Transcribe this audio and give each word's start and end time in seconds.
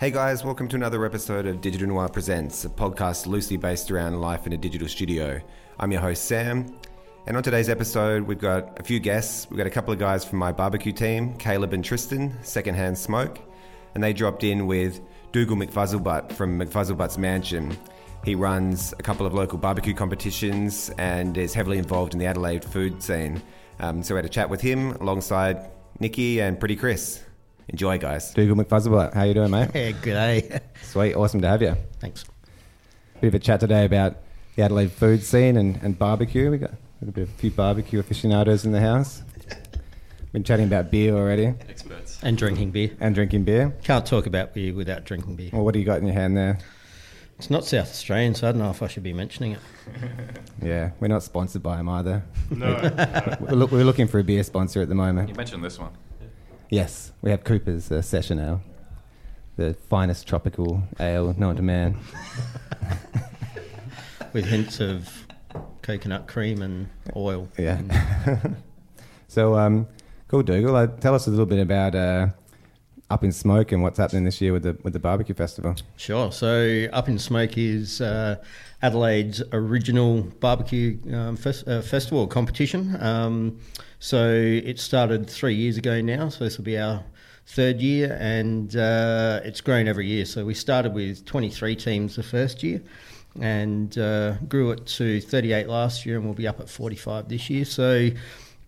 Hey 0.00 0.12
guys, 0.12 0.44
welcome 0.44 0.68
to 0.68 0.76
another 0.76 1.04
episode 1.04 1.44
of 1.44 1.60
Digital 1.60 1.88
Noir 1.88 2.08
Presents, 2.08 2.64
a 2.64 2.68
podcast 2.68 3.26
loosely 3.26 3.56
based 3.56 3.90
around 3.90 4.20
life 4.20 4.46
in 4.46 4.52
a 4.52 4.56
digital 4.56 4.86
studio. 4.86 5.40
I'm 5.80 5.90
your 5.90 6.00
host, 6.00 6.26
Sam, 6.26 6.72
and 7.26 7.36
on 7.36 7.42
today's 7.42 7.68
episode, 7.68 8.22
we've 8.22 8.38
got 8.38 8.78
a 8.78 8.84
few 8.84 9.00
guests. 9.00 9.50
We've 9.50 9.58
got 9.58 9.66
a 9.66 9.70
couple 9.70 9.92
of 9.92 9.98
guys 9.98 10.24
from 10.24 10.38
my 10.38 10.52
barbecue 10.52 10.92
team, 10.92 11.36
Caleb 11.38 11.72
and 11.72 11.84
Tristan, 11.84 12.32
Secondhand 12.44 12.96
Smoke, 12.96 13.40
and 13.96 14.04
they 14.04 14.12
dropped 14.12 14.44
in 14.44 14.68
with 14.68 15.00
Dougal 15.32 15.56
McFuzzlebutt 15.56 16.30
from 16.30 16.60
McFuzzlebutt's 16.60 17.18
Mansion. 17.18 17.76
He 18.24 18.36
runs 18.36 18.92
a 19.00 19.02
couple 19.02 19.26
of 19.26 19.34
local 19.34 19.58
barbecue 19.58 19.94
competitions 19.94 20.92
and 20.98 21.36
is 21.36 21.54
heavily 21.54 21.76
involved 21.78 22.12
in 22.12 22.20
the 22.20 22.26
Adelaide 22.26 22.64
food 22.64 23.02
scene. 23.02 23.42
Um, 23.80 24.04
so 24.04 24.14
we 24.14 24.18
had 24.18 24.26
a 24.26 24.28
chat 24.28 24.48
with 24.48 24.60
him 24.60 24.92
alongside 24.92 25.72
Nikki 25.98 26.40
and 26.40 26.60
Pretty 26.60 26.76
Chris. 26.76 27.24
Enjoy, 27.68 27.98
guys. 27.98 28.32
Dougal 28.32 28.56
McFuzzlebutt, 28.56 29.12
how 29.14 29.24
you 29.24 29.34
doing, 29.34 29.50
mate? 29.50 29.70
Yeah, 29.74 29.90
good 29.90 30.04
day. 30.14 30.60
Sweet, 30.82 31.14
awesome 31.14 31.40
to 31.42 31.48
have 31.48 31.60
you. 31.60 31.76
Thanks. 32.00 32.24
Bit 33.20 33.28
of 33.28 33.34
a 33.34 33.38
chat 33.38 33.60
today 33.60 33.84
about 33.84 34.16
the 34.56 34.62
Adelaide 34.62 34.92
food 34.92 35.22
scene 35.22 35.56
and, 35.56 35.76
and 35.82 35.98
barbecue. 35.98 36.50
We 36.50 36.58
got, 36.58 36.70
got 36.70 37.08
a 37.08 37.12
bit 37.12 37.22
of 37.24 37.28
a 37.28 37.32
few 37.32 37.50
barbecue 37.50 37.98
aficionados 37.98 38.64
in 38.64 38.72
the 38.72 38.80
house. 38.80 39.22
Been 40.32 40.44
chatting 40.44 40.66
about 40.66 40.90
beer 40.90 41.14
already 41.14 41.46
Experts. 41.68 42.18
And 42.22 42.36
drinking 42.36 42.70
beer. 42.70 42.90
and 43.00 43.14
drinking 43.14 43.44
beer. 43.44 43.74
Can't 43.82 44.04
talk 44.04 44.26
about 44.26 44.52
beer 44.54 44.74
without 44.74 45.04
drinking 45.04 45.36
beer. 45.36 45.50
Well, 45.52 45.64
what 45.64 45.72
do 45.74 45.80
you 45.80 45.86
got 45.86 45.98
in 45.98 46.04
your 46.06 46.14
hand 46.14 46.36
there? 46.36 46.58
It's 47.38 47.50
not 47.50 47.64
South 47.64 47.88
Australian, 47.88 48.34
so 48.34 48.48
I 48.48 48.52
don't 48.52 48.60
know 48.60 48.70
if 48.70 48.82
I 48.82 48.88
should 48.88 49.02
be 49.04 49.12
mentioning 49.12 49.52
it. 49.52 49.58
Yeah, 50.60 50.90
we're 50.98 51.06
not 51.06 51.22
sponsored 51.22 51.62
by 51.62 51.76
them 51.76 51.88
either. 51.88 52.24
No, 52.50 52.66
We're, 53.40 53.52
look, 53.52 53.70
we're 53.70 53.84
looking 53.84 54.08
for 54.08 54.18
a 54.18 54.24
beer 54.24 54.42
sponsor 54.42 54.82
at 54.82 54.88
the 54.88 54.94
moment. 54.96 55.28
you 55.28 55.36
mentioned 55.36 55.62
this 55.64 55.78
one. 55.78 55.92
Yes, 56.70 57.12
we 57.22 57.30
have 57.30 57.44
Cooper's 57.44 57.90
uh, 57.90 58.02
Session 58.02 58.38
Ale, 58.38 58.60
the 59.56 59.72
finest 59.88 60.26
tropical 60.26 60.82
ale 61.00 61.34
known 61.38 61.56
to 61.56 61.62
man. 61.62 61.98
With 64.34 64.44
hints 64.44 64.78
of 64.78 65.26
coconut 65.80 66.26
cream 66.26 66.60
and 66.60 66.90
oil. 67.16 67.48
Yeah. 67.58 67.80
so, 69.28 69.54
um, 69.54 69.86
cool, 70.28 70.42
Dougal. 70.42 70.76
Uh, 70.76 70.88
tell 70.88 71.14
us 71.14 71.26
a 71.26 71.30
little 71.30 71.46
bit 71.46 71.58
about 71.58 71.94
uh, 71.94 72.26
Up 73.08 73.24
in 73.24 73.32
Smoke 73.32 73.72
and 73.72 73.82
what's 73.82 73.96
happening 73.98 74.24
this 74.24 74.38
year 74.42 74.52
with 74.52 74.64
the 74.64 74.76
with 74.82 74.92
the 74.92 74.98
barbecue 74.98 75.34
festival. 75.34 75.74
Sure. 75.96 76.30
So, 76.30 76.86
Up 76.92 77.08
in 77.08 77.18
Smoke 77.18 77.56
is 77.56 78.02
uh, 78.02 78.36
Adelaide's 78.82 79.42
original 79.52 80.20
barbecue 80.40 80.98
um, 81.14 81.36
fes- 81.36 81.66
uh, 81.66 81.80
festival 81.80 82.26
competition. 82.26 83.02
Um, 83.02 83.58
so, 83.98 84.30
it 84.30 84.78
started 84.78 85.28
three 85.28 85.54
years 85.54 85.76
ago 85.76 86.00
now. 86.00 86.28
So, 86.28 86.44
this 86.44 86.58
will 86.58 86.64
be 86.64 86.78
our 86.78 87.04
third 87.46 87.80
year, 87.80 88.16
and 88.20 88.74
uh, 88.76 89.40
it's 89.44 89.60
grown 89.60 89.88
every 89.88 90.06
year. 90.06 90.24
So, 90.24 90.44
we 90.44 90.54
started 90.54 90.94
with 90.94 91.24
23 91.24 91.76
teams 91.76 92.16
the 92.16 92.22
first 92.22 92.62
year. 92.62 92.82
And 93.40 93.96
uh, 93.96 94.32
grew 94.48 94.72
it 94.72 94.86
to 94.86 95.20
38 95.20 95.68
last 95.68 96.04
year, 96.04 96.16
and 96.16 96.24
we'll 96.24 96.34
be 96.34 96.48
up 96.48 96.58
at 96.58 96.68
45 96.68 97.28
this 97.28 97.48
year. 97.48 97.64
So, 97.64 98.10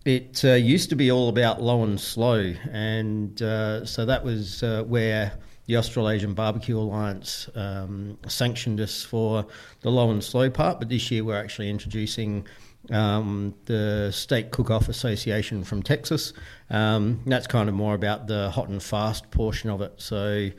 it 0.05 0.43
uh, 0.43 0.53
used 0.53 0.89
to 0.89 0.95
be 0.95 1.11
all 1.11 1.29
about 1.29 1.61
low 1.61 1.83
and 1.83 1.99
slow, 1.99 2.55
and 2.71 3.39
uh, 3.41 3.85
so 3.85 4.05
that 4.05 4.23
was 4.23 4.63
uh, 4.63 4.83
where 4.87 5.33
the 5.67 5.77
Australasian 5.77 6.33
Barbecue 6.33 6.77
Alliance 6.77 7.47
um, 7.53 8.17
sanctioned 8.27 8.81
us 8.81 9.03
for 9.03 9.45
the 9.81 9.91
low 9.91 10.09
and 10.09 10.23
slow 10.23 10.49
part. 10.49 10.79
But 10.79 10.89
this 10.89 11.11
year 11.11 11.23
we're 11.23 11.39
actually 11.39 11.69
introducing 11.69 12.47
um, 12.89 13.53
the 13.65 14.11
Steak 14.11 14.51
Cook 14.51 14.71
Off 14.71 14.89
Association 14.89 15.63
from 15.63 15.83
Texas. 15.83 16.33
Um, 16.69 17.21
that's 17.25 17.47
kind 17.47 17.69
of 17.69 17.75
more 17.75 17.93
about 17.93 18.27
the 18.27 18.49
hot 18.49 18.69
and 18.69 18.81
fast 18.81 19.29
portion 19.31 19.69
of 19.69 19.81
it. 19.81 19.93
So 19.97 20.49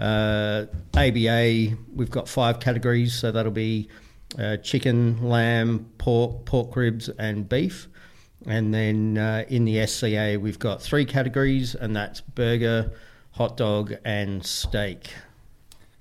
uh, 0.00 0.66
ABA, 0.96 1.76
we've 1.94 2.10
got 2.10 2.28
five 2.28 2.60
categories, 2.60 3.14
so 3.14 3.32
that'll 3.32 3.52
be 3.52 3.88
uh, 4.38 4.58
chicken, 4.58 5.22
lamb, 5.22 5.90
pork, 5.98 6.44
pork 6.44 6.74
ribs, 6.76 7.08
and 7.08 7.48
beef. 7.48 7.88
And 8.46 8.74
then 8.74 9.18
uh, 9.18 9.44
in 9.48 9.64
the 9.64 9.86
SCA, 9.86 10.38
we've 10.40 10.58
got 10.58 10.82
three 10.82 11.04
categories, 11.04 11.74
and 11.74 11.94
that's 11.94 12.20
burger, 12.20 12.92
hot 13.32 13.56
dog, 13.56 13.94
and 14.04 14.44
steak. 14.44 15.12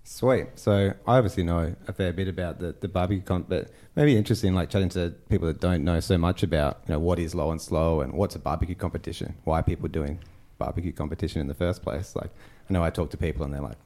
Sweet. 0.03 0.47
So 0.55 0.93
I 1.07 1.17
obviously 1.17 1.43
know 1.43 1.75
a 1.87 1.93
fair 1.93 2.11
bit 2.13 2.27
about 2.27 2.59
the, 2.59 2.75
the 2.79 2.87
barbecue 2.87 3.23
con, 3.23 3.45
but 3.47 3.69
maybe 3.95 4.15
interesting, 4.15 4.53
like 4.53 4.69
chatting 4.69 4.89
to 4.89 5.13
people 5.29 5.47
that 5.47 5.59
don't 5.59 5.83
know 5.83 5.99
so 5.99 6.17
much 6.17 6.43
about, 6.43 6.81
you 6.87 6.93
know, 6.93 6.99
what 6.99 7.19
is 7.19 7.35
low 7.35 7.51
and 7.51 7.61
slow 7.61 8.01
and 8.01 8.13
what's 8.13 8.35
a 8.35 8.39
barbecue 8.39 8.75
competition, 8.75 9.35
why 9.43 9.59
are 9.59 9.63
people 9.63 9.87
doing 9.87 10.19
barbecue 10.61 10.91
competition 10.91 11.41
in 11.41 11.47
the 11.47 11.55
first 11.55 11.81
place. 11.81 12.15
Like, 12.15 12.29
I 12.69 12.73
know 12.73 12.83
I 12.83 12.91
talk 12.91 13.09
to 13.11 13.17
people 13.17 13.43
and 13.43 13.53
they're 13.53 13.61
like, 13.61 13.77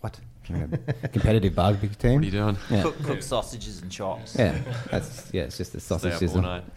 what? 0.00 0.18
Competitive 1.12 1.54
barbecue 1.54 1.88
team? 1.88 2.14
What 2.14 2.22
are 2.22 2.24
you 2.24 2.30
doing? 2.30 2.56
Yeah. 2.70 2.82
Cook, 2.82 3.02
cook 3.02 3.22
sausages 3.22 3.82
and 3.82 3.90
chops. 3.90 4.36
Yeah, 4.38 4.56
that's 4.92 5.28
yeah. 5.32 5.42
It's 5.42 5.56
just 5.56 5.72
the 5.72 5.80
Stay 5.80 5.96
up 5.96 6.00
sausage 6.02 6.30
all 6.36 6.42
night. 6.42 6.62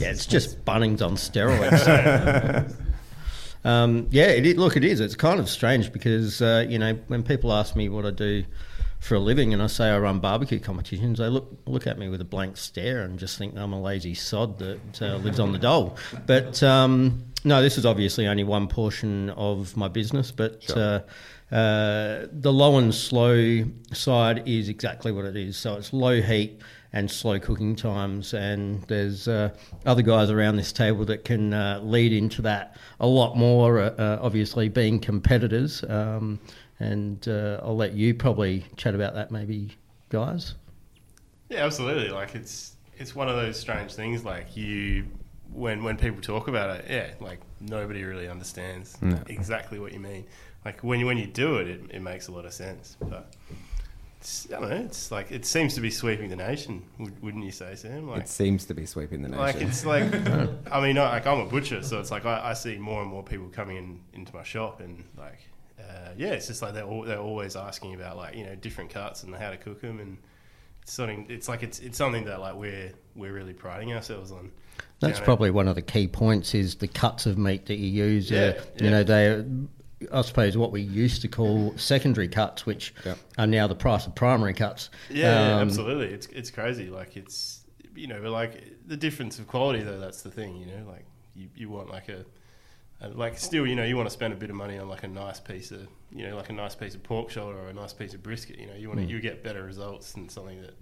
Yeah, 0.00 0.10
it's 0.10 0.26
just 0.26 0.64
Bunnings 0.64 1.00
on 1.00 1.14
steroids. 1.14 2.74
um, 3.64 4.08
yeah, 4.10 4.26
it 4.26 4.44
is, 4.46 4.56
look, 4.56 4.76
it 4.76 4.84
is. 4.84 4.98
It's 4.98 5.14
kind 5.14 5.38
of 5.38 5.48
strange 5.48 5.92
because 5.92 6.42
uh, 6.42 6.66
you 6.68 6.80
know 6.80 6.94
when 7.06 7.22
people 7.22 7.52
ask 7.52 7.76
me 7.76 7.88
what 7.88 8.04
I 8.04 8.10
do 8.10 8.44
for 9.00 9.14
a 9.14 9.20
living 9.20 9.52
and 9.52 9.62
I 9.62 9.66
say 9.66 9.88
I 9.88 9.98
run 9.98 10.20
barbecue 10.20 10.58
competitions, 10.58 11.18
they 11.18 11.28
look 11.28 11.58
look 11.66 11.86
at 11.86 11.98
me 11.98 12.08
with 12.08 12.20
a 12.20 12.24
blank 12.24 12.56
stare 12.56 13.02
and 13.02 13.18
just 13.18 13.38
think 13.38 13.56
I'm 13.56 13.72
a 13.72 13.80
lazy 13.80 14.14
sod 14.14 14.58
that 14.58 15.02
uh, 15.02 15.16
lives 15.16 15.40
on 15.40 15.52
the 15.52 15.58
dole. 15.58 15.96
But 16.26 16.62
um, 16.62 17.24
no, 17.44 17.62
this 17.62 17.78
is 17.78 17.86
obviously 17.86 18.26
only 18.26 18.44
one 18.44 18.68
portion 18.68 19.30
of 19.30 19.76
my 19.76 19.88
business, 19.88 20.30
but. 20.30 20.70
Uh, 20.76 21.00
uh, 21.52 22.26
the 22.32 22.52
low 22.52 22.76
and 22.76 22.92
slow 22.92 23.64
side 23.92 24.48
is 24.48 24.68
exactly 24.68 25.12
what 25.12 25.24
it 25.24 25.36
is. 25.36 25.56
So 25.56 25.76
it's 25.76 25.92
low 25.92 26.20
heat 26.20 26.60
and 26.92 27.10
slow 27.10 27.38
cooking 27.38 27.76
times, 27.76 28.34
and 28.34 28.82
there's 28.84 29.28
uh, 29.28 29.50
other 29.84 30.02
guys 30.02 30.30
around 30.30 30.56
this 30.56 30.72
table 30.72 31.04
that 31.04 31.24
can 31.24 31.52
uh, 31.52 31.80
lead 31.82 32.12
into 32.12 32.42
that 32.42 32.76
a 32.98 33.06
lot 33.06 33.36
more. 33.36 33.78
Uh, 33.78 34.18
obviously, 34.20 34.68
being 34.68 34.98
competitors, 34.98 35.84
um, 35.88 36.40
and 36.78 37.26
uh, 37.28 37.60
I'll 37.62 37.76
let 37.76 37.92
you 37.94 38.14
probably 38.14 38.64
chat 38.76 38.94
about 38.94 39.14
that, 39.14 39.30
maybe, 39.30 39.76
guys. 40.10 40.54
Yeah, 41.48 41.64
absolutely. 41.64 42.08
Like 42.10 42.34
it's 42.34 42.74
it's 42.98 43.14
one 43.14 43.28
of 43.28 43.36
those 43.36 43.58
strange 43.58 43.94
things. 43.94 44.24
Like 44.24 44.56
you, 44.56 45.06
when 45.52 45.84
when 45.84 45.96
people 45.96 46.20
talk 46.20 46.48
about 46.48 46.76
it, 46.78 46.86
yeah, 46.90 47.10
like 47.24 47.40
nobody 47.60 48.02
really 48.04 48.28
understands 48.28 49.00
No. 49.00 49.18
exactly 49.28 49.78
what 49.78 49.92
you 49.92 50.00
mean. 50.00 50.24
Like 50.64 50.80
when 50.82 50.98
you 51.00 51.06
when 51.06 51.18
you 51.18 51.26
do 51.26 51.56
it, 51.56 51.68
it, 51.68 51.80
it 51.90 52.00
makes 52.02 52.28
a 52.28 52.32
lot 52.32 52.44
of 52.44 52.52
sense. 52.52 52.96
But 53.00 53.32
it's, 54.20 54.48
I 54.52 54.58
don't 54.60 54.70
know. 54.70 54.76
It's 54.76 55.12
like 55.12 55.30
it 55.30 55.46
seems 55.46 55.74
to 55.76 55.80
be 55.80 55.90
sweeping 55.90 56.28
the 56.30 56.36
nation. 56.36 56.82
would- 56.98 57.22
Wouldn't 57.22 57.44
you 57.44 57.52
say, 57.52 57.76
Sam? 57.76 58.08
Like 58.08 58.22
It 58.22 58.28
seems 58.28 58.64
to 58.66 58.74
be 58.74 58.84
sweeping 58.84 59.22
the 59.22 59.28
nation. 59.28 59.40
like 59.40 59.60
it's 59.60 59.86
like 59.86 60.12
I 60.72 60.80
mean, 60.80 60.98
I- 60.98 61.10
like 61.10 61.26
I'm 61.26 61.38
a 61.40 61.46
butcher, 61.46 61.82
so 61.84 62.00
it's 62.00 62.10
like 62.10 62.26
I, 62.26 62.50
I 62.50 62.52
see 62.54 62.76
more 62.76 63.02
and 63.02 63.10
more 63.10 63.22
people 63.22 63.48
coming 63.50 63.76
in 63.76 64.00
into 64.14 64.34
my 64.34 64.42
shop, 64.42 64.80
and 64.80 65.04
like 65.16 65.38
uh, 65.78 66.10
yeah, 66.16 66.28
it's 66.28 66.46
just 66.46 66.62
like 66.62 66.74
they're 66.74 66.84
all, 66.84 67.02
they're 67.02 67.18
always 67.18 67.56
asking 67.56 67.94
about 67.94 68.16
like 68.16 68.34
you 68.36 68.44
know 68.44 68.54
different 68.54 68.90
cuts 68.90 69.22
and 69.22 69.34
how 69.34 69.50
to 69.50 69.56
cook 69.56 69.80
them, 69.80 70.00
and 70.00 70.18
it's 70.82 70.92
something. 70.92 71.26
It's 71.28 71.48
like 71.48 71.62
it's 71.62 71.78
it's 71.80 71.98
something 71.98 72.24
that 72.24 72.40
like 72.40 72.54
we're 72.54 72.92
we're 73.14 73.32
really 73.32 73.52
priding 73.52 73.92
ourselves 73.92 74.30
on. 74.32 74.50
That's 75.00 75.18
You 75.18 75.20
know? 75.22 75.24
probably 75.24 75.50
one 75.50 75.68
of 75.68 75.74
the 75.74 75.82
key 75.82 76.06
points 76.08 76.54
is 76.54 76.76
the 76.76 76.88
cuts 76.88 77.26
of 77.26 77.36
meat 77.38 77.66
that 77.66 77.76
you 77.76 77.88
use. 77.88 78.30
Yeah, 78.30 78.38
uh, 78.38 78.62
yeah. 78.76 78.84
You 78.84 78.90
know, 78.90 79.02
they, 79.04 79.44
I 80.12 80.22
suppose, 80.22 80.56
what 80.56 80.72
we 80.72 80.80
used 80.82 81.22
to 81.22 81.28
call 81.28 81.74
secondary 81.76 82.28
cuts, 82.28 82.64
which 82.66 82.94
Yeah. 83.04 83.14
are 83.38 83.46
now 83.46 83.66
the 83.66 83.74
price 83.74 84.06
of 84.06 84.14
primary 84.14 84.54
cuts. 84.54 84.90
Yeah, 85.10 85.48
yeah, 85.48 85.54
Um, 85.56 85.68
absolutely. 85.68 86.08
It's 86.14 86.26
it's 86.28 86.50
crazy. 86.50 86.88
Like 86.88 87.16
it's 87.16 87.64
you 87.94 88.06
know, 88.06 88.20
but 88.22 88.30
like 88.30 88.64
the 88.86 88.96
difference 88.96 89.38
of 89.38 89.46
quality 89.46 89.82
though. 89.82 89.98
That's 90.00 90.22
the 90.22 90.30
thing. 90.30 90.56
You 90.56 90.66
know, 90.66 90.86
like 90.88 91.04
you, 91.34 91.48
you 91.54 91.68
want 91.68 91.90
like 91.90 92.08
a, 92.08 92.24
a 93.00 93.08
like 93.08 93.38
still 93.38 93.66
you 93.66 93.74
know 93.74 93.84
you 93.84 93.96
want 93.96 94.08
to 94.08 94.12
spend 94.12 94.32
a 94.32 94.36
bit 94.36 94.50
of 94.50 94.56
money 94.56 94.78
on 94.78 94.88
like 94.88 95.02
a 95.02 95.08
nice 95.08 95.38
piece 95.38 95.70
of 95.70 95.86
you 96.10 96.26
know 96.26 96.36
like 96.36 96.48
a 96.48 96.52
nice 96.52 96.74
piece 96.74 96.94
of 96.94 97.02
pork 97.02 97.30
shoulder 97.30 97.58
or 97.58 97.68
a 97.68 97.72
nice 97.72 97.92
piece 97.92 98.14
of 98.14 98.22
brisket. 98.22 98.58
You 98.58 98.66
know, 98.66 98.74
you 98.74 98.88
want 98.88 99.00
to 99.00 99.04
hmm. 99.04 99.10
you 99.10 99.20
get 99.20 99.42
better 99.42 99.64
results 99.64 100.12
than 100.12 100.28
something 100.28 100.60
that 100.62 100.74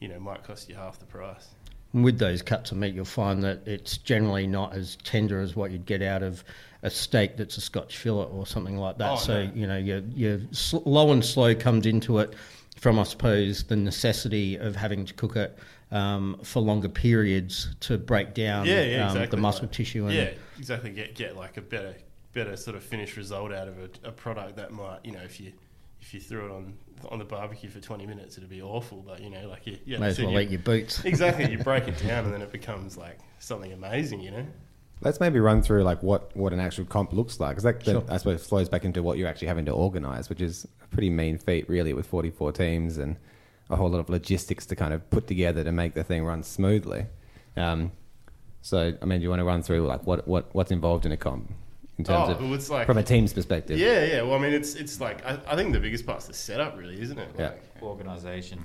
you 0.00 0.08
know 0.08 0.18
might 0.18 0.44
cost 0.44 0.68
you 0.68 0.74
half 0.74 0.98
the 0.98 1.06
price. 1.06 1.48
With 1.92 2.18
those 2.18 2.42
cuts 2.42 2.72
of 2.72 2.78
meat, 2.78 2.94
you'll 2.94 3.06
find 3.06 3.42
that 3.42 3.66
it's 3.66 3.96
generally 3.96 4.46
not 4.46 4.74
as 4.74 4.96
tender 5.04 5.40
as 5.40 5.56
what 5.56 5.70
you'd 5.70 5.86
get 5.86 6.02
out 6.02 6.22
of 6.22 6.44
a 6.82 6.90
steak 6.90 7.36
that's 7.36 7.56
a 7.56 7.60
Scotch 7.60 7.96
fillet 7.96 8.26
or 8.26 8.46
something 8.46 8.76
like 8.76 8.98
that. 8.98 9.12
Oh, 9.12 9.16
so 9.16 9.44
no. 9.44 9.52
you 9.54 9.66
know, 9.66 9.78
your 9.78 10.00
your 10.14 10.40
sl- 10.50 10.82
low 10.84 11.12
and 11.12 11.24
slow 11.24 11.54
comes 11.54 11.86
into 11.86 12.18
it 12.18 12.34
from, 12.76 12.98
I 12.98 13.04
suppose, 13.04 13.64
the 13.64 13.76
necessity 13.76 14.56
of 14.56 14.76
having 14.76 15.06
to 15.06 15.14
cook 15.14 15.36
it 15.36 15.58
um, 15.90 16.38
for 16.42 16.60
longer 16.60 16.88
periods 16.88 17.74
to 17.80 17.96
break 17.98 18.34
down 18.34 18.66
yeah, 18.66 18.82
yeah, 18.82 18.96
um, 19.04 19.08
exactly. 19.16 19.36
the 19.36 19.42
muscle 19.42 19.62
like- 19.62 19.72
tissue. 19.72 20.06
And, 20.06 20.14
yeah, 20.14 20.30
exactly. 20.58 20.90
Get 20.90 21.14
get 21.14 21.36
like 21.36 21.56
a 21.56 21.62
better 21.62 21.94
better 22.32 22.56
sort 22.56 22.76
of 22.76 22.82
finished 22.82 23.16
result 23.16 23.52
out 23.52 23.68
of 23.68 23.78
a, 23.78 24.08
a 24.08 24.12
product 24.12 24.56
that 24.56 24.70
might 24.72 24.98
you 25.04 25.12
know 25.12 25.20
if 25.20 25.40
you 25.40 25.52
if 26.02 26.12
you 26.12 26.20
threw 26.20 26.44
it 26.46 26.50
on 26.50 26.74
on 27.08 27.18
the 27.18 27.24
barbecue 27.24 27.70
for 27.70 27.80
twenty 27.80 28.06
minutes 28.06 28.36
it'd 28.36 28.50
be 28.50 28.62
awful. 28.62 29.02
But 29.06 29.20
you 29.22 29.30
know 29.30 29.48
like 29.48 29.66
you, 29.66 29.78
yeah, 29.84 29.98
May 29.98 30.08
as 30.08 30.18
well 30.20 30.30
you- 30.32 30.38
eat 30.40 30.50
your 30.50 30.60
boots. 30.60 31.04
exactly 31.04 31.50
you 31.50 31.58
break 31.58 31.86
it 31.88 31.98
down 32.06 32.24
and 32.24 32.34
then 32.34 32.42
it 32.42 32.52
becomes 32.52 32.96
like 32.96 33.18
something 33.38 33.72
amazing. 33.72 34.20
You 34.20 34.30
know. 34.32 34.46
Let's 35.02 35.20
maybe 35.20 35.38
run 35.40 35.60
through 35.60 35.82
like 35.84 36.02
what, 36.02 36.34
what 36.34 36.54
an 36.54 36.58
actual 36.58 36.86
comp 36.86 37.12
looks 37.12 37.38
like, 37.38 37.50
because 37.50 37.64
that 37.64 37.84
then, 37.84 37.96
Sure. 37.96 38.04
I 38.08 38.16
suppose 38.16 38.46
flows 38.46 38.70
back 38.70 38.82
into 38.86 39.02
what 39.02 39.18
you're 39.18 39.28
actually 39.28 39.48
having 39.48 39.66
to 39.66 39.72
organise, 39.72 40.30
which 40.30 40.40
is 40.40 40.66
a 40.82 40.86
pretty 40.86 41.10
mean 41.10 41.36
feat, 41.36 41.68
really, 41.68 41.92
with 41.92 42.06
44 42.06 42.52
teams 42.52 42.96
and 42.96 43.16
a 43.70 43.76
whole 43.76 43.88
lot 43.90 43.98
of 44.00 44.08
logistics 44.08 44.66
to 44.66 44.76
kind 44.76 44.94
of 44.94 45.08
put 45.10 45.26
together 45.26 45.64
to 45.64 45.72
make 45.72 45.94
the 45.94 46.04
thing 46.04 46.24
run 46.24 46.42
smoothly. 46.42 47.06
Um, 47.56 47.92
so, 48.62 48.92
I 49.00 49.04
mean, 49.04 49.20
do 49.20 49.22
you 49.24 49.30
want 49.30 49.40
to 49.40 49.44
run 49.44 49.62
through 49.62 49.86
like 49.86 50.06
what, 50.06 50.26
what 50.26 50.54
what's 50.54 50.70
involved 50.72 51.06
in 51.06 51.12
a 51.12 51.16
comp 51.16 51.52
in 51.98 52.04
terms 52.04 52.28
Oh, 52.28 52.32
of 52.44 52.52
it's 52.52 52.68
like- 52.70 52.86
from 52.86 52.98
a 52.98 53.02
team's 53.02 53.32
perspective? 53.32 53.78
Yeah, 53.78 54.04
yeah. 54.04 54.22
Well, 54.22 54.34
I 54.34 54.38
mean, 54.38 54.52
it's 54.52 54.74
it's 54.74 55.00
like 55.00 55.24
I, 55.24 55.38
I 55.46 55.56
think 55.56 55.72
the 55.72 55.80
biggest 55.80 56.06
part's 56.06 56.26
the 56.26 56.34
setup, 56.34 56.76
really, 56.76 57.00
isn't 57.00 57.18
it? 57.18 57.28
Yeah. 57.38 57.48
Like, 57.50 57.62
Organisation. 57.82 58.58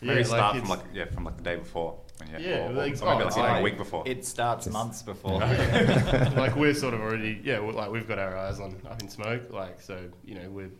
yeah, 0.00 0.08
Maybe 0.08 0.18
like 0.20 0.26
start 0.26 0.56
from 0.58 0.68
like 0.68 0.80
yeah 0.92 1.04
from 1.06 1.24
like 1.24 1.36
the 1.36 1.42
day 1.42 1.56
before. 1.56 1.98
When 2.18 2.30
you, 2.42 2.48
Yeah, 2.48 2.56
or, 2.66 2.70
or, 2.70 2.72
like- 2.72 2.76
or 2.76 2.80
maybe 2.86 3.00
oh, 3.02 3.06
like 3.16 3.26
it's 3.26 3.36
even 3.36 3.50
like- 3.50 3.60
a 3.60 3.62
week 3.64 3.76
before. 3.78 4.02
It 4.06 4.24
starts 4.24 4.66
months 4.68 5.02
before. 5.02 5.38
like 5.40 6.56
we're 6.56 6.74
sort 6.74 6.94
of 6.94 7.00
already 7.00 7.40
yeah 7.44 7.60
we're, 7.60 7.72
like 7.72 7.90
we've 7.90 8.08
got 8.08 8.18
our 8.18 8.36
eyes 8.36 8.58
on 8.60 8.76
up 8.90 9.00
in 9.02 9.08
smoke 9.08 9.50
like 9.50 9.80
so 9.80 10.08
you 10.24 10.34
know 10.34 10.48
we're 10.50 10.70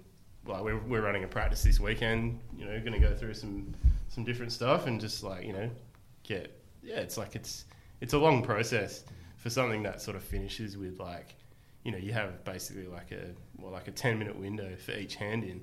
like 0.49 0.63
we're, 0.63 0.79
we're 0.79 1.03
running 1.03 1.25
a 1.25 1.29
practice 1.29 1.63
this 1.63 1.79
weekend 1.81 2.39
you 2.59 2.65
know 2.65 2.79
going 2.81 2.93
to 2.93 2.99
go 2.99 3.15
through 3.15 3.35
some 3.35 3.75
some 4.09 4.25
different 4.25 4.53
stuff 4.53 4.87
and 4.87 5.01
just 5.01 5.23
like 5.23 5.45
you 5.45 5.53
know 5.53 5.69
get 6.23 6.61
yeah 6.83 6.97
it's 6.97 7.17
like 7.17 7.35
it's 7.35 7.65
it's 8.01 8.13
a 8.13 8.19
long 8.19 8.43
process 8.43 9.05
for 9.37 9.51
something 9.51 9.83
that 9.83 10.01
sort 10.01 10.17
of 10.17 10.23
finishes 10.23 10.77
with 10.77 10.99
like 11.01 11.35
you 11.85 11.93
know 11.93 11.99
you 11.99 12.13
have 12.13 12.45
basically 12.45 12.87
like 12.87 13.13
a 13.13 13.31
well 13.59 13.73
like 13.73 13.89
a 13.89 13.93
10 13.93 14.19
minute 14.19 14.37
window 14.39 14.75
for 14.77 14.93
each 14.93 15.15
hand 15.17 15.45
in 15.45 15.61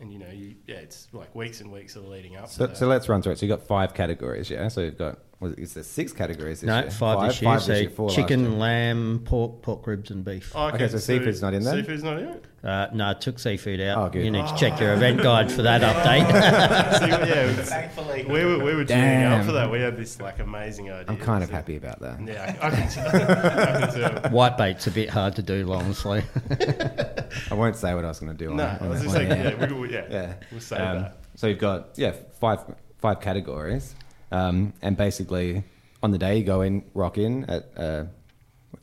and 0.00 0.12
you 0.12 0.18
know 0.18 0.30
you 0.30 0.54
yeah 0.66 0.76
it's 0.76 1.06
like 1.12 1.32
weeks 1.34 1.60
and 1.60 1.70
weeks 1.70 1.94
of 1.96 2.06
leading 2.08 2.36
up 2.36 2.48
So, 2.48 2.66
to 2.66 2.74
so 2.76 2.86
let's 2.86 3.08
run 3.08 3.22
through 3.22 3.32
it. 3.32 3.38
So 3.38 3.46
you've 3.46 3.56
got 3.58 3.66
five 3.66 3.94
categories, 3.94 4.50
yeah? 4.50 4.66
So 4.66 4.80
you've 4.80 4.98
got, 4.98 5.18
was 5.38 5.52
it, 5.52 5.60
is 5.60 5.74
there 5.74 5.84
six 5.84 6.12
categories 6.12 6.60
this 6.62 6.66
No, 6.66 6.80
year? 6.80 6.90
five, 6.90 7.28
this 7.28 7.40
year. 7.40 7.60
so 7.60 7.88
four 7.90 8.06
last 8.08 8.18
year. 8.18 8.26
chicken, 8.26 8.58
lamb, 8.58 9.22
pork, 9.24 9.62
pork 9.62 9.86
ribs, 9.86 10.10
and 10.10 10.24
beef. 10.24 10.50
Oh, 10.52 10.66
Okay, 10.70 10.88
so 10.88 10.98
seafood's 10.98 11.40
not 11.42 11.54
in 11.54 11.62
there? 11.62 11.74
seafood's 11.76 12.02
not 12.02 12.18
in 12.18 12.28
it 12.28 12.44
Uh, 12.64 12.88
no, 12.94 13.10
I 13.10 13.12
took 13.14 13.38
seafood 13.38 13.78
out. 13.82 13.98
Oh, 13.98 14.08
good. 14.08 14.24
You 14.24 14.30
need 14.30 14.46
to 14.46 14.56
check 14.56 14.80
your 14.80 14.94
event 14.94 15.22
guide 15.22 15.52
for 15.52 15.60
that 15.62 15.82
update. 15.82 16.98
See, 16.98 17.08
yeah, 17.08 17.50
it's- 17.50 17.68
Thankfully. 17.68 18.24
we 18.24 18.42
were, 18.44 18.58
we 18.64 18.74
were 18.74 18.86
tuning 18.86 19.24
up 19.24 19.44
for 19.44 19.52
that. 19.52 19.70
We 19.70 19.80
had 19.80 19.98
this 19.98 20.18
like 20.18 20.38
amazing 20.38 20.90
idea. 20.90 21.04
I'm 21.08 21.18
kind 21.18 21.42
of 21.44 21.50
So- 21.50 21.56
happy 21.56 21.76
about 21.76 22.00
that. 22.00 22.20
Yeah, 22.26 22.56
I, 22.62 22.66
I 22.66 22.70
can 22.70 22.88
tell. 22.88 23.06
I 23.08 23.90
can 23.90 24.22
tell. 24.22 24.30
White 24.32 24.56
bait's 24.56 24.86
a 24.86 24.90
bit 24.90 25.10
hard 25.10 25.36
to 25.36 25.42
do, 25.42 25.70
honestly. 25.70 26.22
I 27.50 27.54
won't 27.54 27.76
say 27.76 27.94
what 27.94 28.06
I 28.06 28.08
was 28.08 28.18
going 28.20 28.34
to 28.36 28.44
do. 28.46 28.54
No, 28.54 28.64
on 28.64 28.78
I 28.80 28.88
was 28.88 29.02
just 29.02 29.14
saying, 29.14 29.28
yeah, 29.28 29.66
we, 29.66 29.74
we, 29.74 29.92
yeah, 29.92 30.06
Yeah. 30.10 30.34
we'll 30.50 30.60
save 30.60 30.80
Um, 30.80 31.02
that. 31.02 31.16
So 31.36 31.48
you've 31.48 31.58
got 31.58 31.88
yeah 31.96 32.12
five 32.40 32.60
five 32.98 33.20
categories, 33.20 33.94
um, 34.32 34.72
and 34.80 34.96
basically 34.96 35.64
on 36.02 36.12
the 36.12 36.18
day 36.18 36.38
you 36.38 36.44
go 36.44 36.62
in, 36.62 36.82
rock 36.94 37.18
in 37.18 37.44
at 37.44 37.68
uh, 37.76 38.04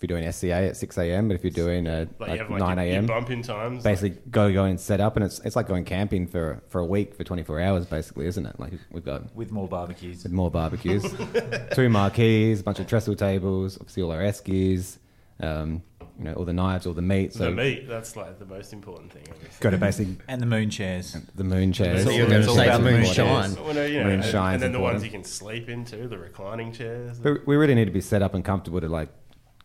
if 0.02 0.10
you're 0.10 0.20
doing 0.20 0.32
SCA 0.32 0.70
at 0.70 0.78
six 0.78 0.98
a.m. 0.98 1.28
But 1.28 1.36
if 1.36 1.44
you're 1.44 1.52
doing 1.52 1.86
uh, 1.88 2.06
Like, 2.20 2.28
you 2.30 2.32
like 2.34 2.40
have 2.40 2.50
like 2.50 2.60
nine 2.60 2.78
your, 2.78 2.86
your 2.88 2.96
a.m. 2.96 3.06
bump 3.06 3.30
in 3.30 3.42
times. 3.44 3.84
basically 3.84 4.20
go 4.32 4.52
go 4.52 4.64
and 4.66 4.80
set 4.80 5.00
up, 5.00 5.16
and 5.16 5.24
it's 5.26 5.40
it's 5.42 5.56
like 5.56 5.68
going 5.68 5.86
camping 5.86 6.26
for 6.28 6.62
for 6.70 6.80
a 6.80 6.86
week 6.86 7.14
for 7.16 7.24
24 7.24 7.62
hours, 7.62 7.86
basically, 7.86 8.26
isn't 8.26 8.46
it? 8.46 8.60
Like 8.60 8.74
we've 8.92 9.06
got 9.06 9.36
With 9.36 9.52
more 9.52 9.68
barbecues. 9.68 10.24
with 10.24 10.32
more 10.32 10.50
barbecues, 10.50 11.04
two 11.74 11.90
marquees, 11.90 12.62
a 12.62 12.64
bunch 12.64 12.80
of 12.80 12.88
trestle 12.88 13.16
tables, 13.16 13.78
obviously 13.78 14.02
all 14.04 14.12
our 14.12 14.22
eskies, 14.22 14.98
um, 15.40 15.84
you 16.18 16.26
know, 16.26 16.34
all 16.34 16.46
the 16.46 16.54
knives, 16.54 16.86
all 16.86 16.94
the 16.94 17.02
meat. 17.02 17.34
So 17.34 17.46
the 17.46 17.52
meat, 17.52 17.88
that's 17.88 18.16
like 18.16 18.38
the 18.38 18.46
most 18.46 18.74
important 18.74 19.12
thing. 19.12 19.24
Obviously. 19.30 19.58
got 19.60 19.70
to 19.72 19.78
basically 19.78 20.18
And 20.28 20.42
the 20.42 20.46
moon 20.46 20.70
chairs. 20.70 21.16
the 21.36 21.44
moon 21.44 21.74
chairs. 21.74 22.04
So 22.04 22.12
you're 22.12 22.28
going 22.28 22.44
to 22.44 22.50
say 22.54 22.68
about 22.68 22.80
the 22.80 22.84
the 22.86 22.92
moon 22.92 23.02
moon 23.02 23.14
shine. 23.14 23.56
Well, 23.56 23.74
no, 23.74 23.86
you 23.86 24.00
know, 24.00 24.04
Moon 24.06 24.14
and, 24.16 24.24
shine's 24.26 24.56
and 24.56 24.62
then 24.64 24.72
the 24.72 24.80
ones 24.80 25.04
you 25.04 25.10
can 25.10 25.24
sleep 25.24 25.70
into, 25.70 26.08
the 26.08 26.18
reclining 26.18 26.74
chairs. 26.74 27.20
But 27.20 27.48
we 27.48 27.56
really 27.56 27.76
need 27.76 27.86
to 27.86 27.92
be 27.92 28.02
set 28.02 28.22
up 28.22 28.34
and 28.36 28.44
comfortable 28.46 28.82
to 28.82 28.90
like 28.90 29.10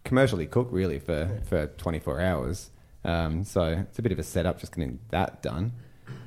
commercially 0.07 0.47
cook 0.47 0.69
really 0.71 0.99
for, 0.99 1.41
for 1.49 1.67
24 1.67 2.21
hours. 2.21 2.71
Um, 3.05 3.45
so 3.45 3.65
it's 3.89 3.99
a 3.99 4.03
bit 4.03 4.13
of 4.13 4.19
a 4.19 4.23
setup 4.23 4.59
just 4.61 4.75
getting 4.75 4.99
that 5.11 5.43
done. 5.43 5.73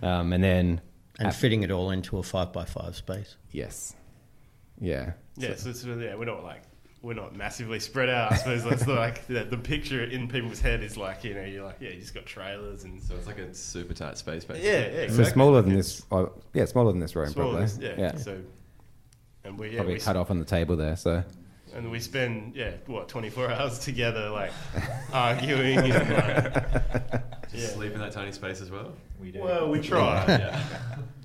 Um, 0.03 0.31
and 0.33 0.43
then, 0.43 0.81
and 1.17 1.27
at- 1.29 1.35
fitting 1.35 1.63
it 1.63 1.71
all 1.71 1.89
into 1.91 2.17
a 2.17 2.23
five 2.23 2.53
by 2.53 2.65
five 2.65 2.95
space. 2.95 3.35
yes. 3.51 3.95
Yeah. 4.81 5.11
yeah, 5.35 5.55
so, 5.55 5.71
it's 5.71 5.83
yeah, 5.83 6.15
we're 6.15 6.23
not 6.23 6.41
like 6.43 6.61
we're 7.01 7.13
not 7.13 7.35
massively 7.35 7.79
spread 7.81 8.07
out. 8.09 8.31
I 8.31 8.35
suppose 8.37 8.63
that's 8.63 8.87
like 8.87 9.27
the, 9.27 9.43
the 9.43 9.57
picture 9.57 10.03
in 10.05 10.29
people's 10.29 10.61
head 10.61 10.81
is 10.83 10.95
like 10.95 11.25
you 11.25 11.33
know 11.33 11.43
you're 11.43 11.65
like 11.65 11.77
yeah 11.81 11.89
you 11.89 11.99
just 11.99 12.13
got 12.13 12.25
trailers 12.25 12.85
and 12.85 13.01
So 13.03 13.15
it's 13.15 13.27
like 13.27 13.39
a 13.39 13.53
super 13.53 13.93
tight 13.93 14.17
space, 14.17 14.45
basically. 14.45 14.69
yeah 14.69 15.01
yeah 15.03 15.09
So 15.11 15.23
smaller 15.25 15.61
than 15.61 15.77
It's 15.77 15.97
this. 15.97 16.05
Oh, 16.11 16.31
yeah, 16.53 16.63
smaller 16.63 16.93
than 16.93 17.01
this 17.01 17.13
room, 17.13 17.27
smaller 17.29 17.57
probably. 17.67 17.87
than- 17.87 17.99
yeah, 17.99 18.15
so 18.15 18.39
and 19.43 19.59
we 19.59 19.69
yeah 19.71 19.75
probably 19.77 19.95
we, 19.95 19.99
cut 19.99 20.15
off 20.15 20.31
on 20.31 20.39
the 20.39 20.45
table 20.45 20.77
there. 20.77 20.95
So 20.95 21.23
and 21.75 21.89
we 21.91 21.99
spend 21.99 22.55
yeah 22.55 22.71
what 22.87 23.07
24 23.07 23.51
hours 23.51 23.79
together 23.79 24.29
like 24.29 24.51
arguing 25.13 25.77
and 25.79 25.89
like 25.89 26.53
Just 27.51 27.53
Yeah. 27.53 27.67
sleep 27.69 27.93
in 27.93 27.99
that 27.99 28.11
tiny 28.11 28.31
space 28.31 28.61
as 28.61 28.69
well. 28.69 28.91
We 29.19 29.31
do. 29.31 29.41
well 29.41 29.69
we 29.69 29.79
try 29.81 30.25
Yeah. 30.27 30.63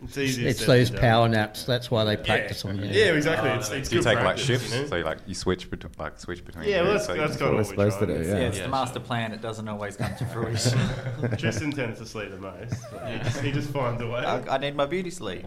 it's 0.02 0.16
easier 0.18 0.48
It's 0.48 0.64
those 0.66 0.90
power 0.90 1.24
done. 1.26 1.32
naps. 1.32 1.64
That's 1.64 1.90
why 1.90 2.04
they 2.04 2.16
practice 2.16 2.64
yeah. 2.64 2.70
on 2.70 2.78
you. 2.78 2.84
yeah 2.86 3.12
exactly 3.12 3.50
Oh, 3.50 3.54
it's, 3.54 3.70
it's 3.70 3.88
Do 3.88 3.96
you 3.96 4.02
good 4.02 4.14
take 4.16 4.24
like 4.24 4.38
shifts? 4.38 4.74
you 4.74 4.80
know? 4.82 4.86
So 4.88 4.96
you 4.96 5.04
like 5.04 5.18
you 5.26 5.34
switch 5.34 5.70
between 5.70 5.92
like 5.98 6.18
switch 6.18 6.44
between. 6.44 6.68
yeah 6.68 6.82
well 6.82 6.84
the- 6.86 6.92
that's, 6.94 7.06
so 7.06 7.14
you 7.14 7.20
that's 7.20 7.36
kind 7.36 7.52
what 7.52 7.60
of 7.60 7.66
we're 7.68 7.76
what 7.76 7.78
we're 7.84 7.90
supposed 7.90 7.98
to 8.00 8.06
trying 8.06 8.22
do, 8.22 8.28
Yeah, 8.28 8.36
yeah. 8.38 8.46
it's 8.48 8.56
Yeah, 8.58 8.62
the 8.64 8.68
master 8.70 9.00
plan. 9.00 9.32
It 9.32 9.42
doesn't 9.42 9.68
always 9.68 9.96
come 9.96 10.14
to 10.16 10.24
fruition. 10.26 10.78
Tristan 11.38 11.70
tends 11.72 11.98
to 12.00 12.06
sleep 12.06 12.30
the 12.30 12.38
most 12.38 12.74
he, 13.06 13.18
just, 13.18 13.40
he 13.40 13.52
just 13.52 13.70
finds 13.70 14.00
a 14.02 14.06
way 14.06 14.20
I, 14.24 14.54
I 14.54 14.58
need 14.58 14.74
my 14.76 14.86
beauty 14.86 15.10
sleep. 15.10 15.44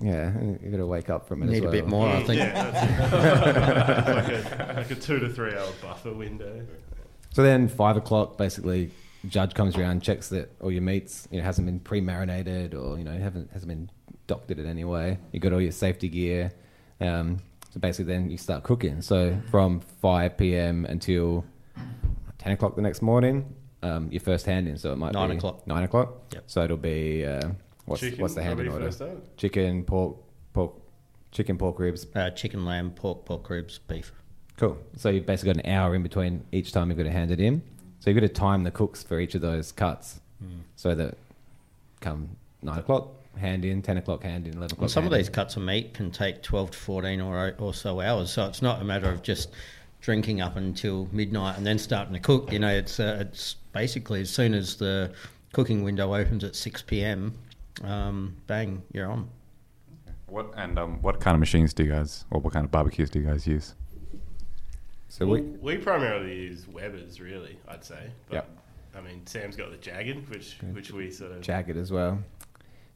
Yeah, 0.00 0.32
you 0.62 0.70
got 0.70 0.76
to 0.78 0.86
wake 0.86 1.10
up 1.10 1.26
from 1.26 1.42
it. 1.42 1.46
Need 1.46 1.54
as 1.54 1.60
a 1.60 1.62
well. 1.64 1.72
bit 1.72 1.86
more, 1.88 2.08
I 2.08 2.22
think. 2.22 2.38
yeah, 2.38 2.70
that's 2.70 4.14
like, 4.14 4.60
a, 4.60 4.74
like 4.76 4.90
a 4.90 4.94
two 4.94 5.18
to 5.18 5.28
three 5.28 5.54
hour 5.54 5.70
buffer 5.82 6.12
window 6.12 6.66
So 7.32 7.42
then 7.42 7.68
five 7.68 7.96
o'clock, 7.96 8.38
basically, 8.38 8.90
judge 9.28 9.54
comes 9.54 9.76
around, 9.76 10.02
checks 10.02 10.28
that 10.30 10.50
all 10.60 10.70
your 10.70 10.82
meats, 10.82 11.28
you 11.30 11.38
know, 11.38 11.44
hasn't 11.44 11.66
been 11.66 11.80
pre-marinated 11.80 12.74
or 12.74 12.98
you 12.98 13.04
know 13.04 13.16
haven't 13.18 13.50
hasn't 13.52 13.68
been 13.68 13.90
doctored 14.26 14.58
in 14.58 14.66
any 14.66 14.84
way. 14.84 15.18
You 15.32 15.40
got 15.40 15.52
all 15.52 15.60
your 15.60 15.72
safety 15.72 16.08
gear. 16.08 16.52
Um, 17.00 17.38
so 17.70 17.80
basically, 17.80 18.12
then 18.12 18.30
you 18.30 18.38
start 18.38 18.62
cooking. 18.64 19.02
So 19.02 19.38
from 19.50 19.80
five 19.80 20.36
p.m. 20.36 20.84
until 20.84 21.44
ten 22.38 22.52
o'clock 22.52 22.76
the 22.76 22.82
next 22.82 23.02
morning, 23.02 23.54
um, 23.82 24.10
your 24.10 24.20
first 24.20 24.46
hand 24.46 24.68
in. 24.68 24.78
So 24.78 24.92
it 24.92 24.96
might 24.96 25.12
Nine 25.12 25.30
be 25.30 25.36
o'clock. 25.36 25.66
Nine 25.66 25.84
o'clock. 25.84 26.14
Yep. 26.32 26.44
So 26.46 26.62
it'll 26.64 26.76
be 26.76 27.26
uh, 27.26 27.50
what's 27.88 28.00
Chicken, 28.00 28.20
what's 28.20 28.34
the 28.34 28.42
hand 28.42 28.60
in 28.60 28.68
order? 28.68 28.90
Chicken, 29.36 29.84
pork, 29.84 30.16
pork, 30.52 30.72
chicken, 31.32 31.58
pork 31.58 31.78
ribs, 31.78 32.06
Uh, 32.14 32.30
chicken, 32.30 32.64
lamb, 32.64 32.90
pork, 32.90 33.24
pork 33.24 33.48
ribs, 33.50 33.78
beef. 33.78 34.12
Cool. 34.56 34.76
So 34.96 35.08
you've 35.08 35.26
basically 35.26 35.54
got 35.54 35.64
an 35.64 35.70
hour 35.72 35.94
in 35.94 36.02
between 36.02 36.44
each 36.52 36.72
time 36.72 36.88
you've 36.88 36.98
got 36.98 37.04
to 37.04 37.10
hand 37.10 37.30
it 37.30 37.40
in. 37.40 37.62
So 38.00 38.10
you've 38.10 38.20
got 38.20 38.26
to 38.26 38.32
time 38.32 38.64
the 38.64 38.70
cooks 38.70 39.02
for 39.02 39.18
each 39.20 39.34
of 39.34 39.40
those 39.40 39.72
cuts 39.72 40.20
so 40.76 40.94
that 40.94 41.16
come 42.00 42.28
nine 42.62 42.78
o'clock, 42.78 43.08
hand 43.36 43.64
in, 43.64 43.82
10 43.82 43.98
o'clock, 43.98 44.22
hand 44.22 44.46
in, 44.46 44.54
11 44.54 44.66
o'clock. 44.66 44.82
And 44.82 44.90
some 44.90 45.04
of 45.04 45.12
these 45.12 45.28
in. 45.28 45.34
cuts 45.34 45.56
of 45.56 45.62
meat 45.62 45.94
can 45.94 46.10
take 46.10 46.42
12 46.42 46.72
to 46.72 46.78
14 46.78 47.20
or, 47.20 47.54
or 47.58 47.74
so 47.74 48.00
hours. 48.00 48.30
So 48.30 48.46
it's 48.46 48.62
not 48.62 48.80
a 48.80 48.84
matter 48.84 49.10
of 49.10 49.22
just 49.22 49.50
drinking 50.00 50.40
up 50.40 50.56
until 50.56 51.08
midnight 51.12 51.56
and 51.56 51.66
then 51.66 51.78
starting 51.78 52.14
to 52.14 52.20
cook. 52.20 52.52
You 52.52 52.60
know, 52.60 52.68
it's, 52.68 53.00
uh, 53.00 53.18
it's 53.20 53.54
basically 53.72 54.20
as 54.20 54.30
soon 54.30 54.54
as 54.54 54.76
the 54.76 55.12
cooking 55.52 55.82
window 55.82 56.14
opens 56.14 56.44
at 56.44 56.54
6 56.54 56.82
p.m., 56.82 57.34
um, 57.84 58.36
bang, 58.46 58.82
you're 58.92 59.10
on. 59.10 59.28
What 60.26 60.52
and 60.56 60.78
um, 60.78 61.00
what 61.00 61.20
kind 61.20 61.34
of 61.34 61.40
machines 61.40 61.72
do 61.72 61.84
you 61.84 61.90
guys, 61.92 62.24
or 62.30 62.40
what 62.40 62.52
kind 62.52 62.64
of 62.64 62.70
barbecues 62.70 63.08
do 63.10 63.18
you 63.20 63.26
guys 63.26 63.46
use? 63.46 63.74
So 65.08 65.26
we, 65.26 65.40
we, 65.40 65.76
we 65.76 65.76
primarily 65.78 66.34
use 66.34 66.68
Weber's, 66.68 67.18
really, 67.20 67.58
I'd 67.66 67.82
say. 67.84 68.10
But, 68.28 68.34
Yep. 68.34 68.50
I 68.96 69.00
mean, 69.00 69.26
Sam's 69.26 69.56
got 69.56 69.70
the 69.70 69.76
Jagged, 69.76 70.28
which 70.28 70.58
which 70.72 70.90
we 70.90 71.10
sort 71.10 71.32
of. 71.32 71.40
Jagged 71.40 71.76
as 71.76 71.90
well. 71.92 72.18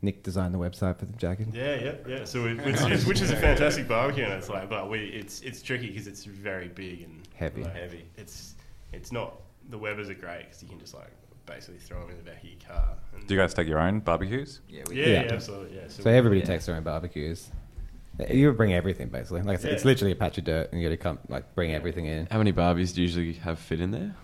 Nick 0.03 0.25
designed 0.25 0.53
the 0.53 0.59
website 0.59 0.99
for 0.99 1.05
the 1.05 1.13
Jagged. 1.13 1.55
Yeah, 1.55 1.77
yeah, 1.77 1.95
yeah. 2.09 2.25
So 2.25 2.43
we, 2.43 2.55
which, 2.55 2.81
is, 2.81 3.07
which 3.07 3.21
is 3.21 3.31
a 3.31 3.37
fantastic 3.37 3.87
barbecue, 3.87 4.25
and 4.25 4.33
it's 4.33 4.49
like, 4.49 4.69
but 4.69 4.91
we 4.91 4.99
it's 5.01 5.41
it's 5.43 5.63
tricky 5.63 5.89
because 5.89 6.07
it's 6.07 6.25
very 6.25 6.69
big 6.69 7.03
and 7.03 7.23
Heavy. 7.35 7.63
like, 7.63 7.75
heavy. 7.75 8.05
It's 8.17 8.55
it's 8.93 9.13
not 9.13 9.41
the 9.71 9.79
Weber's 9.79 10.11
are 10.11 10.15
great 10.15 10.47
because 10.47 10.63
you 10.63 10.69
can 10.69 10.81
just 10.81 10.93
like 10.95 11.13
basically 11.47 11.81
throw 11.81 12.01
them 12.01 12.11
in 12.11 12.17
the 12.19 12.23
back 12.23 12.43
of 12.43 12.49
your 12.49 12.59
car. 12.67 12.97
And, 13.15 13.27
Do 13.27 13.35
you 13.35 13.41
guys 13.41 13.55
take 13.55 13.69
your 13.69 13.79
own 13.81 14.01
barbecues? 14.01 14.61
Yeah, 14.69 14.83
we 14.89 14.97
yeah, 15.01 15.07
Yeah. 15.07 15.23
yeah, 15.25 15.33
absolutely. 15.33 15.77
Yeah. 15.77 15.89
So 15.89 16.11
everybody 16.11 16.41
Yeah. 16.41 16.47
takes 16.47 16.67
their 16.67 16.77
own 16.77 16.83
barbecues. 16.83 17.51
You 18.31 18.53
bring 18.53 18.73
everything 18.75 19.09
basically. 19.09 19.43
Like 19.43 19.59
I 19.59 19.63
said, 19.63 19.73
it's 19.73 19.85
literally 19.85 20.13
a 20.13 20.17
patch 20.17 20.39
of 20.39 20.45
dirt, 20.45 20.71
and 20.73 20.81
you 20.81 20.87
got 20.89 20.93
to 20.93 20.97
come 20.99 21.19
like 21.29 21.55
bring 21.55 21.73
everything 21.75 22.07
in. 22.07 22.27
How 22.31 22.39
many 22.39 22.53
barbies 22.53 22.95
do 22.95 23.01
you 23.01 23.07
usually 23.09 23.33
have 23.35 23.59
fit 23.59 23.81
in 23.81 23.91
there? 23.91 24.15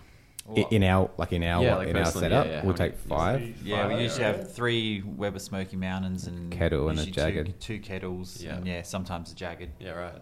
I- 0.55 0.65
In 0.71 0.83
our 0.83 1.11
like 1.17 1.31
in 1.33 1.43
our 1.43 1.63
Yeah, 1.63 1.75
like 1.75 1.89
in 1.89 1.95
our 1.97 2.05
setup, 2.05 2.45
yeah, 2.45 2.51
yeah. 2.51 2.65
we'll 2.65 2.73
How 2.73 2.79
many- 2.79 2.91
take 2.91 2.99
five. 2.99 3.57
Yeah, 3.63 3.87
we 3.87 4.01
usually 4.03 4.23
have 4.23 4.51
three 4.51 5.01
Weber 5.03 5.37
Smoky 5.39 5.75
Mountains 5.75 6.25
and 6.27 6.51
Kettle 6.51 6.89
and 6.89 6.99
a 6.99 7.05
jagged. 7.05 7.47
Two, 7.59 7.77
two 7.77 7.79
kettles, 7.79 8.41
Yeah. 8.41 8.55
and 8.57 8.67
yeah, 8.67 8.81
sometimes 8.83 9.31
a 9.31 9.35
jagged. 9.35 9.69
Yeah, 9.79 9.91
right. 9.91 10.21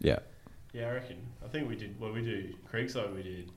Yeah, 0.00 0.18
Yeah, 0.72 0.88
I 0.88 0.92
reckon. 0.94 1.16
I 1.44 1.48
think 1.48 1.68
we 1.68 1.76
did. 1.76 1.98
What 2.00 2.12
we 2.12 2.22
do, 2.22 2.54
Creekside, 2.72 3.14
we 3.14 3.22
did. 3.22 3.52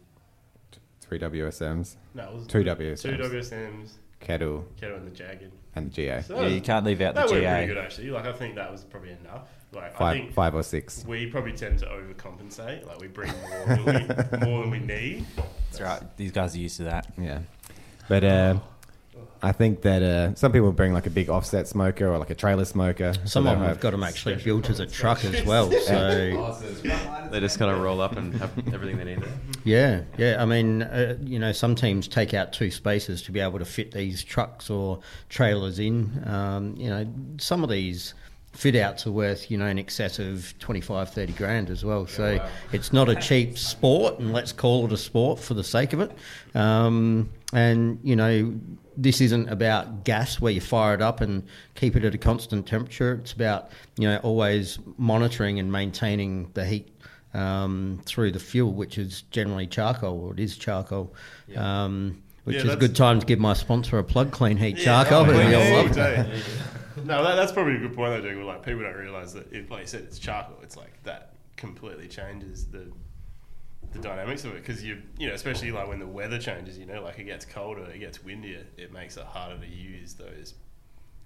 Three 1.08 1.20
WSMs, 1.20 1.96
No, 2.14 2.24
it 2.30 2.34
was 2.34 2.48
Two 2.48 2.64
Two 2.64 2.70
WSMs. 2.70 3.20
WSMs, 3.20 3.90
kettle, 4.20 4.66
Kettle, 4.80 4.98
and 4.98 5.08
the 5.08 5.12
Jagged. 5.12 5.52
and 5.76 5.88
the 5.88 5.94
GA. 5.94 6.22
So 6.22 6.42
Yeah, 6.42 6.48
you 6.48 6.62
can't 6.62 6.86
leave 6.86 7.02
out 7.02 7.14
the 7.16 7.22
that 7.22 7.30
worked 7.30 7.42
GA. 7.42 7.50
pretty 7.52 7.68
good 7.68 7.78
actually. 7.78 8.10
Like 8.12 8.26
I 8.26 8.34
think 8.34 8.56
that 8.56 8.72
was 8.72 8.84
probably 8.84 9.12
enough. 9.12 9.48
Like 9.74 9.96
I 9.96 9.98
Five, 9.98 10.14
think 10.18 10.34
five 10.34 10.56
or 10.56 10.64
six. 10.64 11.04
we 11.06 11.26
probably 11.28 11.52
tend 11.54 11.80
to 11.80 11.86
overcompensate. 11.86 12.86
Like 12.88 13.00
we 13.00 13.08
bring 13.08 13.32
more 13.50 13.66
than 13.76 13.86
we, 13.86 13.92
more 14.50 14.62
than 14.62 14.72
we 14.72 14.80
need. 14.80 15.26
That's 15.72 15.82
right. 15.82 16.18
These 16.18 16.32
guys 16.32 16.56
are 16.56 16.60
used 16.60 16.78
to 16.78 16.84
that. 16.84 17.12
Yeah, 17.18 17.40
but 18.08 18.24
uh, 18.24 18.60
I 19.41 19.51
think 19.51 19.82
that 19.82 20.01
uh, 20.01 20.36
some 20.36 20.51
people 20.51 20.72
bring 20.72 20.94
like 20.94 21.06
a 21.06 21.10
big 21.10 21.29
offset 21.29 21.67
smoker 21.67 22.08
or 22.12 22.17
like 22.17 22.29
a 22.29 22.36
trailer 22.36 22.65
smoker. 22.65 23.13
Some 23.25 23.44
they'll 23.44 23.53
of 23.53 23.60
them 23.60 23.67
have- 23.67 23.75
have 23.77 23.82
got 23.82 23.91
them 23.91 24.03
actually 24.03 24.36
built 24.36 24.70
as 24.70 24.79
a 24.79 24.86
truck 24.86 25.24
as 25.25 25.46
well. 25.46 25.72
So 25.72 26.53
They 27.32 27.39
just 27.39 27.60
kind 27.60 27.72
of 27.72 27.79
roll 27.82 28.01
up 28.01 28.15
and 28.17 28.34
have 28.36 28.51
everything 28.74 28.98
they 28.98 29.03
need 29.03 29.22
there. 29.22 29.34
yeah, 29.63 30.01
yeah. 30.17 30.41
I 30.41 30.46
mean, 30.46 30.82
uh, 30.84 31.17
you 31.24 31.39
know, 31.39 31.51
some 31.51 31.75
teams 31.75 32.08
take 32.08 32.34
out 32.34 32.53
two 32.53 32.72
spaces 32.72 33.22
to 33.24 33.32
be 33.32 33.39
able 33.39 33.60
to 33.60 33.65
fit 33.65 33.91
these 33.91 34.24
trucks 34.24 34.70
or 34.70 35.00
trailers 35.29 35.79
in. 35.79 36.24
Um, 36.25 36.75
you 36.77 36.89
know, 36.89 37.06
some 37.38 37.63
of 37.63 37.70
these 37.70 38.13
fit 38.53 38.75
outs 38.75 39.06
are 39.06 39.12
worth 39.12 39.51
you 39.51 39.58
know 39.58 39.67
in 39.67 39.77
excess 39.77 40.17
of 40.17 40.51
25 40.58 41.12
30 41.12 41.34
grand 41.34 41.70
as 41.70 41.86
well 41.86 42.08
so 42.08 42.44
it's 42.72 42.91
not 42.91 43.08
a 43.08 43.13
cheap 43.13 43.56
sport 43.56 44.17
and 44.17 44.34
let's 44.34 44.51
call 44.51 44.86
it 44.86 44.91
a 44.91 44.98
sport 44.98 45.38
for 45.39 45.53
the 45.53 45.63
sake 45.63 45.94
of 45.94 46.00
it 46.00 46.12
um, 46.56 47.29
and 47.54 48.00
you 48.04 48.16
know 48.16 48.54
this 48.98 49.22
isn't 49.22 49.48
about 49.50 50.04
gas 50.04 50.42
where 50.42 50.51
you 50.51 50.60
fire 50.62 50.94
it 50.96 51.01
up 51.01 51.22
and 51.22 51.44
keep 51.75 51.96
it 51.96 52.04
at 52.04 52.13
a 52.13 52.18
constant 52.18 52.66
temperature 52.68 53.13
it's 53.22 53.32
about 53.32 53.70
you 53.98 54.08
know 54.08 54.18
always 54.24 54.80
monitoring 54.98 55.60
and 55.60 55.72
maintaining 55.72 56.50
the 56.54 56.66
heat 56.66 56.89
um, 57.34 58.01
through 58.06 58.32
the 58.32 58.39
fuel 58.39 58.74
which 58.74 58.98
is 58.98 59.22
generally 59.32 59.68
charcoal 59.68 60.20
or 60.20 60.34
it 60.34 60.39
is 60.39 60.58
charcoal 60.58 61.13
um, 61.56 62.22
which 62.46 62.56
Yeah, 62.58 62.63
is 62.63 62.74
a 62.74 62.77
good 62.77 62.96
time 62.96 63.20
to 63.20 63.25
give 63.25 63.39
my 63.39 63.54
sponsor 63.54 63.98
a 64.00 64.04
plug 64.04 64.32
clean 64.32 64.58
heat 64.58 64.77
Yeah, 64.77 65.04
charcoal 65.04 65.20
oh, 65.20 65.39
and 65.39 65.51
yeah, 65.51 65.68
you'll 65.68 65.77
love 65.77 65.86
it. 65.86 65.89
exactly. 65.89 66.42
No, 67.06 67.24
that, 67.24 67.36
that's 67.36 67.51
probably 67.51 67.75
a 67.75 67.80
good 67.80 67.94
point 67.96 68.12
though, 68.24 68.27
Dougal. 68.27 68.48
Like 68.48 68.63
people 68.66 68.82
don't 68.82 68.96
realise 68.96 69.34
that 69.34 69.54
if, 69.54 69.70
like 69.70 69.82
you 69.82 69.88
said, 69.88 70.01
it's 70.01 70.18
charcoal. 70.18 70.58
It's 70.63 70.75
like 70.75 71.04
that 71.04 71.34
completely 71.56 72.08
changes 72.08 72.66
the 72.66 72.92
the 73.94 74.00
dynamics 74.00 74.44
of 74.44 74.51
it 74.51 74.65
because 74.65 74.84
you 74.84 75.01
you 75.17 75.27
know 75.27 75.34
especially 75.34 75.72
like 75.72 75.88
when 75.88 76.00
the 76.00 76.08
weather 76.08 76.39
changes. 76.39 76.77
You 76.77 76.86
know, 76.86 77.01
like 77.01 77.20
it 77.20 77.25
gets 77.25 77.46
colder, 77.46 77.89
it 77.89 78.00
gets 78.00 78.24
windier. 78.24 78.63
It 78.77 78.91
makes 78.91 79.17
it 79.17 79.24
harder 79.24 79.58
to 79.60 79.67
use 79.67 80.13
those 80.13 80.53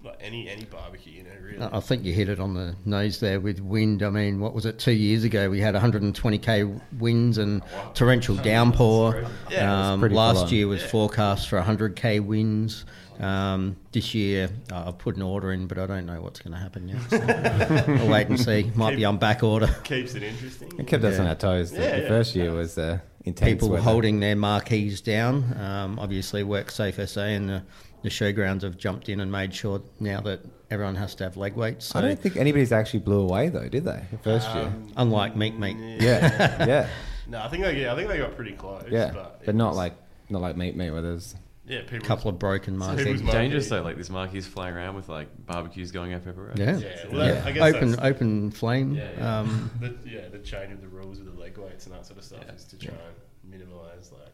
like 0.04 0.18
any 0.20 0.48
any 0.48 0.64
barbecue. 0.64 1.12
You 1.12 1.24
know, 1.24 1.30
really. 1.40 1.68
I 1.72 1.80
think 1.80 2.04
you 2.04 2.12
hit 2.12 2.28
it 2.28 2.40
on 2.40 2.54
the 2.54 2.74
nose 2.84 3.20
there 3.20 3.40
with 3.40 3.60
wind. 3.60 4.02
I 4.02 4.10
mean, 4.10 4.40
what 4.40 4.54
was 4.54 4.66
it? 4.66 4.78
Two 4.78 4.92
years 4.92 5.24
ago, 5.24 5.50
we 5.50 5.60
had 5.60 5.74
120k 5.74 6.80
winds 6.98 7.38
and 7.38 7.62
torrential 7.94 8.36
downpour. 8.36 9.24
Yeah, 9.50 9.92
um, 9.92 10.00
last 10.00 10.52
year 10.52 10.66
was 10.68 10.82
forecast 10.82 11.48
for 11.48 11.60
100k 11.60 12.24
winds. 12.24 12.84
Um, 13.20 13.76
this 13.92 14.14
year, 14.14 14.48
uh, 14.72 14.84
I've 14.88 14.98
put 14.98 15.16
an 15.16 15.22
order 15.22 15.52
in, 15.52 15.66
but 15.66 15.78
I 15.78 15.86
don't 15.86 16.06
know 16.06 16.20
what's 16.20 16.40
going 16.40 16.52
to 16.52 16.58
happen 16.58 16.88
yet. 16.88 17.00
So 17.10 17.16
I'll 18.02 18.08
wait 18.08 18.28
and 18.28 18.38
see. 18.40 18.70
Might 18.74 18.96
be 18.96 19.04
on 19.04 19.18
back 19.18 19.42
order. 19.42 19.68
Keeps 19.84 20.14
it 20.14 20.22
interesting. 20.22 20.72
It 20.78 20.86
kept 20.86 21.04
us 21.04 21.18
on 21.18 21.26
our 21.26 21.34
toes. 21.34 21.70
The, 21.70 21.80
Yeah, 21.82 21.96
the 21.96 22.02
yeah. 22.02 22.08
first 22.08 22.34
year 22.34 22.52
was 22.52 22.78
uh, 22.78 22.98
intense. 23.24 23.48
People 23.50 23.68
weather. 23.70 23.82
holding 23.82 24.20
their 24.20 24.36
marquees 24.36 25.00
down. 25.00 25.56
Um, 25.60 25.98
obviously, 25.98 26.42
WorkSafe 26.42 27.08
SA 27.08 27.20
and 27.22 27.48
the, 27.48 27.62
the 28.02 28.08
showgrounds 28.08 28.62
have 28.62 28.76
jumped 28.76 29.08
in 29.08 29.20
and 29.20 29.30
made 29.30 29.54
sure 29.54 29.82
now 30.00 30.20
that 30.22 30.40
everyone 30.70 30.96
has 30.96 31.14
to 31.16 31.24
have 31.24 31.36
leg 31.36 31.54
weights. 31.54 31.86
So, 31.86 31.98
I 31.98 32.02
don't 32.02 32.18
think 32.18 32.36
anybody's 32.36 32.72
actually 32.72 33.00
blew 33.00 33.20
away 33.20 33.48
though, 33.50 33.68
did 33.68 33.84
they? 33.84 34.02
The 34.10 34.18
first 34.18 34.48
Um, 34.48 34.90
unlike 34.96 35.36
Meat 35.36 35.58
Meat. 35.58 35.76
year. 35.76 35.96
Yeah, 36.00 36.66
yeah, 36.66 36.88
No, 37.28 37.40
I 37.42 37.48
think 37.48 37.62
they 37.62 37.80
yeah, 37.82 37.92
I 37.92 37.96
think 37.96 38.08
they 38.08 38.16
got 38.18 38.34
pretty 38.34 38.52
close. 38.52 38.86
yeah. 38.90 39.10
but, 39.12 39.44
But, 39.44 39.54
not 39.54 39.68
was- 39.70 39.76
like 39.76 39.94
not 40.30 40.40
like 40.40 40.56
meat 40.56 40.74
meat 40.76 40.90
where 40.90 41.02
there's 41.02 41.34
yeah, 41.72 41.80
people. 41.82 41.98
A 41.98 42.00
couple 42.08 42.28
of 42.30 42.38
broken 42.38 42.74
So 42.74 42.86
marquees. 42.86 43.06
who's 43.06 43.22
my- 43.22 43.32
Dangerous 43.32 43.68
though, 43.68 43.82
like 43.82 43.96
these 43.96 44.10
marquees 44.10 44.46
flying 44.46 44.74
around 44.76 44.94
with 44.96 45.08
like 45.08 45.28
barbecues 45.46 45.90
going 45.90 46.12
up 46.14 46.26
everywhere. 46.26 46.52
Yeah. 46.56 46.76
Yeah, 46.78 46.88
well, 47.10 47.20
that- 47.26 47.34
Yeah. 47.34 47.42
I 47.48 47.52
guess 47.52 47.74
open 47.74 47.90
that's- 47.90 48.10
open 48.10 48.50
flame. 48.50 48.94
Yeah, 48.94 49.10
yeah. 49.16 49.38
Um, 49.40 49.70
the, 49.80 49.94
yeah, 50.04 50.28
the 50.28 50.38
change 50.38 50.72
of 50.72 50.80
the 50.80 50.88
rules 50.88 51.18
with 51.18 51.32
the 51.34 51.40
leg 51.40 51.56
weights 51.58 51.86
and 51.86 51.94
that 51.94 52.06
sort 52.06 52.18
of 52.18 52.24
stuff 52.24 52.40
Yeah. 52.46 52.52
is 52.54 52.64
to 52.66 52.76
try 52.78 52.94
and 52.94 53.50
minimise 53.50 54.12
like 54.12 54.32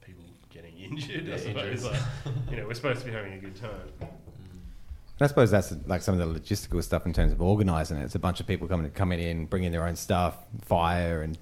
people 0.00 0.24
getting 0.50 0.76
injured. 0.78 1.26
I 1.26 1.30
Yeah, 1.32 1.36
suppose. 1.36 1.56
injuries. 1.56 1.84
Like, 1.84 2.00
you 2.50 2.56
know, 2.56 2.66
we're 2.68 2.74
supposed 2.74 3.00
to 3.00 3.06
be 3.06 3.12
having 3.12 3.34
a 3.34 3.38
good 3.38 3.56
time. 3.56 4.08
I 5.20 5.26
suppose 5.26 5.50
that's 5.50 5.74
like 5.86 6.00
some 6.02 6.18
of 6.20 6.32
the 6.32 6.38
logistical 6.40 6.80
stuff 6.82 7.04
in 7.04 7.12
terms 7.12 7.32
of 7.32 7.42
organising 7.42 7.98
it. 7.98 8.04
It's 8.04 8.14
a 8.14 8.20
bunch 8.20 8.38
of 8.38 8.46
people 8.46 8.68
coming 8.68 8.88
coming 8.92 9.18
in, 9.18 9.46
bringing 9.46 9.72
their 9.72 9.84
own 9.84 9.96
stuff, 9.96 10.36
fire, 10.62 11.22
and 11.22 11.36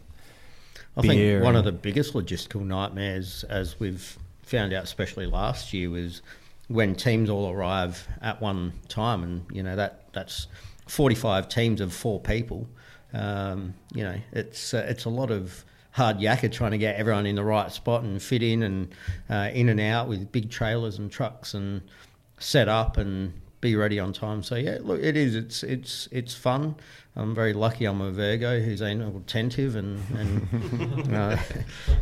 I 0.97 1.03
Beer 1.03 1.11
think 1.41 1.45
one 1.45 1.57
of 1.57 1.67
and- 1.67 1.77
the 1.77 1.79
biggest 1.79 2.15
logistical 2.15 2.63
nightmares, 2.65 3.45
as 3.45 3.79
we've 3.79 4.17
found 4.47 4.73
out, 4.73 4.85
especially 4.85 5.27
last 5.27 5.75
year, 5.75 5.91
was 5.91 6.23
when 6.69 6.95
teams 6.95 7.29
all 7.29 7.53
arrive 7.53 8.09
at 8.23 8.41
one 8.41 8.73
time, 8.89 9.23
and 9.23 9.45
you 9.53 9.63
know 9.63 9.77
that 9.77 10.13
that's 10.13 10.47
forty-five 10.87 11.49
teams 11.49 11.81
of 11.81 11.93
four 11.93 12.21
people. 12.21 12.67
Um, 13.13 13.75
you 13.93 14.03
know, 14.03 14.17
it's 14.33 14.73
uh, 14.73 14.87
it's 14.89 15.05
a 15.05 15.11
lot 15.11 15.31
of 15.31 15.65
hard 15.93 16.19
yakka 16.19 16.53
trying 16.53 16.73
to 16.73 16.79
get 16.79 16.97
everyone 16.97 17.27
in 17.27 17.37
the 17.37 17.45
right 17.45 17.73
spot 17.73 18.03
and 18.03 18.23
fit 18.23 18.43
in 18.43 18.63
and 18.63 18.95
uh, 19.31 19.51
in 19.53 19.69
and 19.69 19.81
out 19.81 20.09
with 20.09 20.31
big 20.31 20.51
trailers 20.51 20.99
and 20.99 21.11
trucks 21.11 21.55
and 21.55 21.81
set 22.39 22.69
up 22.69 22.99
and 22.99 23.33
be 23.67 23.77
ready 23.77 23.99
on 23.99 24.13
time. 24.13 24.43
So 24.43 24.55
yeah, 24.55 24.79
look, 24.81 25.03
it 25.03 25.17
is. 25.17 25.35
It's 25.35 25.63
it's 25.63 26.09
it's 26.13 26.35
fun. 26.35 26.77
I'm 27.17 27.35
very 27.35 27.53
lucky. 27.53 27.87
I'm 27.87 28.01
a 28.01 28.11
Virgo 28.11 28.61
who's 28.61 28.81
attentive 28.81 29.75
and 29.75 30.01
and 30.17 31.15
uh, 31.15 31.37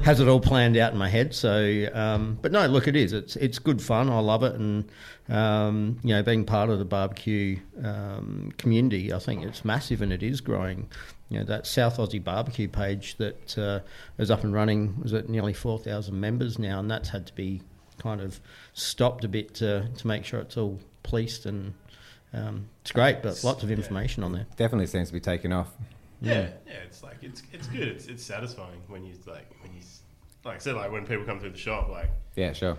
has 0.03 0.21
it 0.21 0.29
all 0.29 0.41
planned 0.41 0.77
out 0.77 0.93
in 0.93 0.99
my 0.99 1.09
head. 1.09 1.35
So, 1.35 1.89
um, 1.95 2.39
but 2.43 2.53
no, 2.53 2.67
look, 2.67 2.87
it 2.87 2.97
is. 2.97 3.13
It's 3.13 3.37
it's 3.37 3.59
good 3.59 3.81
fun. 3.81 4.11
I 4.11 4.19
love 4.19 4.43
it, 4.43 4.55
and 4.57 4.91
um, 5.29 5.99
you 6.03 6.15
know, 6.15 6.23
being 6.23 6.45
part 6.45 6.69
of 6.69 6.79
the 6.79 6.85
barbecue 6.85 7.59
um, 7.83 8.53
community, 8.59 9.13
I 9.13 9.19
think 9.19 9.43
it's 9.45 9.65
massive 9.65 10.03
and 10.03 10.13
it 10.13 10.23
is 10.23 10.41
growing. 10.41 10.89
You 11.31 11.39
know, 11.39 11.45
that 11.47 11.67
South 11.67 11.97
Aussie 11.97 12.23
barbecue 12.23 12.69
page 12.69 13.17
that 13.17 13.57
uh, 13.57 13.81
is 14.19 14.31
up 14.31 14.45
and 14.45 14.53
running 14.53 15.01
was 15.03 15.15
at 15.15 15.29
nearly 15.29 15.55
four 15.55 15.79
thousand 15.79 16.21
members 16.21 16.59
now, 16.59 16.79
and 16.81 16.91
that's 16.91 17.09
had 17.09 17.27
to 17.29 17.35
be 17.35 17.63
kind 17.99 18.21
of 18.21 18.41
stopped 18.73 19.25
a 19.25 19.29
bit 19.29 19.55
to, 19.55 19.89
to 19.97 20.07
make 20.07 20.25
sure 20.25 20.41
it's 20.41 20.57
all 20.57 20.81
policed 21.05 21.47
and 21.47 21.73
um, 22.33 22.69
it's 22.83 22.91
great, 22.91 23.23
but 23.23 23.43
lots 23.45 23.63
of 23.63 23.71
information 23.71 24.25
on 24.25 24.33
there. 24.33 24.47
definitely 24.57 24.87
seems 24.87 25.09
to 25.09 25.15
be 25.15 25.21
taking 25.21 25.53
off. 25.53 25.71
Yeah, 26.21 26.49
yeah, 26.67 26.73
it's 26.85 27.03
like 27.03 27.19
it's 27.23 27.43
it's 27.53 27.69
good. 27.69 27.87
It's 27.87 28.07
it's 28.07 28.25
satisfying 28.25 28.81
when 28.89 29.05
you 29.05 29.15
like 29.27 29.47
when 29.63 29.73
you 29.73 29.81
like 30.45 30.57
I 30.57 30.59
said 30.59 30.75
like 30.75 30.91
when 30.91 31.07
people 31.07 31.25
come 31.25 31.39
through 31.39 31.51
the 31.51 31.59
shop 31.59 31.89
like 31.89 32.11
Yeah, 32.35 32.53
sure. 32.53 32.77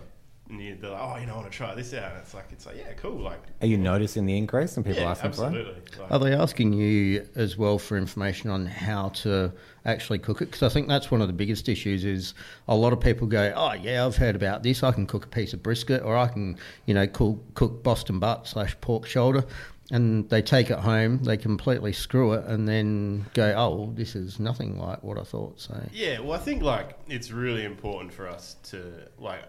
And 0.49 0.61
you, 0.61 0.75
they're 0.79 0.91
like 0.91 1.01
oh 1.01 1.17
you 1.17 1.25
know 1.25 1.33
I 1.33 1.37
want 1.37 1.51
to 1.51 1.57
try 1.57 1.73
this 1.73 1.93
out. 1.93 2.11
And 2.11 2.19
it's 2.21 2.33
like 2.33 2.45
it's 2.51 2.65
like 2.65 2.77
yeah 2.77 2.93
cool 2.93 3.17
like 3.17 3.41
Are 3.61 3.67
you 3.67 3.77
noticing 3.77 4.25
the 4.25 4.37
increase 4.37 4.77
in 4.77 4.83
people 4.83 5.01
yeah 5.01 5.11
asking 5.11 5.31
for 5.31 5.43
it? 5.43 5.45
absolutely. 5.47 5.81
Like, 5.99 6.11
Are 6.11 6.19
they 6.19 6.33
asking 6.33 6.73
you 6.73 7.27
as 7.35 7.57
well 7.57 7.79
for 7.79 7.97
information 7.97 8.49
on 8.49 8.65
how 8.65 9.09
to 9.09 9.51
actually 9.85 10.19
cook 10.19 10.41
it? 10.41 10.45
Because 10.45 10.63
I 10.63 10.69
think 10.69 10.87
that's 10.87 11.09
one 11.09 11.21
of 11.21 11.27
the 11.27 11.33
biggest 11.33 11.67
issues. 11.69 12.05
Is 12.05 12.33
a 12.67 12.75
lot 12.75 12.93
of 12.93 12.99
people 12.99 13.27
go, 13.27 13.51
"Oh 13.55 13.73
yeah, 13.73 14.05
I've 14.05 14.17
heard 14.17 14.35
about 14.35 14.61
this. 14.63 14.83
I 14.83 14.91
can 14.91 15.07
cook 15.07 15.25
a 15.25 15.29
piece 15.29 15.53
of 15.53 15.63
brisket, 15.63 16.03
or 16.03 16.15
I 16.15 16.27
can, 16.27 16.57
you 16.85 16.93
know, 16.93 17.07
cook, 17.07 17.39
cook 17.55 17.83
Boston 17.83 18.19
butt 18.19 18.47
slash 18.47 18.75
pork 18.81 19.05
shoulder." 19.05 19.45
And 19.91 20.27
they 20.31 20.41
take 20.41 20.71
it 20.71 20.79
home, 20.79 21.19
they 21.23 21.37
completely 21.37 21.93
screw 21.93 22.33
it, 22.33 22.43
and 22.45 22.67
then 22.67 23.27
go, 23.35 23.53
"Oh, 23.55 23.75
well, 23.75 23.87
this 23.87 24.15
is 24.15 24.39
nothing 24.39 24.79
like 24.79 25.03
what 25.03 25.19
I 25.19 25.23
thought." 25.23 25.59
So 25.59 25.79
Yeah, 25.93 26.19
well, 26.21 26.33
I 26.33 26.39
think 26.39 26.63
like 26.63 26.97
it's 27.07 27.29
really 27.31 27.63
important 27.65 28.11
for 28.11 28.27
us 28.27 28.55
to 28.71 29.07
like 29.19 29.43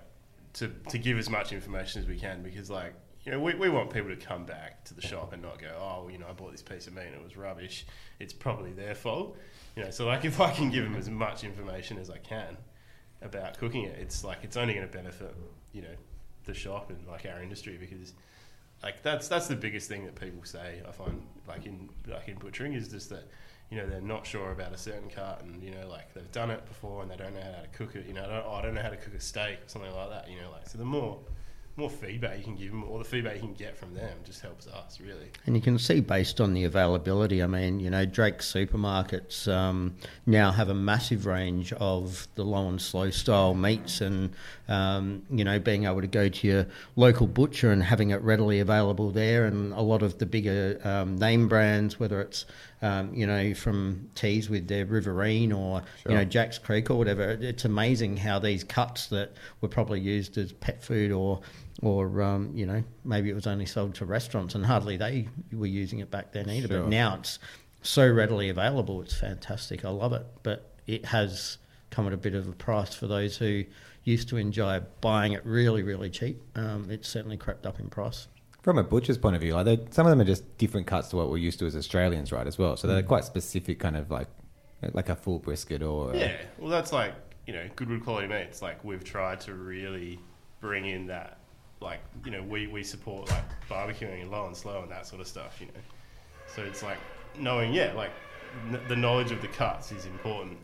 to 0.57 0.69
to 0.89 0.99
give 0.99 1.19
as 1.19 1.29
much 1.29 1.53
information 1.53 2.03
as 2.03 2.09
we 2.09 2.17
can 2.17 2.43
because 2.43 2.71
like 2.71 2.95
you 3.25 3.33
know 3.33 3.41
we, 3.41 3.55
we 3.55 3.69
want 3.69 3.91
people 3.91 4.09
to 4.09 4.17
come 4.17 4.45
back 4.45 4.85
to 4.85 4.95
the 4.95 5.03
shop 5.03 5.33
and 5.33 5.43
not 5.43 5.61
go 5.61 5.69
oh 5.79 6.09
you 6.09 6.19
know 6.19 6.27
I 6.29 6.33
bought 6.33 6.53
this 6.53 6.63
piece 6.63 6.87
of 6.87 6.95
meat 6.95 7.07
and 7.07 7.15
it 7.15 7.23
was 7.23 7.37
rubbish. 7.37 7.87
It's 8.19 8.33
probably 8.33 8.73
their 8.73 8.95
fault. 8.95 9.37
You 9.77 9.85
know, 9.85 9.91
so 9.91 10.07
like 10.07 10.25
if 10.25 10.41
I 10.41 10.51
can 10.53 10.71
give 10.71 10.85
them 10.85 10.97
as 10.97 11.11
much 11.11 11.45
information 11.45 11.99
as 11.99 12.11
I 12.11 12.19
can 12.19 12.57
about 13.23 13.59
cooking 13.59 13.85
it, 13.85 13.99
it's 13.99 14.25
like 14.25 14.39
it's 14.43 14.57
only 14.57 14.75
going 14.75 14.87
to 14.87 14.93
benefit 14.93 15.35
you 15.73 15.83
know 15.83 15.95
the 16.47 16.55
shop 16.55 16.91
and 16.91 17.07
like 17.07 17.27
our 17.27 17.43
industry 17.43 17.77
because 17.79 18.15
like 18.83 19.03
that's 19.03 19.29
that's 19.29 19.49
the 19.49 19.57
biggest 19.57 19.89
thing 19.89 20.05
that 20.05 20.15
people 20.15 20.45
say 20.45 20.81
I 20.89 20.93
find 20.93 21.23
like 21.47 21.67
in 21.67 21.91
like 22.07 22.29
in 22.29 22.37
butchering 22.37 22.73
is 22.73 22.89
just 22.89 23.11
that 23.11 23.29
you 23.71 23.77
know 23.77 23.87
they're 23.87 24.01
not 24.01 24.27
sure 24.27 24.53
about 24.53 24.73
a 24.73 24.79
certain 24.79 25.11
cut 25.11 25.43
and 25.43 25.63
you 25.63 25.71
know 25.71 25.89
like 25.89 26.13
they've 26.15 26.31
done 26.33 26.51
it 26.51 26.65
before 26.67 27.03
and 27.03 27.11
they 27.11 27.17
don't 27.17 27.35
know 27.35 27.41
how 27.41 27.63
to 27.63 27.69
cook 27.73 27.97
it 27.97 28.07
you 28.07 28.15
know 28.15 28.25
I 28.25 28.29
don't, 28.29 28.45
oh, 28.47 28.53
I 28.53 28.63
don't 28.63 28.75
know 28.75 28.83
how 28.83 28.91
to 28.91 28.97
cook 28.97 29.15
a 29.15 29.21
steak 29.21 29.59
or 29.59 29.69
something 29.69 29.93
like 29.93 30.11
that 30.11 30.31
you 30.31 30.41
know 30.41 30.51
like 30.53 30.69
so 30.69 30.79
the 30.79 30.85
more 30.85 31.19
more 31.77 31.91
feedback 31.91 32.39
you 32.39 32.45
can 32.45 32.57
give 32.57 32.71
them 32.71 32.85
or 32.85 32.99
the 32.99 33.05
feedback 33.05 33.35
you 33.35 33.41
can 33.41 33.53
get 33.53 33.77
from 33.77 33.93
them 33.93 34.17
just 34.25 34.41
helps 34.41 34.67
us 34.67 34.99
really 34.99 35.31
And 35.45 35.55
you 35.55 35.61
can 35.61 35.79
see 35.79 36.01
based 36.01 36.41
on 36.41 36.55
the 36.55 36.65
availability. 36.65 37.43
I 37.43 37.47
mean, 37.47 37.81
you 37.81 37.91
know, 37.91 38.07
Drake 38.07 38.39
supermarkets 38.39 39.53
um, 39.53 39.95
now 40.25 40.51
have 40.51 40.71
a 40.71 40.75
massive 40.75 41.27
range 41.27 41.75
of 41.75 42.29
the 42.35 42.45
low 42.45 42.69
and 42.69 42.81
slow 42.81 43.11
style 43.11 43.55
meats, 43.55 44.01
and 44.01 44.31
um, 44.69 45.23
you 45.31 45.45
know, 45.45 45.59
being 45.59 45.85
able 45.85 46.01
to 46.01 46.07
go 46.07 46.29
to 46.29 46.47
your 46.47 46.67
local 46.97 47.27
butcher 47.27 47.71
and 47.71 47.83
having 47.83 48.11
it 48.11 48.23
readily 48.23 48.61
available 48.61 49.11
there, 49.11 49.45
and 49.45 49.75
a 49.75 49.83
lot 49.83 50.03
of 50.03 50.19
the 50.19 50.27
bigger 50.27 50.81
um, 50.83 51.17
name 51.17 51.47
brands, 51.47 52.01
whether 52.01 52.21
it's 52.23 52.47
um, 52.83 53.15
you 53.15 53.27
know, 53.27 53.55
from 53.55 54.11
Teys 54.15 54.51
with 54.51 54.69
their 54.69 54.85
Riverine 54.85 55.53
or 55.53 55.83
Sure. 56.03 56.13
you 56.13 56.19
know 56.19 56.25
Jack's 56.25 56.59
Creek 56.59 56.91
or 56.91 56.97
whatever. 56.97 57.31
It's 57.41 57.65
amazing 57.65 58.17
how 58.19 58.39
these 58.39 58.65
cuts 58.65 59.07
that 59.09 59.33
were 59.61 59.69
probably 59.69 60.01
used 60.01 60.37
as 60.39 60.53
pet 60.53 60.83
food 60.83 61.11
or 61.13 61.41
or 61.83 62.23
um, 62.23 62.53
you 62.55 62.67
know 62.67 62.83
maybe 63.05 63.31
it 63.31 63.35
was 63.35 63.47
only 63.47 63.67
sold 63.67 63.95
to 63.97 64.05
restaurants 64.05 64.55
and 64.55 64.65
hardly 64.65 64.97
they 64.97 65.29
were 65.53 65.67
using 65.67 66.01
it 66.01 66.11
back 66.11 66.33
then 66.33 66.49
either. 66.51 66.69
Sure. 66.69 66.81
But 66.83 66.89
now 66.89 67.17
it's 67.17 67.39
so 67.83 68.09
readily 68.11 68.49
available. 68.49 69.01
It's 69.03 69.15
fantastic. 69.15 69.85
I 69.85 69.91
love 69.91 70.13
it, 70.13 70.27
but 70.43 70.73
it 70.87 71.07
has 71.07 71.59
come 71.91 72.07
at 72.07 72.13
a 72.13 72.17
bit 72.17 72.35
of 72.35 72.49
a 72.49 72.53
price 72.53 72.95
for 72.95 73.07
those 73.07 73.37
who 73.37 73.65
used 74.05 74.29
to 74.29 74.37
enjoy 74.37 74.81
buying 75.01 75.33
it 75.33 75.45
really, 75.45 75.83
really 75.83 76.11
cheap. 76.11 76.41
Um, 76.55 76.89
it's 76.91 77.09
certainly 77.09 77.37
crept 77.37 77.67
up 77.67 77.81
in 77.81 77.89
price. 77.89 78.29
From 78.67 78.79
a 78.79 78.83
butcher's 78.83 79.17
point 79.17 79.37
of 79.37 79.43
view, 79.43 79.55
like 79.55 79.65
they, 79.65 79.79
some 79.93 80.07
of 80.07 80.11
them 80.11 80.21
are 80.21 80.25
just 80.25 80.59
different 80.59 80.89
cuts 80.89 81.07
to 81.11 81.17
what 81.17 81.31
we're 81.31 81.37
used 81.37 81.61
to 81.61 81.67
as 81.67 81.77
Australians, 81.77 82.33
right? 82.33 82.49
As 82.49 82.59
well, 82.59 82.77
so 82.77 82.89
they're 82.89 83.01
quite 83.01 83.25
specific, 83.25 83.79
kind 83.79 83.97
of 83.97 84.11
like 84.11 84.27
like 84.93 85.09
a 85.09 85.15
full 85.15 85.39
brisket 85.39 85.85
or 85.85 86.13
Yeah, 86.17 86.37
well, 86.59 86.69
that's 86.69 86.93
like 86.93 87.15
you 87.47 87.53
know, 87.53 87.65
Goodwood 87.77 88.03
quality 88.03 88.27
meat. 88.27 88.39
It's 88.39 88.63
like 88.63 88.85
we've 88.85 89.05
tried 89.05 89.39
to 89.43 89.55
really 89.55 90.19
bring 90.61 90.85
in 90.85 91.07
that, 91.07 91.39
like 91.79 92.01
you 92.25 92.33
know, 92.33 92.43
we 92.43 92.67
we 92.67 92.83
support 92.83 93.31
like 93.31 93.45
barbecuing 93.71 94.23
and 94.23 94.33
low 94.33 94.47
and 94.49 94.57
slow 94.57 94.83
and 94.83 94.91
that 94.91 95.07
sort 95.07 95.21
of 95.21 95.29
stuff. 95.29 95.59
You 95.61 95.67
know, 95.67 95.81
so 96.53 96.65
it's 96.65 96.83
like 96.83 96.99
knowing, 97.39 97.73
yeah, 97.73 97.93
like 97.93 98.11
n- 98.73 98.81
the 98.89 98.97
knowledge 98.97 99.31
of 99.31 99.41
the 99.43 99.49
cuts 99.49 99.93
is 99.93 100.07
important. 100.07 100.59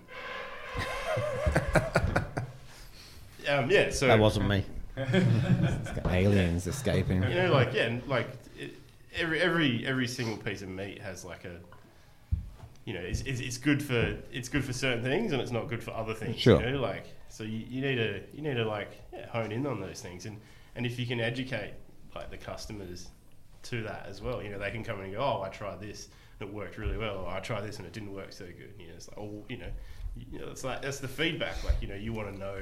um, 3.49 3.71
yeah, 3.71 3.91
so 3.91 4.09
That 4.09 4.19
wasn't 4.19 4.49
me. 4.49 4.65
Aliens 4.97 6.67
escaping. 6.67 7.23
you 7.23 7.35
know, 7.35 7.53
like 7.53 7.73
yeah, 7.73 7.85
and, 7.85 8.07
like 8.07 8.29
it, 8.59 8.75
every 9.15 9.41
every 9.41 9.87
every 9.87 10.07
single 10.07 10.37
piece 10.37 10.63
of 10.63 10.69
meat 10.69 11.01
has 11.01 11.25
like 11.25 11.45
a, 11.45 11.59
you 12.85 12.95
know, 12.95 13.01
it's, 13.01 13.23
it's, 13.23 13.41
it's 13.41 13.59
good 13.59 13.83
for 13.83 14.17
it's 14.33 14.49
good 14.49 14.65
for 14.65 14.73
certain 14.73 15.03
things 15.03 15.33
and 15.33 15.41
it's 15.41 15.51
not 15.51 15.69
good 15.69 15.83
for 15.83 15.93
other 15.93 16.15
things. 16.15 16.39
Sure. 16.39 16.61
You 16.61 16.73
know, 16.73 16.81
like 16.81 17.07
so 17.29 17.45
you, 17.45 17.65
you 17.69 17.81
need 17.81 17.97
to 17.97 18.23
you 18.35 18.43
need 18.43 18.55
to 18.55 18.65
like 18.65 18.91
yeah, 19.13 19.27
hone 19.29 19.53
in 19.53 19.67
on 19.67 19.81
those 19.81 20.01
things 20.01 20.27
and 20.27 20.39
and 20.77 20.85
if 20.85 20.99
you 20.99 21.07
can 21.07 21.21
educate 21.21 21.75
like 22.15 22.31
the 22.31 22.37
customers 22.37 23.09
to 23.63 23.83
that 23.83 24.07
as 24.09 24.21
well, 24.21 24.43
you 24.43 24.51
know, 24.51 24.59
they 24.59 24.71
can 24.71 24.85
come 24.85 24.99
in 24.99 25.07
and 25.07 25.15
go, 25.15 25.21
oh, 25.21 25.43
I 25.43 25.49
tried 25.49 25.81
this 25.81 26.09
and 26.39 26.49
it 26.49 26.55
worked 26.55 26.77
really 26.77 26.99
well, 26.99 27.19
or 27.19 27.29
I 27.29 27.41
tried 27.41 27.63
this 27.63 27.79
and 27.79 27.87
it 27.87 27.93
didn't 27.93 28.13
work 28.13 28.33
so 28.33 28.45
good. 28.45 28.75
You 28.79 28.89
know, 28.89 28.95
it's 28.97 29.09
like 29.09 29.19
oh, 29.19 29.45
you 29.49 29.57
know, 29.57 29.71
you 30.31 30.39
know, 30.39 30.49
it's 30.49 30.65
like 30.65 30.83
that's 30.83 30.99
the 30.99 31.09
feedback. 31.09 31.65
Like 31.65 31.77
you 31.81 31.89
know, 31.89 31.95
you 31.95 32.13
want 32.13 32.33
to 32.33 32.39
know 32.39 32.59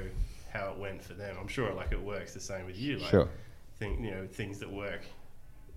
how 0.53 0.71
it 0.71 0.77
went 0.77 1.03
for 1.03 1.13
them. 1.13 1.35
I'm 1.39 1.47
sure 1.47 1.73
like 1.73 1.91
it 1.91 2.01
works 2.01 2.33
the 2.33 2.39
same 2.39 2.65
with 2.65 2.77
you. 2.77 2.97
Like, 2.97 3.09
Sure. 3.09 3.29
Think 3.77 3.99
you 4.01 4.11
know 4.11 4.27
things 4.27 4.59
that 4.59 4.71
work, 4.71 5.01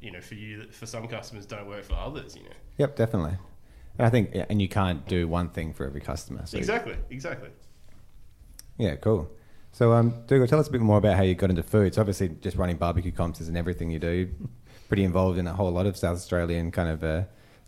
you 0.00 0.10
know, 0.10 0.20
for 0.20 0.34
you 0.34 0.64
for 0.70 0.86
some 0.86 1.08
customers 1.08 1.46
don't 1.46 1.66
work 1.66 1.84
for 1.84 1.94
others. 1.94 2.36
You 2.36 2.42
know. 2.42 2.56
Yep, 2.78 2.96
definitely. 2.96 3.38
And 3.98 4.06
I 4.06 4.10
think, 4.10 4.30
yeah, 4.34 4.44
and 4.48 4.60
you 4.60 4.68
can't 4.68 5.06
do 5.06 5.28
one 5.28 5.50
thing 5.50 5.72
for 5.72 5.86
every 5.86 6.00
customer. 6.00 6.44
So 6.46 6.58
Exactly. 6.58 6.96
Exactly. 7.10 7.50
Yeah, 8.76 8.96
cool. 8.96 9.30
So, 9.70 9.92
um, 9.92 10.14
Dougal, 10.26 10.46
tell 10.46 10.58
us 10.58 10.68
a 10.68 10.70
bit 10.70 10.80
more 10.80 10.98
about 10.98 11.16
how 11.16 11.22
you 11.22 11.34
got 11.34 11.50
into 11.50 11.62
food. 11.62 11.94
So, 11.94 12.00
obviously, 12.00 12.28
just 12.28 12.56
running 12.56 12.76
barbecue 12.76 13.12
comps 13.12 13.40
and 13.40 13.56
everything 13.56 13.90
you 13.90 13.98
do, 13.98 14.30
pretty 14.88 15.04
involved 15.04 15.38
in 15.38 15.46
a 15.46 15.52
whole 15.52 15.70
lot 15.70 15.86
of 15.86 15.96
South 15.96 16.16
Australian 16.16 16.70
kind 16.70 16.88
of 16.88 17.04
uh, 17.04 17.22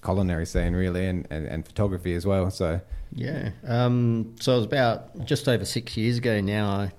culinary 0.07 0.47
scene, 0.47 0.73
really, 0.73 1.07
and, 1.07 1.27
and, 1.31 1.47
and 1.47 1.67
photography 1.67 2.15
as 2.15 2.25
well. 2.25 2.51
So, 2.51 2.81
Yeah. 3.13 3.51
Um, 3.67 4.35
so 4.41 4.53
it 4.53 4.57
was 4.57 4.65
about 4.65 5.25
just 5.25 5.49
over 5.49 5.65
six 5.65 5.97
years 5.97 6.19
ago 6.19 6.41
now. 6.41 6.69
I 6.69 6.93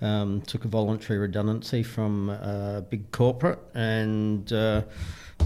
um, 0.00 0.42
took 0.42 0.64
a 0.64 0.68
voluntary 0.68 1.18
redundancy 1.18 1.82
from 1.82 2.30
a 2.30 2.84
big 2.88 3.10
corporate 3.12 3.58
and 3.74 4.52
uh, 4.52 4.82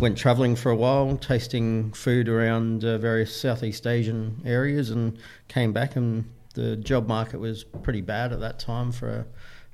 went 0.01 0.17
travelling 0.19 0.57
for 0.57 0.71
a 0.71 0.77
while, 0.77 1.17
tasting 1.17 1.93
food 1.93 2.29
around 2.29 2.85
uh, 2.85 2.99
various 2.99 3.39
Southeast 3.39 3.87
Asian 3.87 4.41
areas, 4.45 4.91
and 4.91 5.19
came 5.49 5.73
back 5.73 5.97
and 5.97 6.25
the 6.55 6.77
job 6.77 7.09
market 7.09 7.41
was 7.41 7.65
pretty 7.65 8.03
bad 8.03 8.33
at 8.33 8.41
that 8.41 8.59
time 8.59 8.93
for 8.93 9.09
a 9.09 9.27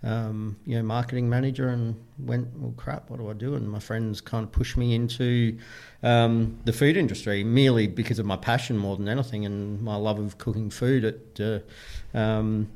um, 0.02 0.56
you 0.64 0.76
know 0.76 0.82
marketing 0.82 1.28
manager, 1.28 1.68
and 1.68 1.96
went 2.18 2.48
well 2.56 2.74
crap. 2.76 3.10
What 3.10 3.18
do 3.18 3.28
I 3.28 3.32
do? 3.32 3.54
And 3.54 3.68
my 3.70 3.80
friends 3.80 4.20
kind 4.20 4.44
of 4.44 4.52
pushed 4.52 4.76
me 4.76 4.94
into 4.94 5.58
um, 6.02 6.58
the 6.64 6.72
food 6.72 6.96
industry 6.96 7.44
merely 7.44 7.86
because 7.86 8.18
of 8.18 8.26
my 8.26 8.36
passion 8.36 8.76
more 8.76 8.96
than 8.96 9.08
anything 9.08 9.44
and 9.44 9.82
my 9.82 9.96
love 9.96 10.18
of 10.18 10.38
cooking 10.38 10.70
food. 10.70 11.04
At 11.04 11.40
uh, 11.40 12.18
um, 12.18 12.68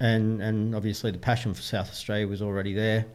and 0.00 0.40
and 0.40 0.74
obviously 0.74 1.10
the 1.10 1.18
passion 1.18 1.54
for 1.54 1.62
South 1.62 1.88
Australia 1.90 2.26
was 2.26 2.42
already 2.42 2.72
there. 2.72 3.06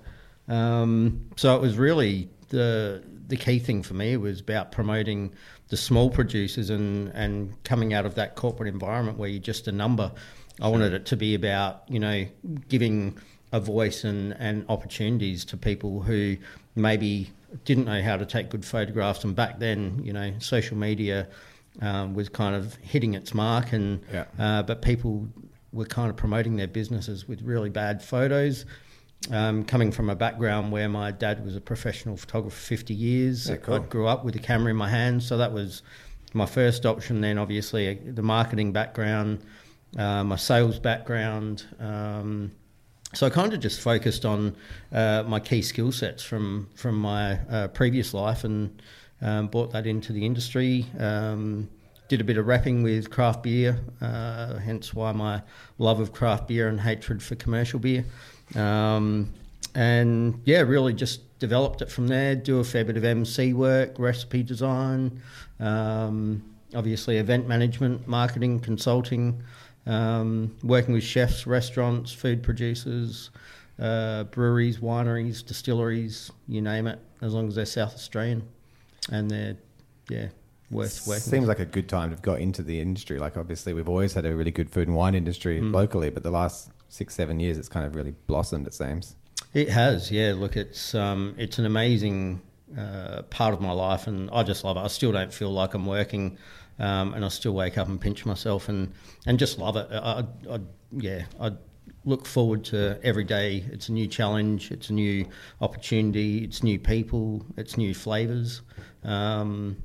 Um, 0.48 1.28
so 1.36 1.56
it 1.56 1.62
was 1.62 1.78
really 1.78 2.30
the 2.50 3.04
the 3.28 3.38
key 3.38 3.60
thing 3.60 3.82
for 3.82 3.96
me 3.96 4.16
was 4.18 4.40
about 4.40 4.72
promoting 4.72 5.34
the 5.70 5.78
small 5.78 6.10
producers 6.10 6.70
and 6.70 7.10
and 7.10 7.62
coming 7.64 7.94
out 7.94 8.06
of 8.06 8.16
that 8.16 8.36
corporate 8.36 8.70
environment 8.70 9.18
where 9.18 9.30
you're 9.30 9.42
just 9.42 9.68
a 9.68 9.72
number. 9.72 10.12
I 10.62 10.70
wanted 10.70 10.94
it 10.94 11.06
to 11.08 11.18
be 11.18 11.36
about 11.36 11.84
you 11.90 12.00
know 12.00 12.26
giving 12.70 13.18
a 13.56 13.60
voice 13.60 14.04
and, 14.04 14.36
and 14.38 14.66
opportunities 14.68 15.46
to 15.46 15.56
people 15.56 16.02
who 16.02 16.36
maybe 16.76 17.32
didn't 17.64 17.86
know 17.86 18.02
how 18.02 18.18
to 18.18 18.26
take 18.26 18.50
good 18.50 18.66
photographs. 18.66 19.24
And 19.24 19.34
back 19.36 19.60
then, 19.60 20.02
you 20.04 20.12
know, 20.12 20.34
social 20.40 20.76
media 20.78 21.28
um, 21.82 22.14
was 22.14 22.28
kind 22.28 22.54
of 22.56 22.76
hitting 22.76 23.14
its 23.14 23.34
mark, 23.34 23.72
and 23.72 24.02
Yeah. 24.12 24.26
uh, 24.38 24.64
but 24.64 24.82
people 24.82 25.28
were 25.72 25.86
kind 25.86 26.10
of 26.10 26.18
promoting 26.18 26.58
their 26.58 26.68
businesses 26.68 27.28
with 27.30 27.42
really 27.42 27.70
bad 27.70 28.02
photos. 28.02 28.66
Um, 29.32 29.64
coming 29.64 29.92
from 29.92 30.10
a 30.10 30.16
background 30.16 30.72
where 30.72 30.90
my 30.90 31.12
dad 31.12 31.44
was 31.46 31.56
a 31.56 31.62
professional 31.62 32.16
photographer 32.18 32.56
for 32.56 32.62
50 32.68 32.94
years, 32.94 33.50
Yeah, 33.50 33.56
cool. 33.56 33.76
I 33.76 33.80
grew 33.80 34.08
up 34.08 34.24
with 34.26 34.36
a 34.36 34.40
camera 34.40 34.70
in 34.72 34.78
my 34.78 34.90
hand, 34.90 35.24
so 35.24 35.38
that 35.38 35.52
was 35.54 35.82
my 36.34 36.46
first 36.46 36.86
option. 36.86 37.22
Then, 37.22 37.38
obviously, 37.38 37.90
uh, 37.90 37.96
the 38.14 38.22
marketing 38.22 38.72
background, 38.74 39.40
uh, 39.98 40.24
my 40.26 40.36
sales 40.36 40.78
background. 40.80 41.64
Um, 41.80 42.52
so 43.16 43.26
I 43.26 43.30
kind 43.30 43.54
of 43.54 43.60
just 43.60 43.82
focused 43.82 44.26
on 44.26 44.56
uh, 44.92 45.24
my 45.26 45.40
key 45.40 45.62
skill 45.62 45.92
sets 45.92 46.24
from 46.24 46.68
from 46.76 47.00
my 47.00 47.40
uh, 47.50 47.68
previous 47.70 48.14
life 48.14 48.44
and 48.44 48.82
um, 49.22 49.48
brought 49.48 49.72
that 49.72 49.88
into 49.88 50.14
the 50.14 50.26
industry. 50.26 50.86
Um, 51.00 51.70
did 52.08 52.22
a 52.22 52.24
bit 52.24 52.38
of 52.38 52.46
rapping 52.46 52.84
with 52.84 53.10
craft 53.10 53.44
beer, 53.44 53.80
uh, 54.00 54.58
hence 54.58 54.94
why 54.94 55.12
my 55.12 55.42
love 55.80 56.00
of 56.00 56.14
craft 56.14 56.48
beer 56.48 56.68
and 56.68 56.80
hatred 56.80 57.24
for 57.24 57.36
commercial 57.36 57.80
beer. 57.80 58.06
Um, 58.54 59.34
and 59.74 60.40
yeah, 60.46 60.62
really 60.62 60.94
just 60.94 61.40
developed 61.40 61.82
it 61.82 61.90
from 61.92 62.08
there. 62.08 62.36
Do 62.36 62.60
a 62.60 62.64
fair 62.64 62.86
bit 62.86 62.96
of 62.96 63.04
MC 63.04 63.54
work, 63.54 63.98
recipe 63.98 64.44
design, 64.44 65.22
um, 65.60 66.44
obviously 66.76 67.18
event 67.18 67.48
management, 67.48 68.08
marketing, 68.08 68.60
consulting, 68.60 69.42
um, 69.86 70.56
working 70.64 70.94
with 70.94 71.04
chefs, 71.04 71.46
restaurants, 71.48 72.12
food 72.12 72.42
producers, 72.44 73.30
uh, 73.80 74.24
breweries, 74.26 74.80
wineries, 74.80 75.46
distilleries, 75.46 76.32
you 76.48 76.62
name 76.62 76.88
it, 76.88 77.00
as 77.22 77.34
long 77.34 77.48
as 77.48 77.56
they're 77.56 77.66
South 77.66 77.94
Australian 77.94 78.44
and 79.12 79.30
they're 79.30 79.56
yeah 80.10 80.28
worth 80.72 81.06
working. 81.06 81.22
seems 81.22 81.48
like 81.48 81.60
a 81.60 81.66
good 81.66 81.88
time 81.88 82.10
to 82.10 82.16
have 82.16 82.22
got 82.24 82.40
into 82.40 82.64
the 82.64 82.80
industry. 82.80 83.20
Like, 83.20 83.38
obviously, 83.38 83.74
we've 83.74 83.90
always 83.90 84.14
had 84.14 84.26
a 84.26 84.36
really 84.36 84.52
good 84.52 84.70
food 84.70 84.88
and 84.88 84.98
wine 84.98 85.14
industry 85.16 85.60
Mm. 85.62 85.72
locally, 85.74 86.10
but 86.10 86.24
the 86.24 86.32
last 86.32 86.72
six, 86.90 87.14
seven 87.14 87.40
years, 87.40 87.58
it's 87.58 87.70
kind 87.70 87.86
of 87.86 87.96
really 87.96 88.16
blossomed, 88.28 88.66
it 88.68 88.74
seems. 88.74 89.16
It 89.54 89.70
has, 89.70 90.12
yeah. 90.12 90.34
Look, 90.36 90.56
it's 90.58 90.96
um, 90.96 91.36
it's 91.38 91.60
an 91.60 91.66
amazing 91.66 92.42
uh, 92.78 93.22
part 93.30 93.54
of 93.54 93.62
my 93.62 93.72
life, 93.72 94.08
and 94.08 94.30
I 94.32 94.44
just 94.44 94.64
love 94.64 94.76
it. 94.78 94.82
I 94.82 94.88
still 94.88 95.12
don't 95.12 95.32
feel 95.34 95.52
like 95.52 95.74
I'm 95.76 95.86
working, 95.86 96.38
um, 96.80 97.14
and 97.14 97.24
I 97.24 97.30
still 97.30 97.54
wake 97.54 97.78
up 97.78 97.88
and 97.88 98.00
pinch 98.00 98.26
myself, 98.26 98.70
and, 98.70 98.94
and 99.26 99.40
just 99.40 99.60
love 99.60 99.76
it. 99.78 99.88
I, 99.92 99.98
I, 99.98 100.56
I, 100.56 100.60
yeah, 100.92 101.24
I 101.40 101.52
look 102.06 102.26
forward 102.26 102.64
to 102.66 103.00
every 103.04 103.24
day. 103.24 103.66
It's 103.72 103.90
a 103.90 103.92
new 103.92 104.08
challenge, 104.08 104.72
it's 104.72 104.90
a 104.90 104.94
new 104.94 105.26
opportunity, 105.62 106.44
it's 106.44 106.64
new 106.64 106.80
people, 106.80 107.46
it's 107.58 107.78
new 107.78 107.94
flavors. 107.94 108.62
Um, 109.04 109.84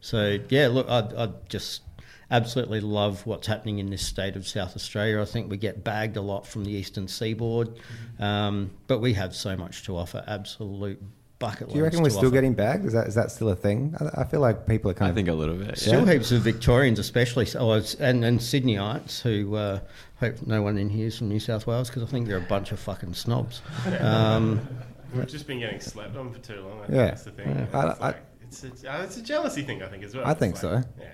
so 0.00 0.38
yeah, 0.48 0.68
look, 0.68 0.88
I, 0.88 1.08
I 1.16 1.28
just 1.48 1.82
absolutely 2.30 2.80
love 2.80 3.26
what's 3.26 3.46
happening 3.46 3.78
in 3.78 3.90
this 3.90 4.06
state 4.06 4.36
of 4.36 4.46
South 4.46 4.76
Australia. 4.76 5.20
I 5.20 5.24
think 5.24 5.50
we 5.50 5.56
get 5.56 5.82
bagged 5.84 6.16
a 6.16 6.20
lot 6.20 6.46
from 6.46 6.64
the 6.64 6.70
eastern 6.70 7.08
seaboard, 7.08 7.78
um, 8.18 8.70
but 8.86 9.00
we 9.00 9.14
have 9.14 9.34
so 9.34 9.56
much 9.56 9.84
to 9.84 9.96
offer. 9.96 10.24
Absolute 10.26 11.02
bucket 11.40 11.68
Do 11.70 11.76
you 11.76 11.82
reckon 11.82 12.02
we're 12.02 12.10
still 12.10 12.20
offer. 12.26 12.30
getting 12.30 12.54
bagged? 12.54 12.84
Is 12.86 12.92
that 12.92 13.08
is 13.08 13.16
that 13.16 13.32
still 13.32 13.48
a 13.48 13.56
thing? 13.56 13.96
I, 13.98 14.20
I 14.20 14.24
feel 14.24 14.38
like 14.38 14.68
people 14.68 14.88
are 14.90 14.94
kind 14.94 15.06
I 15.08 15.10
of. 15.10 15.16
think 15.16 15.26
a 15.28 15.32
little 15.32 15.56
bit. 15.56 15.76
Still 15.76 16.06
Yeah. 16.06 16.12
heaps 16.12 16.30
of 16.30 16.42
Victorians, 16.42 17.00
especially, 17.00 17.48
oh, 17.58 17.72
and, 17.98 18.24
and 18.24 18.38
Sydneyites 18.38 19.20
who 19.22 19.56
uh, 19.56 19.80
hope 20.20 20.46
no 20.46 20.62
one 20.62 20.78
in 20.78 20.88
here 20.88 21.08
is 21.08 21.18
from 21.18 21.28
New 21.28 21.40
South 21.40 21.66
Wales 21.66 21.88
because 21.88 22.04
I 22.04 22.06
think 22.06 22.28
they're 22.28 22.36
a 22.36 22.40
bunch 22.42 22.70
of 22.70 22.78
fucking 22.78 23.14
snobs. 23.14 23.60
Um, 24.00 24.60
We've 25.12 25.26
just 25.26 25.48
been 25.48 25.58
getting 25.58 25.80
slept 25.80 26.16
on 26.16 26.32
for 26.32 26.38
too 26.38 26.60
long. 26.60 26.82
I 26.82 26.86
think 26.86 26.96
Yeah. 26.96 27.04
that's 27.06 27.24
the 27.24 27.30
thing. 27.32 27.48
Yeah. 27.48 27.62
It's, 27.64 27.74
I- 27.74 27.84
like, 27.84 28.00
I- 28.02 28.14
it's, 28.44 28.64
a, 28.64 28.68
uh, 28.92 29.02
it's 29.02 29.16
a 29.16 29.22
jealousy 29.22 29.62
thing, 29.62 29.82
I 29.82 29.88
think, 29.88 30.04
as 30.04 30.14
well. 30.14 30.24
I 30.24 30.30
It's 30.30 30.38
think 30.38 30.54
like- 30.54 30.60
so. 30.60 30.82
Yeah. 31.00 31.06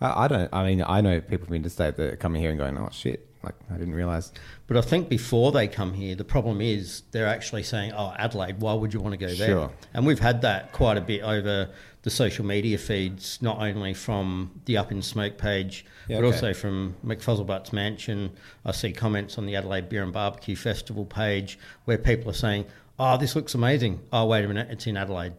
I, 0.00 0.24
I 0.24 0.28
don't. 0.28 0.48
I 0.54 0.64
mean, 0.64 0.82
I 0.86 1.00
know 1.02 1.20
people 1.20 1.46
from 1.46 1.56
interstate 1.56 1.96
that 1.96 2.12
are 2.14 2.16
coming 2.16 2.40
here 2.40 2.50
and 2.50 2.58
going, 2.58 2.76
"Oh 2.78 2.88
shit, 2.92 3.26
Like 3.44 3.54
I 3.70 3.74
didn't 3.74 3.94
realize. 3.94 4.32
But 4.66 4.76
I 4.76 4.80
think 4.80 5.08
before 5.08 5.52
they 5.52 5.68
come 5.68 5.92
here, 5.94 6.14
the 6.14 6.24
problem 6.24 6.60
is 6.60 7.02
they're 7.10 7.26
actually 7.28 7.62
saying, 7.62 7.92
"Oh, 7.92 8.14
Adelaide, 8.18 8.60
why 8.60 8.74
would 8.74 8.94
you 8.94 9.00
want 9.00 9.12
to 9.12 9.18
go 9.18 9.32
there?" 9.34 9.48
Sure. 9.48 9.70
And 9.92 10.06
we've 10.06 10.18
had 10.18 10.42
that 10.42 10.72
quite 10.72 10.96
a 10.96 11.00
bit 11.00 11.22
over 11.22 11.68
the 12.02 12.10
social 12.10 12.44
media 12.44 12.76
feeds, 12.76 13.38
not 13.40 13.58
only 13.60 13.94
from 13.94 14.50
the 14.66 14.76
Up 14.76 14.92
in 14.92 15.00
Smoke 15.00 15.38
page, 15.38 15.86
Yeah, 16.06 16.18
but 16.20 16.26
okay. 16.26 16.34
also 16.36 16.52
from 16.54 16.96
McFuzzlebutt's 17.04 17.72
Mansion. 17.72 18.30
I 18.64 18.72
see 18.72 18.92
comments 18.92 19.38
on 19.38 19.46
the 19.46 19.56
Adelaide 19.56 19.88
Beer 19.88 20.02
and 20.02 20.12
Barbecue 20.12 20.56
Festival 20.56 21.06
page 21.06 21.58
where 21.86 21.96
people 21.98 22.30
are 22.30 22.34
saying, 22.34 22.66
"Oh, 22.98 23.16
this 23.16 23.34
looks 23.34 23.54
amazing." 23.54 24.00
Oh, 24.12 24.26
wait 24.26 24.44
a 24.44 24.48
minute, 24.48 24.68
it's 24.70 24.86
in 24.86 24.96
Adelaide. 24.96 25.32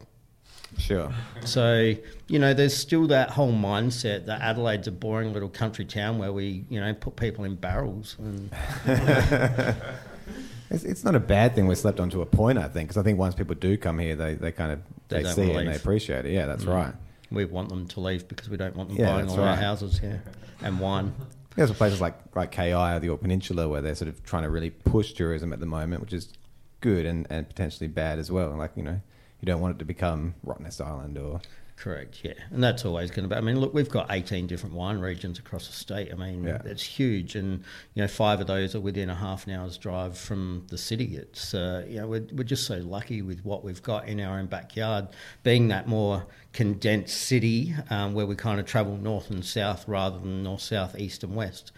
Sure. 0.77 1.13
So, 1.45 1.93
you 2.27 2.39
know, 2.39 2.53
there's 2.53 2.75
still 2.75 3.07
that 3.07 3.29
whole 3.31 3.53
mindset 3.53 4.25
that 4.25 4.41
Adelaide's 4.41 4.87
a 4.87 4.91
boring 4.91 5.33
little 5.33 5.49
country 5.49 5.85
town 5.85 6.17
where 6.17 6.33
we, 6.33 6.65
you 6.69 6.79
know, 6.79 6.93
put 6.93 7.15
people 7.15 7.45
in 7.45 7.55
barrels. 7.55 8.17
Mm. 8.21 8.49
And 8.85 9.75
It's, 10.69 10.83
it's 10.83 11.03
not 11.03 11.15
a 11.15 11.19
bad 11.19 11.53
thing 11.55 11.67
we're 11.67 11.75
slept 11.75 11.99
onto 11.99 12.21
a 12.21 12.25
point, 12.25 12.57
I 12.57 12.67
think, 12.67 12.89
because 12.89 12.97
I 12.97 13.03
think 13.03 13.19
once 13.19 13.35
people 13.35 13.55
do 13.55 13.77
come 13.77 13.99
here, 13.99 14.15
they, 14.15 14.33
they 14.33 14.51
kind 14.51 14.71
of 14.71 14.79
They 15.09 15.23
they, 15.23 15.31
see 15.31 15.43
it 15.43 15.47
wanna 15.47 15.59
and 15.59 15.69
they 15.69 15.75
appreciate 15.75 16.25
it. 16.25 16.33
Yeah, 16.33 16.45
that's 16.47 16.65
mm. 16.65 16.73
right. 16.73 16.93
we 17.31 17.45
want 17.45 17.69
them 17.69 17.87
to 17.87 17.99
leave 17.99 18.27
because 18.27 18.49
we 18.49 18.57
don't 18.57 18.75
want 18.75 18.89
them 18.89 18.97
Yeah, 18.97 19.11
buying 19.11 19.27
that's 19.27 19.37
all 19.37 19.45
our 19.45 19.55
houses 19.55 19.99
here 19.99 20.23
and 20.61 20.79
wine. 20.79 21.13
There's 21.55 21.71
places 21.71 22.01
like 22.01 22.15
like 22.35 22.51
KI 22.51 22.73
or 22.73 22.99
the 22.99 23.05
Yorke 23.05 23.21
Peninsula 23.21 23.69
where 23.69 23.81
they're 23.81 23.95
sort 23.95 24.09
of 24.09 24.23
trying 24.23 24.43
to 24.43 24.49
really 24.49 24.71
push 24.71 25.13
tourism 25.13 25.53
at 25.53 25.59
the 25.59 25.65
moment, 25.65 26.01
which 26.01 26.11
is 26.11 26.33
good 26.81 27.05
and, 27.05 27.25
and 27.29 27.47
potentially 27.47 27.87
bad 27.87 28.19
as 28.19 28.29
well. 28.29 28.49
Like 28.57 28.71
you 28.75 28.83
know, 28.83 28.99
you 29.41 29.45
don't 29.45 29.61
want 29.61 29.75
it 29.75 29.79
to 29.79 29.85
become 29.85 30.35
Rottnest 30.45 30.81
Island 30.85 31.17
or 31.17 31.41
Correct, 31.77 32.21
yeah. 32.23 32.31
And 32.51 32.63
that's 32.63 32.85
always 32.85 33.11
going 33.11 33.27
to 33.27 33.35
be. 33.35 33.37
I 33.37 33.41
mean, 33.41 33.59
look, 33.59 33.73
we've 33.73 33.89
got 33.89 34.07
18 34.09 34.47
different 34.47 34.75
wine 34.75 34.97
regions 34.99 35.39
across 35.39 35.67
the 35.67 35.73
state. 35.73 36.09
I 36.09 36.15
mean, 36.15 36.45
Yeah. 36.45 36.61
it's 36.63 36.81
huge. 36.81 37.35
And, 37.35 37.65
you 37.93 38.01
know, 38.01 38.07
five 38.07 38.39
of 38.39 38.47
those 38.47 38.75
are 38.75 38.79
within 38.79 39.09
a 39.09 39.15
half 39.15 39.45
an 39.45 39.51
hour's 39.53 39.77
drive 39.77 40.17
from 40.17 40.65
the 40.69 40.77
city. 40.77 41.17
It's, 41.17 41.53
uh, 41.53 41.85
you 41.85 41.97
know, 41.97 42.07
we're, 42.07 42.25
we're 42.31 42.45
just 42.45 42.65
so 42.65 42.77
lucky 42.77 43.21
with 43.21 43.43
what 43.43 43.65
we've 43.65 43.83
got 43.83 44.07
in 44.07 44.21
our 44.21 44.39
own 44.39 44.45
backyard, 44.45 45.09
being 45.43 45.67
that 45.67 45.85
more 45.85 46.25
condensed 46.53 47.17
city 47.17 47.75
um, 47.89 48.13
where 48.13 48.25
we 48.25 48.37
kind 48.37 48.61
of 48.61 48.65
travel 48.65 48.95
north 48.95 49.29
and 49.29 49.43
south 49.43 49.85
rather 49.85 50.17
than 50.17 50.43
north, 50.43 50.61
south, 50.61 50.97
east, 50.97 51.25
and 51.25 51.35
west. 51.35 51.73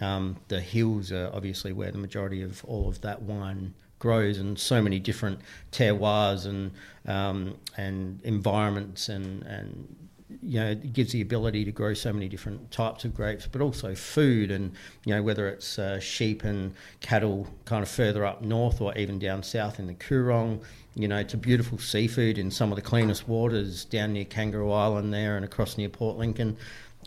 Um, 0.00 0.36
the 0.46 0.60
hills 0.60 1.10
are 1.10 1.28
obviously 1.34 1.72
where 1.72 1.90
the 1.90 1.98
majority 1.98 2.42
of 2.42 2.64
all 2.66 2.88
of 2.88 3.00
that 3.00 3.22
wine 3.22 3.74
grows, 4.00 4.38
in 4.38 4.56
so 4.56 4.82
many 4.82 4.98
different 4.98 5.38
terroirs 5.70 6.46
and 6.46 6.72
um, 7.06 7.56
and 7.76 8.20
environments, 8.24 9.08
and 9.08 9.44
and 9.44 9.96
you 10.42 10.58
know 10.58 10.70
it 10.70 10.92
gives 10.92 11.12
the 11.12 11.20
ability 11.20 11.64
to 11.64 11.70
grow 11.70 11.94
so 11.94 12.12
many 12.12 12.28
different 12.28 12.70
types 12.72 13.04
of 13.04 13.14
grapes, 13.14 13.46
but 13.46 13.60
also 13.60 13.94
food, 13.94 14.50
and 14.50 14.72
you 15.04 15.14
know 15.14 15.22
whether 15.22 15.48
it's 15.48 15.78
uh, 15.78 16.00
sheep 16.00 16.42
and 16.42 16.74
cattle, 17.00 17.46
kind 17.64 17.84
of 17.84 17.88
further 17.88 18.24
up 18.24 18.42
north, 18.42 18.80
or 18.80 18.96
even 18.98 19.20
down 19.20 19.44
south 19.44 19.78
in 19.78 19.86
the 19.86 19.94
Coorong. 19.94 20.60
You 20.96 21.06
know, 21.06 21.22
to 21.22 21.36
beautiful 21.36 21.78
seafood 21.78 22.36
in 22.36 22.50
some 22.50 22.72
of 22.72 22.76
the 22.76 22.82
cleanest 22.82 23.28
waters 23.28 23.84
down 23.84 24.12
near 24.12 24.24
Kangaroo 24.24 24.72
Island 24.72 25.14
there, 25.14 25.36
and 25.36 25.44
across 25.44 25.78
near 25.78 25.88
Port 25.88 26.16
Lincoln. 26.16 26.56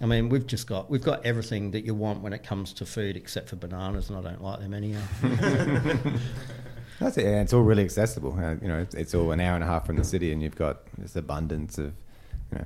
I 0.01 0.05
mean, 0.07 0.29
we've 0.29 0.47
just 0.47 0.67
got 0.67 0.89
we've 0.89 1.03
got 1.03 1.25
everything 1.25 1.71
that 1.71 1.85
you 1.85 1.93
want 1.93 2.21
when 2.21 2.33
it 2.33 2.43
comes 2.43 2.73
to 2.73 2.85
food, 2.85 3.17
except 3.17 3.49
for 3.49 3.57
bananas, 3.57 4.09
and 4.09 4.17
I 4.17 4.21
don't 4.21 4.41
like 4.41 4.59
them 4.59 4.73
anyhow. 4.73 5.01
that's 6.99 7.17
it. 7.17 7.25
It's 7.25 7.53
all 7.53 7.63
really 7.63 7.83
accessible. 7.83 8.37
Uh, 8.37 8.55
you 8.61 8.67
know, 8.67 8.79
it's, 8.79 8.95
it's 8.95 9.13
all 9.13 9.31
an 9.31 9.39
hour 9.39 9.55
and 9.55 9.63
a 9.63 9.67
half 9.67 9.85
from 9.85 9.97
the 9.97 10.03
city, 10.03 10.31
and 10.31 10.41
you've 10.41 10.55
got 10.55 10.79
this 10.97 11.15
abundance 11.15 11.77
of 11.77 11.93
you 12.51 12.59
know 12.59 12.65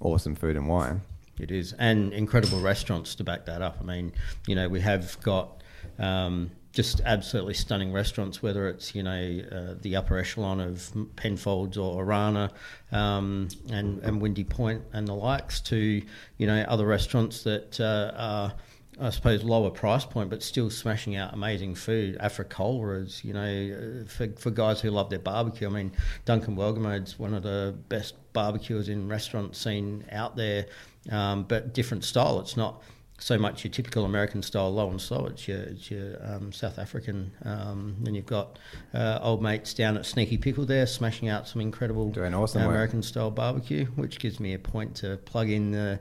awesome 0.00 0.34
food 0.34 0.56
and 0.56 0.68
wine. 0.68 1.00
It 1.38 1.50
is, 1.50 1.72
and 1.78 2.12
incredible 2.12 2.60
restaurants 2.60 3.14
to 3.16 3.24
back 3.24 3.46
that 3.46 3.62
up. 3.62 3.78
I 3.80 3.84
mean, 3.84 4.12
you 4.46 4.54
know, 4.54 4.68
we 4.68 4.80
have 4.80 5.20
got 5.22 5.62
um, 5.98 6.50
just 6.72 7.00
absolutely 7.04 7.54
stunning 7.54 7.92
restaurants, 7.92 8.42
whether 8.42 8.68
it's 8.68 8.94
you 8.94 9.02
know 9.02 9.40
uh, 9.50 9.74
the 9.80 9.96
upper 9.96 10.18
echelon 10.18 10.60
of 10.60 10.92
Penfolds 11.16 11.76
or 11.76 12.04
Orana 12.04 12.50
um, 12.92 13.48
and 13.70 14.00
and 14.02 14.20
Windy 14.20 14.44
Point 14.44 14.82
and 14.92 15.06
the 15.06 15.14
likes, 15.14 15.60
to 15.62 16.02
you 16.36 16.46
know 16.46 16.62
other 16.68 16.86
restaurants 16.86 17.42
that 17.42 17.80
uh, 17.80 18.12
are. 18.16 18.54
I 19.00 19.10
suppose 19.10 19.44
lower 19.44 19.70
price 19.70 20.04
point, 20.04 20.30
but 20.30 20.42
still 20.42 20.70
smashing 20.70 21.16
out 21.16 21.32
amazing 21.32 21.74
food. 21.76 22.18
Africola 22.18 23.04
is, 23.04 23.24
you 23.24 23.32
know, 23.32 24.02
uh, 24.02 24.08
for, 24.08 24.28
for 24.38 24.50
guys 24.50 24.80
who 24.80 24.90
love 24.90 25.08
their 25.10 25.18
barbecue. 25.18 25.68
I 25.68 25.70
mean, 25.70 25.92
Duncan 26.24 26.56
Welgemoed's 26.56 27.18
one 27.18 27.34
of 27.34 27.42
the 27.42 27.76
best 27.88 28.14
barbecuers 28.32 28.88
in 28.88 29.08
restaurant 29.08 29.54
scene 29.54 30.04
out 30.10 30.36
there, 30.36 30.66
um, 31.10 31.44
but 31.44 31.72
different 31.74 32.04
style. 32.04 32.40
It's 32.40 32.56
not 32.56 32.82
so 33.20 33.36
much 33.36 33.64
your 33.64 33.72
typical 33.72 34.04
American 34.04 34.42
style 34.42 34.72
low 34.72 34.90
and 34.90 35.00
slow. 35.00 35.26
It's 35.26 35.48
your, 35.48 35.58
it's 35.58 35.90
your 35.90 36.16
um, 36.24 36.52
South 36.52 36.78
African. 36.78 37.32
Um, 37.44 37.96
then 38.00 38.14
you've 38.14 38.26
got 38.26 38.58
uh, 38.94 39.18
old 39.20 39.42
mates 39.42 39.74
down 39.74 39.96
at 39.96 40.06
Sneaky 40.06 40.38
Pickle 40.38 40.64
there, 40.64 40.86
smashing 40.86 41.28
out 41.28 41.48
some 41.48 41.60
incredible 41.60 42.10
Doing 42.10 42.34
awesome 42.34 42.62
work. 42.62 42.70
American 42.70 43.02
style 43.02 43.30
barbecue, 43.30 43.86
which 43.96 44.18
gives 44.20 44.38
me 44.38 44.54
a 44.54 44.58
point 44.58 44.94
to 44.96 45.16
plug 45.18 45.50
in 45.50 45.72
the 45.72 45.98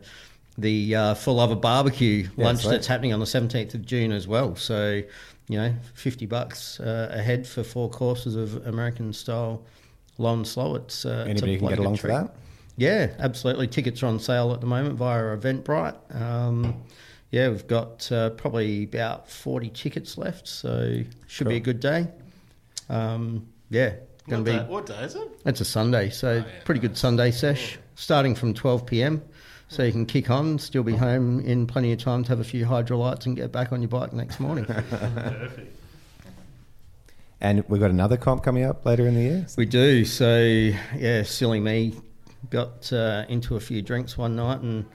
the 0.57 0.95
uh, 0.95 1.13
For 1.13 1.33
Love 1.33 1.51
of 1.51 1.61
Barbecue 1.61 2.27
Yeah, 2.35 2.45
lunch 2.45 2.61
sweet. 2.61 2.71
that's 2.71 2.87
happening 2.87 3.13
on 3.13 3.19
the 3.19 3.25
17th 3.25 3.73
of 3.75 3.85
June 3.85 4.11
as 4.11 4.27
well. 4.27 4.55
So, 4.55 5.01
you 5.49 5.57
know, 5.57 5.73
50 5.93 6.25
bucks 6.25 6.79
uh, 6.79 7.09
ahead 7.11 7.45
for 7.47 7.63
four 7.63 7.89
courses 7.89 8.35
of 8.35 8.65
American 8.67 9.13
style 9.13 9.63
low 10.17 10.33
and 10.33 10.47
slow. 10.47 10.75
It's 10.75 11.05
uh, 11.05 11.25
it's 11.27 11.41
a 11.41 11.45
Anybody 11.45 11.57
can 11.59 11.67
get 11.69 11.79
along 11.79 11.93
good 11.93 12.01
for 12.01 12.07
that. 12.07 12.35
Yeah, 12.75 13.09
absolutely. 13.19 13.67
Tickets 13.67 14.01
are 14.03 14.07
on 14.07 14.19
sale 14.19 14.51
at 14.53 14.61
the 14.61 14.67
moment 14.67 14.95
via 14.95 15.35
Eventbrite. 15.37 15.95
Um, 16.19 16.75
yeah, 17.31 17.49
we've 17.49 17.67
got 17.67 18.11
uh, 18.11 18.29
probably 18.31 18.83
about 18.83 19.29
40 19.29 19.69
tickets 19.69 20.17
left, 20.17 20.47
so 20.47 21.01
should 21.27 21.47
be 21.49 21.55
a 21.55 21.59
good 21.59 21.79
day. 21.79 22.07
Um, 22.89 23.47
yeah, 23.69 23.95
going 24.29 24.43
What 24.43 24.45
to 24.45 24.51
day, 24.51 24.59
be. 24.59 24.71
what 24.71 24.85
day 24.85 24.99
is 25.03 25.15
it? 25.15 25.27
It's 25.45 25.61
a 25.61 25.65
Sunday, 25.65 26.09
so 26.09 26.29
Oh, 26.29 26.35
yeah. 26.37 26.43
pretty 26.65 26.79
good 26.79 26.97
Sunday 26.97 27.31
sesh, 27.31 27.77
starting 27.95 28.33
from 28.35 28.53
12 28.53 28.85
p.m. 28.85 29.21
So 29.69 29.83
you 29.83 29.91
can 29.91 30.05
kick 30.05 30.29
on, 30.29 30.59
still 30.59 30.83
be 30.83 30.95
home 30.95 31.41
in 31.41 31.67
plenty 31.67 31.91
of 31.91 31.99
time 31.99 32.23
to 32.23 32.29
have 32.29 32.39
a 32.39 32.43
few 32.43 32.65
Hydralytes 32.65 33.25
and 33.25 33.35
get 33.35 33.51
back 33.51 33.73
on 33.73 33.81
your 33.81 33.89
bike 33.89 34.13
next 34.13 34.39
morning. 34.39 34.65
Perfect. 34.65 35.75
And 37.39 37.63
we've 37.67 37.81
got 37.81 37.91
another 37.91 38.17
comp 38.17 38.43
coming 38.43 38.63
up 38.63 38.85
later 38.85 39.05
in 39.07 39.13
the 39.13 39.21
year. 39.21 39.47
we 39.57 39.65
do. 39.65 40.05
So 40.05 40.39
yeah, 40.95 41.23
silly 41.23 41.59
me, 41.59 41.95
got 42.49 42.91
uh, 42.91 43.25
into 43.27 43.55
a 43.55 43.59
few 43.59 43.81
drinks 43.81 44.17
one 44.17 44.35
night 44.35 44.61
and 44.61 44.85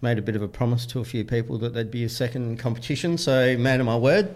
made 0.00 0.18
a 0.18 0.22
bit 0.22 0.36
of 0.36 0.42
a 0.42 0.48
promise 0.48 0.86
to 0.86 1.00
a 1.00 1.04
few 1.04 1.24
people 1.24 1.58
that 1.58 1.74
there'd 1.74 1.90
be 1.90 2.04
a 2.04 2.08
second 2.08 2.58
competition. 2.58 3.18
So 3.18 3.56
man 3.58 3.80
of 3.80 3.86
my 3.86 3.96
word. 3.96 4.34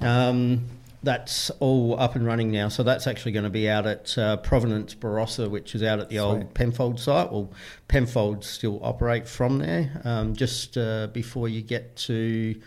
Um, 0.00 0.66
that's 1.06 1.50
all 1.60 1.98
up 2.00 2.16
and 2.16 2.26
running 2.26 2.50
now. 2.50 2.68
So 2.68 2.82
that's 2.82 3.06
actually 3.06 3.30
going 3.30 3.44
to 3.44 3.50
be 3.50 3.70
out 3.70 3.86
at 3.86 4.18
uh, 4.18 4.38
Provenance 4.38 4.96
Barossa, 4.96 5.48
which 5.48 5.76
is 5.76 5.82
out 5.84 6.00
at 6.00 6.08
the 6.08 6.18
old 6.18 6.52
Penfold 6.52 6.98
site. 6.98 7.30
Well, 7.30 7.52
Penfold 7.86 8.44
still 8.44 8.80
operate 8.82 9.28
from 9.28 9.58
there. 9.58 10.02
Um, 10.04 10.34
just 10.34 10.76
uh, 10.76 11.06
before 11.12 11.48
you 11.48 11.62
get 11.62 11.94
to, 11.96 12.60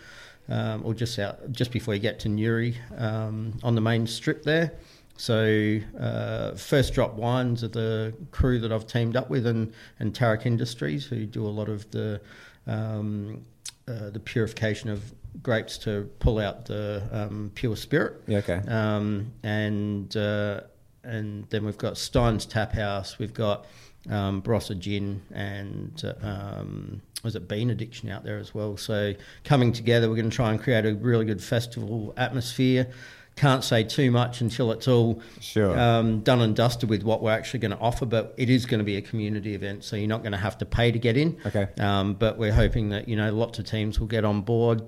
um, 0.48 0.80
or 0.86 0.94
just 0.94 1.18
out, 1.18 1.52
just 1.52 1.70
before 1.70 1.92
you 1.92 2.00
get 2.00 2.18
to 2.20 2.30
Newry 2.30 2.78
um, 2.96 3.58
on 3.62 3.74
the 3.74 3.82
main 3.82 4.06
strip 4.06 4.42
there. 4.42 4.72
So 5.18 5.78
uh, 6.00 6.52
First 6.52 6.94
Drop 6.94 7.16
Wines 7.16 7.62
are 7.62 7.68
the 7.68 8.14
crew 8.30 8.58
that 8.60 8.72
I've 8.72 8.86
teamed 8.86 9.16
up 9.16 9.28
with, 9.28 9.46
and 9.46 9.74
and 9.98 10.14
Tarac 10.14 10.46
Industries, 10.46 11.04
who 11.04 11.26
do 11.26 11.44
a 11.46 11.52
lot 11.52 11.68
of 11.68 11.90
the 11.90 12.22
um, 12.66 13.44
uh, 13.90 14.10
the 14.10 14.20
purification 14.20 14.90
of 14.90 15.12
grapes 15.42 15.78
to 15.78 16.10
pull 16.18 16.38
out 16.38 16.66
the 16.66 17.02
um, 17.10 17.50
pure 17.54 17.76
spirit. 17.76 18.22
Yeah, 18.26 18.38
okay. 18.38 18.62
Um, 18.68 19.32
and 19.42 20.14
uh, 20.16 20.62
and 21.02 21.46
then 21.50 21.64
we've 21.64 21.78
got 21.78 21.96
Stein's 21.96 22.46
Tap 22.46 22.72
House. 22.72 23.18
We've 23.18 23.34
got 23.34 23.66
um, 24.08 24.42
Barossa 24.42 24.78
Gin 24.78 25.22
and 25.32 26.02
uh, 26.04 26.26
um, 26.26 27.02
was 27.22 27.36
it 27.36 27.48
Bean 27.48 27.70
Addiction 27.70 28.08
out 28.08 28.24
there 28.24 28.38
as 28.38 28.54
well. 28.54 28.76
So 28.76 29.14
coming 29.44 29.72
together, 29.72 30.08
we're 30.08 30.16
going 30.16 30.30
to 30.30 30.36
try 30.36 30.50
and 30.50 30.60
create 30.60 30.86
a 30.86 30.94
really 30.94 31.24
good 31.24 31.42
festival 31.42 32.14
atmosphere. 32.16 32.88
Can't 33.36 33.64
say 33.64 33.84
too 33.84 34.10
much 34.10 34.40
until 34.42 34.70
it's 34.72 34.86
all 34.86 35.22
Sure. 35.40 35.78
um, 35.78 36.20
done 36.20 36.40
and 36.42 36.54
dusted 36.54 36.90
with 36.90 37.02
what 37.02 37.22
we're 37.22 37.32
actually 37.32 37.60
going 37.60 37.70
to 37.70 37.78
offer, 37.78 38.04
but 38.04 38.34
it 38.36 38.50
is 38.50 38.66
going 38.66 38.80
to 38.80 38.84
be 38.84 38.96
a 38.96 39.00
community 39.00 39.54
event, 39.54 39.82
so 39.84 39.96
you're 39.96 40.08
not 40.08 40.22
going 40.22 40.32
to 40.32 40.38
have 40.38 40.58
to 40.58 40.66
pay 40.66 40.92
to 40.92 40.98
get 40.98 41.16
in. 41.16 41.38
Okay. 41.46 41.68
Um, 41.78 42.14
but 42.14 42.36
we're 42.38 42.52
hoping 42.52 42.90
that 42.90 43.08
you 43.08 43.16
know 43.16 43.32
lots 43.32 43.58
of 43.58 43.64
teams 43.64 43.98
will 43.98 44.08
get 44.08 44.24
on 44.24 44.42
board. 44.42 44.82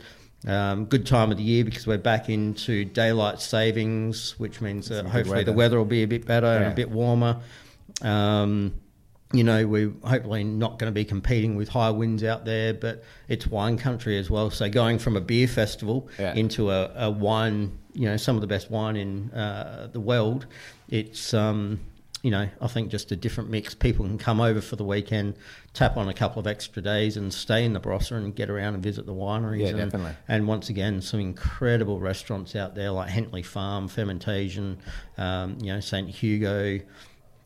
Um, 0.46 0.87
good 0.87 1.07
time 1.07 1.31
of 1.31 1.37
the 1.38 1.44
year 1.44 1.64
because 1.64 1.87
we're 1.87 1.98
back 1.98 2.28
into 2.28 2.85
daylight 2.85 3.40
savings, 3.40 4.35
which 4.38 4.61
means 4.61 4.88
that 4.88 5.07
hopefully 5.07 5.44
the 5.44 5.52
weather. 5.52 5.57
weather 5.57 5.78
will 5.78 5.85
be 5.85 6.02
a 6.02 6.09
bit 6.09 6.26
better 6.26 6.46
and 6.46 6.64
a 6.72 6.74
bit 6.74 6.90
warmer. 6.90 7.40
Um, 8.02 8.74
you 9.33 9.44
know, 9.44 9.66
we're 9.66 9.92
hopefully 10.05 10.44
not 10.44 10.78
going 10.78 10.90
to 10.90 10.94
be 10.94 11.05
competing 11.07 11.57
with 11.57 11.68
high 11.70 11.90
winds 11.90 12.22
out 12.22 12.44
there, 12.44 12.74
but 12.74 13.02
it's 13.28 13.46
wine 13.46 13.78
country 13.78 14.18
as 14.18 14.28
well. 14.28 14.50
So 14.50 14.68
going 14.68 14.98
from 14.98 15.16
a 15.16 15.20
beer 15.22 15.48
festival 15.48 16.09
Yeah. 16.18 16.35
into 16.35 16.70
a, 16.70 16.90
a 16.96 17.11
wine, 17.11 17.78
you 17.94 18.07
know, 18.07 18.16
some 18.16 18.37
of 18.37 18.40
the 18.40 18.46
best 18.46 18.70
wine 18.70 18.96
in 18.96 19.31
uh, 19.33 19.88
the 19.92 20.00
world, 20.00 20.46
it's 20.88 21.35
um, 21.35 21.81
you 22.22 22.31
know, 22.31 22.48
I 22.61 22.66
think 22.68 22.90
just 22.90 23.11
a 23.11 23.16
different 23.16 23.50
mix. 23.50 23.74
People 23.74 24.07
can 24.07 24.16
come 24.16 24.40
over 24.40 24.61
for 24.61 24.76
the 24.76 24.85
weekend, 24.85 25.35
tap 25.74 25.96
on 25.96 26.09
a 26.09 26.14
couple 26.14 26.38
of 26.38 26.46
extra 26.46 26.81
days, 26.81 27.16
and 27.16 27.35
stay 27.35 27.64
in 27.64 27.72
the 27.72 27.81
Barossa 27.81 28.12
and 28.12 28.35
get 28.35 28.48
around 28.48 28.74
and 28.74 28.83
visit 28.83 29.07
the 29.07 29.14
wineries. 29.14 29.61
Yeah, 29.61 29.68
and, 29.68 29.78
definitely. 29.78 30.16
And 30.28 30.46
once 30.46 30.68
again, 30.68 31.02
some 31.02 31.18
incredible 31.18 31.98
restaurants 31.98 32.55
out 32.55 32.76
there 32.76 32.92
like 32.92 33.09
Hentley 33.09 33.42
Farm, 33.42 33.88
FermentAsian, 33.88 34.76
um, 35.18 35.59
you 35.61 35.72
know, 35.72 35.81
St 35.81 36.09
Hugo. 36.09 36.78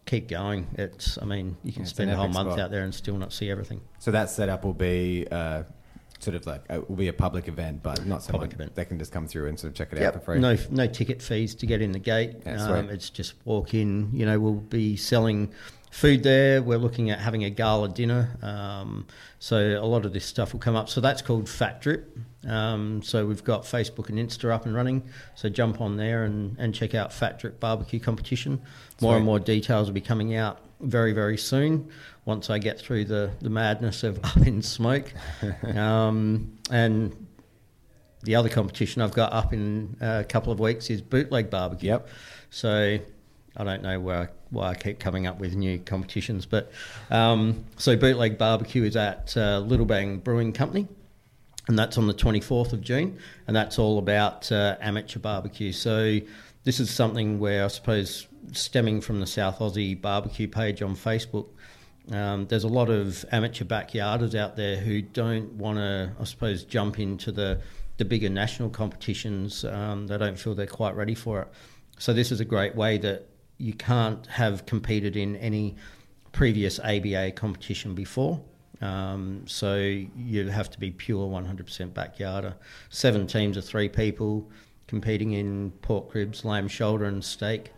Keep 0.04 0.28
going. 0.28 0.68
It's, 0.74 1.18
I 1.20 1.24
mean, 1.24 1.56
you 1.64 1.72
can 1.72 1.82
It's 1.82 1.90
spend 1.90 2.10
a 2.10 2.16
whole 2.16 2.28
month 2.28 2.50
spot. 2.50 2.60
out 2.60 2.70
there 2.70 2.84
and 2.84 2.94
still 2.94 3.16
not 3.16 3.32
see 3.32 3.50
everything. 3.50 3.80
So 3.98 4.12
that 4.12 4.30
setup 4.30 4.62
will 4.62 4.72
be 4.72 5.26
uh, 5.32 5.64
sort 6.26 6.34
of 6.34 6.44
like 6.44 6.64
it 6.68 6.88
will 6.90 6.96
be 6.96 7.06
a 7.06 7.12
public 7.12 7.46
event, 7.46 7.84
but 7.84 8.04
not 8.04 8.20
so 8.20 8.32
Public 8.32 8.52
event. 8.52 8.74
they 8.74 8.84
can 8.84 8.98
just 8.98 9.12
come 9.12 9.28
through 9.28 9.46
and 9.46 9.58
sort 9.58 9.70
of 9.70 9.76
check 9.76 9.92
it 9.92 10.02
out 10.02 10.14
for 10.14 10.18
free. 10.18 10.40
No, 10.40 10.56
no 10.70 10.88
ticket 10.88 11.22
fees 11.22 11.54
to 11.54 11.66
get 11.66 11.80
in 11.80 11.92
the 11.92 12.00
gate. 12.00 12.34
Yeah, 12.44 12.64
um, 12.64 12.90
it's 12.90 13.10
just 13.10 13.34
walk 13.44 13.74
in. 13.74 14.10
You 14.12 14.26
know, 14.26 14.40
we'll 14.40 14.54
be 14.54 14.96
selling 14.96 15.52
food 15.92 16.24
there. 16.24 16.62
We're 16.62 16.78
looking 16.78 17.10
at 17.10 17.20
having 17.20 17.44
a 17.44 17.50
gala 17.50 17.88
dinner. 17.88 18.36
Um, 18.42 19.06
so 19.38 19.56
a 19.80 19.86
lot 19.86 20.04
of 20.04 20.12
this 20.12 20.24
stuff 20.24 20.52
will 20.52 20.58
come 20.58 20.74
up. 20.74 20.88
So 20.88 21.00
that's 21.00 21.22
called 21.22 21.48
Fat 21.48 21.80
Drip. 21.80 22.18
Um, 22.44 23.02
so 23.02 23.24
we've 23.24 23.44
got 23.44 23.62
Facebook 23.62 24.08
and 24.08 24.18
Insta 24.18 24.50
up 24.50 24.66
and 24.66 24.74
running. 24.74 25.04
So 25.36 25.48
jump 25.48 25.80
on 25.80 25.96
there 25.96 26.24
and, 26.24 26.56
and 26.58 26.74
check 26.74 26.96
out 26.96 27.12
Fat 27.12 27.38
Drip 27.38 27.60
Barbecue 27.60 28.00
Competition. 28.00 28.60
More 29.00 29.12
Sweet. 29.12 29.16
and 29.18 29.24
more 29.24 29.38
details 29.38 29.86
will 29.86 29.94
be 29.94 30.00
coming 30.00 30.34
out 30.34 30.58
very, 30.80 31.12
very 31.12 31.38
soon 31.38 31.88
once 32.26 32.50
I 32.50 32.58
get 32.58 32.78
through 32.78 33.06
the, 33.06 33.30
the 33.40 33.48
madness 33.48 34.02
of 34.02 34.22
up 34.24 34.36
in 34.46 34.60
smoke. 34.60 35.10
um, 35.74 36.58
and 36.70 37.26
the 38.24 38.34
other 38.34 38.50
competition 38.50 39.00
I've 39.00 39.14
got 39.14 39.32
up 39.32 39.54
in 39.54 39.96
a 40.02 40.24
couple 40.24 40.52
of 40.52 40.60
weeks 40.60 40.90
is 40.90 41.00
bootleg 41.00 41.48
barbecue. 41.48 41.90
Yep. 41.90 42.08
So 42.50 42.98
I 43.56 43.64
don't 43.64 43.82
know 43.82 43.98
where 43.98 44.18
I, 44.18 44.28
why 44.50 44.70
I 44.70 44.74
keep 44.74 44.98
coming 44.98 45.26
up 45.26 45.38
with 45.38 45.54
new 45.54 45.78
competitions, 45.78 46.44
but 46.44 46.70
um, 47.10 47.64
so 47.78 47.96
bootleg 47.96 48.36
barbecue 48.36 48.82
is 48.82 48.96
at 48.96 49.34
uh, 49.36 49.60
Little 49.60 49.86
Bang 49.86 50.18
Brewing 50.18 50.52
Company. 50.52 50.88
And 51.68 51.76
that's 51.76 51.98
on 51.98 52.06
the 52.06 52.14
24th 52.14 52.72
of 52.72 52.80
June, 52.80 53.18
and 53.48 53.56
that's 53.56 53.76
all 53.76 53.98
about 53.98 54.52
uh, 54.52 54.76
amateur 54.80 55.18
barbecue. 55.18 55.72
So, 55.72 56.20
this 56.62 56.78
is 56.78 56.90
something 56.90 57.40
where 57.40 57.64
I 57.64 57.66
suppose 57.66 58.28
stemming 58.52 59.00
from 59.00 59.18
the 59.18 59.26
South 59.26 59.58
Aussie 59.58 60.00
barbecue 60.00 60.46
page 60.46 60.80
on 60.80 60.94
Facebook, 60.94 61.46
um, 62.12 62.46
there's 62.46 62.64
a 62.64 62.68
lot 62.68 62.88
of 62.88 63.24
amateur 63.32 63.64
backyarders 63.64 64.34
out 64.34 64.56
there 64.56 64.76
who 64.76 65.02
don't 65.02 65.52
want 65.54 65.78
to, 65.78 66.12
I 66.20 66.24
suppose, 66.24 66.64
jump 66.64 66.98
into 66.98 67.32
the, 67.32 67.60
the 67.96 68.04
bigger 68.04 68.28
national 68.28 68.70
competitions. 68.70 69.64
Um, 69.64 70.06
they 70.06 70.16
don't 70.18 70.38
feel 70.38 70.54
they're 70.54 70.66
quite 70.66 70.94
ready 70.94 71.14
for 71.14 71.42
it. 71.42 71.48
So 71.98 72.12
this 72.12 72.30
is 72.30 72.40
a 72.40 72.44
great 72.44 72.76
way 72.76 72.98
that 72.98 73.28
you 73.58 73.72
can't 73.72 74.26
have 74.26 74.66
competed 74.66 75.16
in 75.16 75.36
any 75.36 75.76
previous 76.32 76.78
ABA 76.78 77.32
competition 77.32 77.94
before. 77.94 78.40
Um, 78.80 79.44
so 79.46 79.76
you 79.76 80.48
have 80.48 80.70
to 80.70 80.78
be 80.78 80.90
pure 80.90 81.26
100% 81.26 81.92
backyarder. 81.92 82.54
Seven 82.90 83.26
teams 83.26 83.56
of 83.56 83.64
three 83.64 83.88
people 83.88 84.50
competing 84.86 85.32
in 85.32 85.72
pork 85.82 86.14
ribs, 86.14 86.44
lamb 86.44 86.68
shoulder, 86.68 87.06
and 87.06 87.24
steak. 87.24 87.72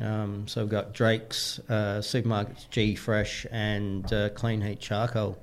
Um, 0.00 0.48
so 0.48 0.62
we've 0.62 0.70
got 0.70 0.94
Drake's 0.94 1.60
uh, 1.68 2.00
supermarkets, 2.00 2.68
G 2.70 2.94
Fresh, 2.94 3.46
and 3.50 4.10
uh, 4.12 4.30
Clean 4.30 4.60
Heat 4.60 4.80
Charcoal 4.80 5.38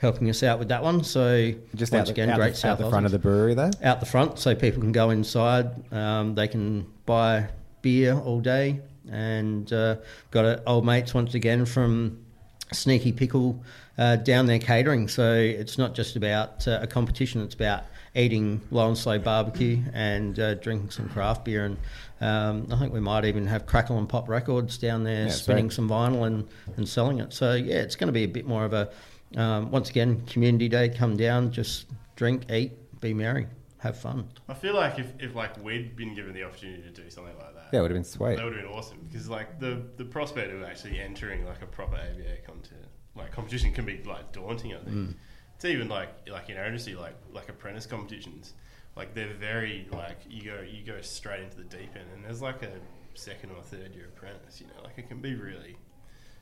helping 0.00 0.28
us 0.28 0.42
out 0.42 0.58
with 0.58 0.68
that 0.68 0.82
one. 0.82 1.04
So 1.04 1.52
Just 1.76 1.92
once 1.92 2.08
out, 2.08 2.10
again, 2.10 2.26
the, 2.26 2.34
out, 2.34 2.38
great 2.38 2.54
the, 2.54 2.58
South 2.58 2.80
out 2.80 2.84
the 2.84 2.90
front 2.90 3.06
of 3.06 3.12
the 3.12 3.18
brewery 3.18 3.54
there. 3.54 3.70
out 3.84 4.00
the 4.00 4.06
front 4.06 4.38
so 4.38 4.54
people 4.54 4.80
can 4.80 4.92
go 4.92 5.10
inside. 5.10 5.92
Um, 5.92 6.34
they 6.34 6.48
can 6.48 6.86
buy 7.06 7.48
beer 7.82 8.14
all 8.14 8.40
day. 8.40 8.80
And 9.10 9.72
uh, 9.72 9.96
got 10.30 10.44
a, 10.44 10.62
old 10.64 10.84
mates 10.84 11.14
once 11.14 11.34
again 11.34 11.66
from 11.66 12.24
Sneaky 12.72 13.12
Pickle 13.12 13.62
uh, 13.98 14.16
down 14.16 14.46
there 14.46 14.58
catering. 14.58 15.08
So 15.08 15.34
it's 15.34 15.78
not 15.78 15.94
just 15.94 16.16
about 16.16 16.66
uh, 16.66 16.80
a 16.82 16.86
competition, 16.86 17.42
it's 17.42 17.54
about 17.54 17.84
eating 18.14 18.60
low 18.70 18.88
and 18.88 18.96
slow 18.98 19.18
barbecue 19.18 19.78
and 19.94 20.38
uh, 20.38 20.54
drinking 20.54 20.90
some 20.90 21.08
craft 21.08 21.44
beer. 21.44 21.64
And 21.64 21.76
um, 22.20 22.66
I 22.72 22.78
think 22.78 22.92
we 22.92 23.00
might 23.00 23.24
even 23.24 23.46
have 23.46 23.66
Crackle 23.66 23.98
and 23.98 24.08
Pop 24.08 24.28
Records 24.28 24.76
down 24.78 25.04
there 25.04 25.24
Yeah, 25.26 25.32
spinning 25.32 25.70
sweet. 25.70 25.76
some 25.76 25.88
vinyl 25.88 26.26
and, 26.26 26.46
and 26.76 26.88
selling 26.88 27.20
it. 27.20 27.32
So 27.32 27.54
yeah, 27.54 27.76
it's 27.76 27.96
going 27.96 28.08
to 28.08 28.12
be 28.12 28.24
a 28.24 28.28
bit 28.28 28.46
more 28.46 28.64
of 28.64 28.72
a, 28.72 28.90
um, 29.36 29.70
once 29.70 29.88
again, 29.90 30.22
community 30.26 30.68
day. 30.68 30.88
Come 30.90 31.16
down, 31.16 31.50
just 31.52 31.86
drink, 32.16 32.50
eat, 32.50 32.72
be 33.00 33.14
merry, 33.14 33.46
have 33.78 33.98
fun. 33.98 34.28
I 34.48 34.54
feel 34.54 34.74
like 34.74 34.98
if, 34.98 35.06
if 35.18 35.34
like 35.34 35.62
we'd 35.64 35.96
been 35.96 36.14
given 36.14 36.34
the 36.34 36.44
opportunity 36.44 36.82
to 36.82 36.90
do 36.90 37.08
something 37.08 37.34
like 37.38 37.54
that, 37.54 37.68
Yeah, 37.72 37.78
it 37.78 37.82
would 37.82 37.90
have 37.92 37.96
been 37.96 38.04
sweet. 38.04 38.36
that 38.36 38.44
would 38.44 38.54
have 38.54 38.62
been 38.62 38.70
awesome 38.72 38.98
because 39.08 39.28
like 39.30 39.58
the 39.58 39.82
the 39.96 40.04
prospect 40.04 40.52
of 40.52 40.62
actually 40.62 41.00
entering 41.00 41.46
like 41.46 41.62
a 41.62 41.66
proper 41.66 41.96
ABA 41.96 42.42
content 42.46 42.84
like 43.16 43.30
competition 43.32 43.72
can 43.72 43.84
be 43.86 44.02
like 44.04 44.32
daunting. 44.32 44.74
I 44.74 44.78
think 44.78 44.88
Mm. 44.96 45.14
It's 45.62 45.74
even 45.74 45.88
like 45.88 46.08
like 46.28 46.48
in 46.50 46.56
industry 46.56 46.94
like 46.94 47.14
like 47.32 47.48
apprentice 47.48 47.86
competitions 47.86 48.54
like 48.96 49.14
they're 49.14 49.34
very 49.34 49.86
like 49.92 50.18
you 50.28 50.42
go 50.42 50.60
you 50.60 50.84
go 50.84 51.00
straight 51.00 51.42
into 51.42 51.56
the 51.56 51.64
deep 51.64 51.90
end 51.94 52.06
and 52.14 52.24
there's 52.24 52.42
like 52.42 52.62
a 52.62 52.72
second 53.14 53.50
or 53.50 53.62
third 53.62 53.94
year 53.94 54.06
apprentice. 54.06 54.60
You 54.60 54.66
know, 54.68 54.82
like 54.84 54.98
it 54.98 55.08
can 55.08 55.20
be 55.20 55.34
really 55.34 55.76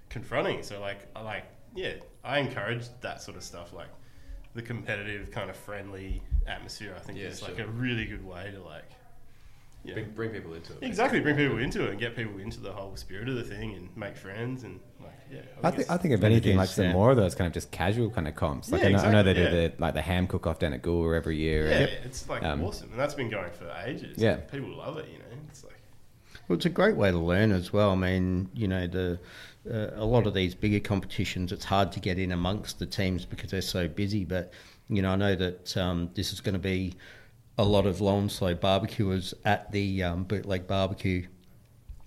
confronting. 0.09 0.63
So 0.63 0.81
like 0.81 1.07
I 1.15 1.23
like 1.23 1.45
yeah, 1.75 1.95
I 2.25 2.39
encourage 2.39 2.87
that 3.01 3.23
sort 3.23 3.37
of 3.37 3.43
stuff 3.43 3.73
like. 3.73 3.89
The 4.53 4.63
competitive 4.63 5.31
kind 5.31 5.49
of 5.49 5.55
friendly 5.55 6.21
atmosphere, 6.45 6.93
I 6.97 6.99
think, 6.99 7.21
Yeah, 7.21 7.27
is 7.27 7.41
like 7.41 7.61
a 7.61 7.69
really 7.69 8.05
good 8.05 8.27
way 8.27 8.51
to 8.53 8.61
like, 8.61 8.91
know, 9.85 9.95
Bring, 9.95 10.11
bring 10.11 10.31
people 10.31 10.55
into 10.55 10.73
it. 10.73 10.79
Exactly, 10.83 11.21
bring 11.21 11.37
people 11.37 11.59
into 11.59 11.85
it 11.85 11.91
and 11.91 12.01
get 12.01 12.17
people 12.17 12.37
into 12.41 12.59
the 12.59 12.73
whole 12.73 12.97
spirit 12.97 13.29
of 13.29 13.37
the 13.37 13.45
thing 13.45 13.77
and 13.77 13.97
make 13.97 14.17
friends 14.17 14.65
and 14.65 14.81
like 15.01 15.20
yeah. 15.31 15.41
I 15.63 15.71
think 15.71 15.91
I 15.91 15.97
think 15.97 16.15
if 16.15 16.23
anything, 16.23 16.57
like 16.57 16.69
some 16.69 16.87
yeah. 16.87 16.93
more 16.93 17.11
of 17.11 17.17
those 17.17 17.35
kind 17.35 17.47
of 17.47 17.53
just 17.53 17.71
casual 17.71 18.11
kind 18.11 18.27
of 18.29 18.35
comps. 18.35 18.71
Like 18.71 18.83
Yeah, 18.83 18.89
I, 18.89 18.93
know, 18.93 18.99
I 18.99 19.13
know 19.13 19.23
they 19.23 19.35
do 19.35 19.41
exactly, 19.43 19.69
the 19.69 19.75
like 19.83 19.95
the 19.95 20.03
ham 20.03 20.27
cook 20.27 20.47
off 20.47 20.59
down 20.59 20.73
at 20.73 20.83
Gould 20.83 21.15
every 21.15 21.37
year. 21.37 21.69
yeah, 21.69 21.77
and- 21.79 22.05
it's 22.05 22.29
like 22.29 22.43
Um, 22.43 22.63
awesome, 22.65 22.91
and 22.91 22.99
that's 22.99 23.15
been 23.15 23.31
going 23.31 23.51
for 23.53 23.71
ages. 23.85 24.19
Yeah. 24.19 24.37
people 24.37 24.77
love 24.77 24.97
it. 24.99 25.07
You 25.13 25.19
know, 25.19 25.25
it's 25.49 25.65
like 25.65 25.81
Well, 26.49 26.57
it's 26.57 26.67
a 26.67 26.71
great 26.71 26.97
way 26.97 27.11
to 27.11 27.19
learn 27.19 27.53
as 27.53 27.73
well. 27.73 27.91
I 27.91 27.97
mean, 27.97 28.51
you 28.55 28.69
know, 28.69 28.87
the 28.87 29.19
uh, 29.71 29.91
a 29.95 30.05
lot 30.05 30.27
of 30.27 30.35
these 30.35 30.55
bigger 30.55 30.81
competitions, 30.81 31.53
it's 31.53 31.67
hard 31.67 31.93
to 31.93 32.01
get 32.01 32.19
in 32.19 32.33
amongst 32.33 32.79
the 32.79 32.87
teams 32.87 33.27
because 33.27 33.51
they're 33.51 33.61
so 33.61 33.89
busy. 33.89 34.25
But 34.25 34.53
you 34.89 35.03
know, 35.03 35.11
I 35.11 35.17
know 35.17 35.37
that 35.37 35.77
um, 35.77 36.11
this 36.15 36.33
is 36.33 36.41
going 36.41 36.55
to 36.55 36.59
be 36.59 36.95
a 37.59 37.65
lot 37.65 37.87
of 37.87 38.01
low 38.01 38.19
and 38.19 38.33
slow 38.33 38.55
barbecuers 38.55 39.35
at 39.45 39.71
the 39.71 40.03
um, 40.03 40.25
bootleg 40.25 40.67
barbecue 40.67 41.27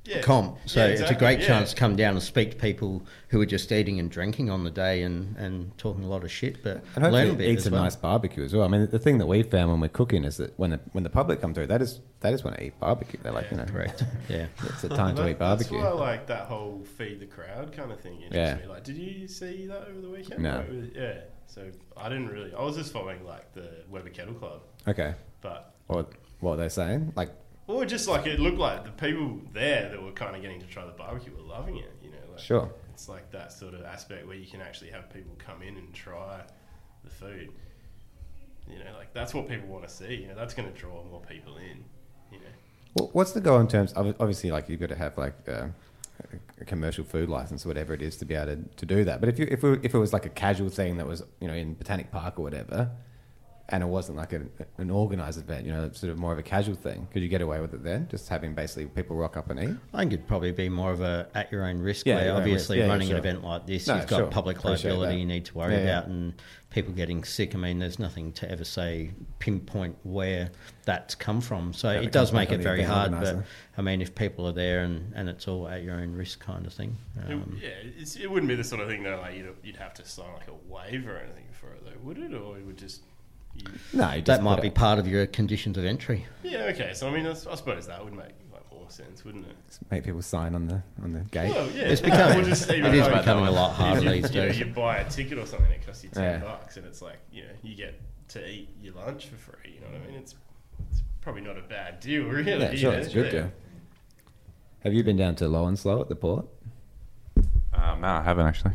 yeah, 0.05 0.21
comp. 0.21 0.57
So 0.65 0.79
Yeah, 0.85 0.91
it's 0.93 1.11
a 1.11 1.15
great 1.15 1.39
yeah. 1.39 1.47
chance 1.47 1.71
to 1.71 1.75
come 1.75 1.95
down 1.95 2.13
and 2.15 2.21
speak 2.23 2.51
to 2.51 2.57
people 2.57 3.05
who 3.29 3.39
are 3.41 3.45
just 3.45 3.71
eating 3.71 3.99
and 3.99 4.11
drinking 4.11 4.49
on 4.49 4.63
the 4.63 4.69
day 4.71 5.03
and, 5.03 5.35
and 5.37 5.77
talking 5.77 6.03
a 6.03 6.07
lot 6.07 6.23
of 6.23 6.31
shit, 6.31 6.61
but 6.63 6.83
And 6.95 7.11
learn 7.11 7.31
a 7.31 7.33
bit 7.33 7.49
eat 7.49 7.57
as 7.57 7.63
some 7.63 7.73
well. 7.73 7.83
nice 7.83 7.95
barbecue 7.95 8.43
as 8.43 8.53
well. 8.53 8.63
I 8.65 8.67
mean, 8.67 8.87
the 8.89 8.99
thing 8.99 9.17
that 9.19 9.27
we 9.27 9.43
found 9.43 9.71
when 9.71 9.79
we're 9.79 9.87
cooking 9.89 10.23
is 10.25 10.37
that 10.37 10.57
when 10.59 10.71
the 10.71 10.79
when 10.91 11.03
the 11.03 11.09
public 11.09 11.41
come 11.41 11.53
through, 11.53 11.67
they 11.67 11.77
just 11.77 12.01
they 12.19 12.31
just 12.31 12.43
want 12.43 12.57
to 12.57 12.63
eat 12.65 12.79
barbecue. 12.79 13.19
They're 13.23 13.31
like, 13.31 13.49
you 13.51 13.57
know, 13.57 13.65
Correct. 13.65 14.03
Yeah. 14.29 14.47
it's 14.63 14.83
a 14.83 14.89
time 14.89 15.15
to 15.15 15.27
eat 15.29 15.39
barbecue. 15.39 15.81
That's 15.81 15.95
why 15.95 15.99
like 15.99 16.27
that 16.27 16.47
whole 16.47 16.83
feed 16.97 17.19
the 17.19 17.25
crowd 17.25 17.71
kind 17.71 17.91
of 17.91 17.99
thing 18.01 18.21
interests 18.21 18.35
Yeah. 18.35 18.55
me. 18.55 18.71
Like, 18.73 18.83
did 18.83 18.97
you 18.97 19.27
see 19.27 19.67
that 19.67 19.87
over 19.87 20.01
the 20.01 20.09
weekend? 20.09 20.43
No. 20.43 20.57
Like, 20.57 20.69
with- 20.69 20.95
yeah. 20.95 21.19
So 21.47 21.69
I 21.95 22.09
didn't 22.09 22.27
really. 22.29 22.53
I 22.53 22.61
was 22.63 22.75
just 22.75 22.91
following 22.91 23.23
like 23.25 23.53
the 23.53 23.69
Weber 23.89 24.09
Kettle 24.09 24.33
Club, 24.33 24.61
Okay, 24.87 25.13
but 25.41 25.75
what 25.87 26.11
what 26.39 26.53
are 26.53 26.57
they 26.57 26.69
saying? 26.69 27.13
Like, 27.15 27.29
or 27.67 27.85
just 27.85 28.07
like 28.07 28.25
it 28.27 28.39
looked 28.39 28.57
like 28.57 28.83
the 28.83 28.91
people 28.91 29.39
there 29.53 29.89
that 29.89 30.01
were 30.01 30.11
kind 30.11 30.35
of 30.35 30.41
getting 30.41 30.59
to 30.59 30.67
try 30.67 30.85
the 30.85 30.91
barbecue 30.91 31.31
were 31.35 31.43
loving 31.43 31.77
it. 31.77 31.91
You 32.03 32.09
know, 32.11 32.17
like, 32.31 32.39
sure, 32.39 32.71
It's 32.93 33.07
like 33.09 33.31
that 33.31 33.51
sort 33.51 33.73
of 33.73 33.83
aspect 33.83 34.27
where 34.27 34.35
you 34.35 34.47
can 34.47 34.61
actually 34.61 34.91
have 34.91 35.09
people 35.13 35.33
come 35.37 35.61
in 35.61 35.77
and 35.77 35.93
try 35.93 36.41
the 37.03 37.09
food. 37.09 37.51
You 38.69 38.79
know, 38.79 38.97
like 38.97 39.13
that's 39.13 39.33
what 39.33 39.47
people 39.47 39.67
want 39.67 39.87
to 39.87 39.93
see. 39.93 40.15
You 40.15 40.27
know, 40.27 40.35
that's 40.35 40.53
going 40.53 40.71
to 40.71 40.77
draw 40.77 41.03
more 41.03 41.21
people 41.21 41.57
in. 41.57 41.83
You 42.31 42.39
know, 42.39 43.05
Wh- 43.05 43.15
what's 43.15 43.31
the 43.31 43.41
goal 43.41 43.59
in 43.59 43.67
terms? 43.67 43.93
Of, 43.93 44.15
obviously, 44.19 44.51
like 44.51 44.69
you've 44.69 44.79
got 44.79 44.89
to 44.89 44.95
have 44.95 45.17
like. 45.17 45.35
Uh, 45.47 45.67
a 46.61 46.65
commercial 46.65 47.03
food 47.03 47.27
license 47.27 47.65
or 47.65 47.69
whatever 47.69 47.93
it 47.93 48.01
is 48.01 48.15
to 48.17 48.23
be 48.23 48.35
able 48.35 48.55
to, 48.55 48.63
to 48.77 48.85
do 48.85 49.03
that. 49.03 49.19
But 49.19 49.29
if 49.29 49.39
you 49.39 49.47
if 49.49 49.63
it, 49.63 49.79
if 49.83 49.93
it 49.93 49.97
was 49.97 50.13
like 50.13 50.25
a 50.25 50.29
casual 50.29 50.69
thing 50.69 50.97
that 50.97 51.07
was 51.07 51.23
you 51.39 51.47
know 51.47 51.53
in 51.53 51.73
Botanic 51.73 52.11
Park 52.11 52.39
or 52.39 52.43
whatever, 52.43 52.91
and 53.69 53.81
it 53.81 53.87
wasn't 53.87 54.17
like 54.17 54.33
a, 54.33 54.41
an 54.77 54.89
organized 54.91 55.39
event, 55.39 55.65
you 55.65 55.71
know, 55.71 55.89
sort 55.93 56.11
of 56.11 56.17
more 56.17 56.33
of 56.33 56.37
a 56.39 56.43
casual 56.43 56.75
thing, 56.75 57.07
could 57.13 57.21
you 57.21 57.29
get 57.29 57.41
away 57.41 57.61
with 57.61 57.73
it 57.73 57.81
then? 57.83 58.07
Just 58.11 58.27
having 58.27 58.53
basically 58.53 58.85
people 58.87 59.15
rock 59.15 59.37
up 59.37 59.49
and 59.49 59.59
eat. 59.59 59.75
I 59.93 59.99
think 59.99 60.13
it'd 60.13 60.27
probably 60.27 60.51
be 60.51 60.67
more 60.67 60.91
of 60.91 60.99
a 61.01 61.27
at 61.33 61.49
your 61.51 61.65
own 61.65 61.79
risk. 61.79 62.05
Yeah, 62.05 62.15
where 62.17 62.33
obviously 62.35 62.77
risk. 62.77 62.81
Yeah, 62.81 62.85
yeah, 62.87 62.91
running 62.91 63.07
sure. 63.07 63.17
an 63.17 63.25
event 63.25 63.43
like 63.43 63.65
this, 63.65 63.87
No, 63.87 63.95
you've 63.95 64.07
got 64.07 64.17
sure. 64.17 64.27
public 64.27 64.57
Appreciate 64.59 64.91
liability 64.91 65.15
that. 65.15 65.19
you 65.21 65.25
need 65.25 65.45
to 65.45 65.57
worry 65.57 65.73
Yeah, 65.75 65.83
yeah. 65.83 65.97
about, 65.99 66.07
and 66.09 66.33
people 66.71 66.93
getting 66.93 67.23
sick. 67.23 67.55
I 67.55 67.57
mean, 67.57 67.79
there's 67.79 67.99
nothing 67.99 68.33
to 68.33 68.51
ever 68.51 68.65
say 68.65 69.11
pinpoint 69.39 69.95
where 70.03 70.51
that's 70.83 71.15
come 71.15 71.39
from. 71.39 71.71
So 71.71 71.89
Yeah, 71.89 71.99
it 71.99 72.05
it 72.05 72.11
does 72.11 72.33
make 72.33 72.51
it 72.51 72.59
very 72.59 72.81
event 72.81 73.13
hard. 73.13 73.21
But. 73.37 73.43
I 73.77 73.81
mean, 73.81 74.01
if 74.01 74.13
people 74.13 74.45
are 74.45 74.51
there 74.51 74.83
and, 74.83 75.13
and 75.15 75.29
it's 75.29 75.47
all 75.47 75.67
at 75.69 75.83
your 75.83 75.95
own 75.95 76.13
risk 76.13 76.39
kind 76.41 76.65
of 76.67 76.73
thing. 76.73 76.97
It- 77.15 77.31
Um, 77.31 77.57
yeah, 77.61 77.69
it's, 77.97 78.17
it 78.17 78.29
wouldn't 78.29 78.49
be 78.49 78.55
the 78.55 78.63
sort 78.63 78.81
of 78.81 78.89
thing 78.89 79.03
though. 79.03 79.19
Like 79.21 79.35
you'd, 79.35 79.55
you'd 79.63 79.77
have 79.77 79.93
to 79.95 80.05
sign 80.05 80.33
like 80.33 80.47
a 80.49 80.71
waiver 80.71 81.15
or 81.15 81.19
anything 81.19 81.45
for 81.53 81.67
it, 81.71 81.83
though, 81.85 81.97
would 82.03 82.17
it? 82.17 82.33
Or 82.33 82.57
it 82.57 82.65
would 82.65 82.77
just 82.77 83.03
you, 83.55 83.63
No, 83.93 84.11
just 84.13 84.25
that 84.25 84.43
might 84.43 84.61
be 84.61 84.67
it- 84.67 84.75
part 84.75 84.99
of 84.99 85.07
your 85.07 85.25
conditions 85.27 85.77
of 85.77 85.85
entry. 85.85 86.25
yeah, 86.43 86.63
okay. 86.73 86.91
So 86.93 87.07
I 87.07 87.11
mean, 87.13 87.25
I 87.27 87.33
suppose 87.33 87.87
that 87.87 88.03
would 88.03 88.13
make 88.13 88.25
like 88.51 88.71
more 88.71 88.81
more 88.81 88.89
sense, 88.89 89.23
wouldn't 89.23 89.45
it? 89.47 89.55
Just 89.67 89.89
make 89.91 90.03
people 90.03 90.21
sign 90.21 90.55
on 90.55 90.67
the 90.67 90.81
on 91.03 91.13
the 91.13 91.21
gate. 91.21 91.53
Well, 91.53 91.69
yeah, 91.71 91.83
It's 91.83 92.01
becoming- 92.01 92.39
Or 92.39 92.43
just 92.43 92.69
it 92.69 92.77
even 92.77 92.93
is 92.93 93.01
like- 93.07 93.19
becoming 93.21 93.47
a 93.47 93.51
lot 93.51 93.73
harder 93.73 94.01
these 94.11 94.29
days. 94.29 94.59
you 94.59 94.65
buy 94.65 94.97
a 94.97 95.09
ticket 95.09 95.37
or 95.37 95.45
something, 95.45 95.71
it 95.71 95.85
costs 95.85 96.03
you 96.03 96.09
ten 96.09 96.23
Yeah. 96.41 96.45
bucks, 96.47 96.77
and 96.77 96.85
it's 96.85 97.01
like 97.01 97.19
you 97.31 97.43
know 97.43 97.49
you 97.61 97.75
get 97.75 97.99
to 98.29 98.47
eat 98.49 98.69
your 98.81 98.95
lunch 98.95 99.27
for 99.27 99.35
free. 99.37 99.73
You 99.75 99.81
know 99.81 99.87
what 99.87 100.01
I 100.03 100.07
mean? 100.11 100.15
It's 100.19 100.35
it's 100.91 101.03
probably 101.21 101.41
not 101.41 101.57
a 101.57 101.61
bad 101.61 101.99
deal, 101.99 102.23
really. 102.27 102.49
yeah, 102.59 102.73
sure, 102.75 102.91
know? 102.91 102.97
it's 102.97 103.09
a 103.09 103.13
good 103.13 103.25
Yeah. 103.33 103.39
deal. 103.41 103.51
Have 104.83 104.93
you 104.93 105.03
been 105.03 105.15
down 105.17 105.35
to 105.35 105.47
Low 105.47 105.65
and 105.67 105.79
Slow 105.79 106.01
at 106.01 106.09
the 106.09 106.15
port? 106.15 106.45
Um, 107.73 108.01
no, 108.01 108.07
I 108.07 108.21
haven't 108.21 108.45
actually. 108.47 108.73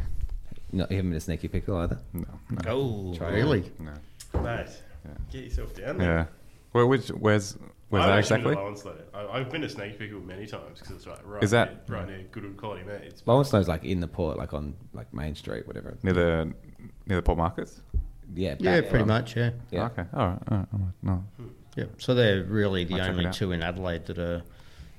No, 0.72 0.86
you 0.90 0.96
haven't 0.96 1.10
been 1.10 1.16
a 1.18 1.20
sneaky 1.20 1.48
pickle 1.48 1.76
either. 1.78 1.98
No. 2.12 2.24
no. 2.50 2.58
Oh, 2.66 3.14
Try 3.14 3.30
it. 3.30 3.34
really? 3.34 3.70
No. 3.78 3.92
Mate, 4.34 4.66
Yeah. 5.04 5.10
get 5.30 5.44
yourself 5.44 5.74
down 5.74 5.98
there. 5.98 6.10
Yeah. 6.10 6.26
Well, 6.72 6.86
which 6.88 7.08
where's 7.08 7.56
where's 7.88 8.04
I've 8.04 8.08
that 8.10 8.18
actually 8.18 8.36
exactly? 8.40 8.54
been 8.54 8.74
to 8.76 8.88
Lawrence. 8.88 9.06
I, 9.14 9.26
I've 9.38 9.50
been 9.50 9.60
to 9.62 9.68
Sneaky 9.68 9.96
Pickle 9.96 10.20
many 10.20 10.46
times 10.46 10.78
because 10.80 10.94
it's 10.96 11.06
right, 11.06 11.26
right, 11.26 11.42
Is 11.42 11.50
that- 11.52 11.88
near, 11.88 11.98
right 11.98 12.06
near 12.08 12.22
Goodwood 12.30 12.56
Quality 12.58 12.84
Meats. 12.84 13.22
Low 13.26 13.38
and 13.38 13.46
Slow's 13.46 13.68
like 13.68 13.84
in 13.84 14.00
the 14.00 14.08
port, 14.08 14.36
like 14.36 14.52
on 14.52 14.74
like 14.92 15.12
Main 15.14 15.34
Street, 15.34 15.66
whatever. 15.66 15.96
Near 16.02 16.12
the 16.12 16.52
near 17.06 17.16
the 17.16 17.22
port 17.22 17.38
markets. 17.38 17.80
Yeah, 18.34 18.56
Yeah, 18.58 18.80
back 18.82 18.90
pretty 18.90 19.02
from- 19.04 19.08
much. 19.08 19.36
Yeah, 19.36 19.50
Yeah. 19.70 19.86
Okay. 19.86 20.04
All 20.12 20.28
right. 20.28 20.38
All 20.50 20.58
right. 20.58 20.66
All 20.74 20.78
right. 20.80 20.94
No. 21.02 21.12
Hmm. 21.38 21.46
yeah. 21.76 21.84
So 21.96 22.14
they're 22.14 22.44
really 22.44 22.84
the 22.84 22.92
Might 22.92 22.98
check 22.98 23.06
it 23.08 23.10
only 23.12 23.26
out. 23.26 23.32
two 23.34 23.52
in 23.52 23.62
Adelaide 23.62 24.04
that 24.06 24.18
are 24.18 24.42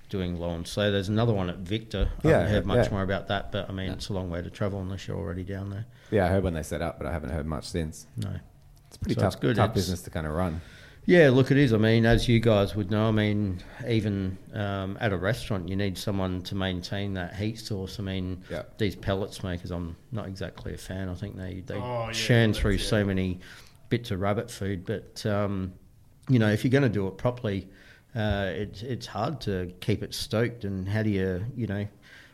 doing 0.09 0.39
lawn. 0.39 0.65
So 0.65 0.89
there's 0.91 1.09
another 1.09 1.31
one 1.33 1.51
at 1.51 1.57
Victor. 1.57 2.09
I 2.23 2.27
Yeah, 2.27 2.37
haven't 2.39 2.51
heard 2.53 2.65
much 2.65 2.85
yeah. 2.87 2.91
more 2.91 3.03
about 3.03 3.27
that, 3.27 3.51
but 3.51 3.69
I 3.69 3.73
mean, 3.73 3.91
it's 3.91 4.09
a 4.09 4.13
long 4.13 4.31
way 4.31 4.41
to 4.41 4.49
travel 4.49 4.81
unless 4.81 5.07
you're 5.07 5.15
already 5.15 5.43
down 5.43 5.69
there. 5.69 5.85
Yeah, 6.09 6.25
I 6.25 6.29
heard 6.29 6.43
when 6.43 6.55
they 6.55 6.63
set 6.63 6.81
up, 6.81 6.97
but 6.97 7.05
I 7.05 7.11
haven't 7.11 7.29
heard 7.29 7.45
much 7.45 7.65
since. 7.69 8.07
No. 8.17 8.31
It's 9.01 9.07
pretty 9.07 9.15
So 9.15 9.21
tough, 9.21 9.33
it's 9.33 9.41
good. 9.41 9.55
tough 9.55 9.65
It's- 9.71 9.75
business 9.85 10.01
to 10.03 10.09
kind 10.09 10.27
of 10.27 10.33
run. 10.33 10.61
Yeah, 11.05 11.29
look, 11.31 11.49
it 11.49 11.57
is. 11.57 11.73
I 11.73 11.77
mean, 11.77 12.05
as 12.05 12.27
you 12.27 12.39
guys 12.39 12.75
would 12.75 12.91
know, 12.91 13.07
I 13.07 13.11
mean, 13.11 13.59
even 13.87 14.37
um, 14.53 14.95
at 14.99 15.11
a 15.11 15.17
restaurant, 15.17 15.67
you 15.67 15.75
need 15.75 15.97
someone 15.97 16.41
to 16.43 16.55
maintain 16.55 17.13
that 17.15 17.35
heat 17.35 17.57
source. 17.57 17.99
I 17.99 18.03
mean, 18.03 18.43
Yeah. 18.51 18.63
these 18.77 18.95
pellets 18.95 19.41
makers, 19.43 19.71
I'm 19.71 19.95
not 20.11 20.27
exactly 20.27 20.73
a 20.73 20.77
fan. 20.77 21.09
I 21.09 21.15
think 21.15 21.35
they, 21.35 21.63
they 21.65 21.75
Oh, 21.75 22.05
yeah, 22.07 22.11
churn 22.11 22.53
through 22.53 22.73
pellets, 22.73 22.87
so 22.89 22.97
yeah. 22.99 23.03
many 23.05 23.39
bits 23.87 24.11
of 24.11 24.19
rabbit 24.19 24.51
food. 24.51 24.85
But, 24.85 25.25
um, 25.25 25.73
you 26.27 26.37
know, 26.37 26.49
if 26.51 26.63
you're 26.63 26.69
going 26.71 26.83
to 26.83 26.89
do 26.89 27.07
it 27.07 27.17
properly, 27.17 27.67
uh, 28.15 28.49
it's, 28.53 28.83
it's 28.83 29.07
hard 29.07 29.41
to 29.41 29.73
keep 29.79 30.03
it 30.03 30.13
stoked. 30.13 30.63
And 30.63 30.87
how 30.87 31.01
do 31.01 31.09
you, 31.09 31.43
you 31.55 31.65
know, 31.65 31.87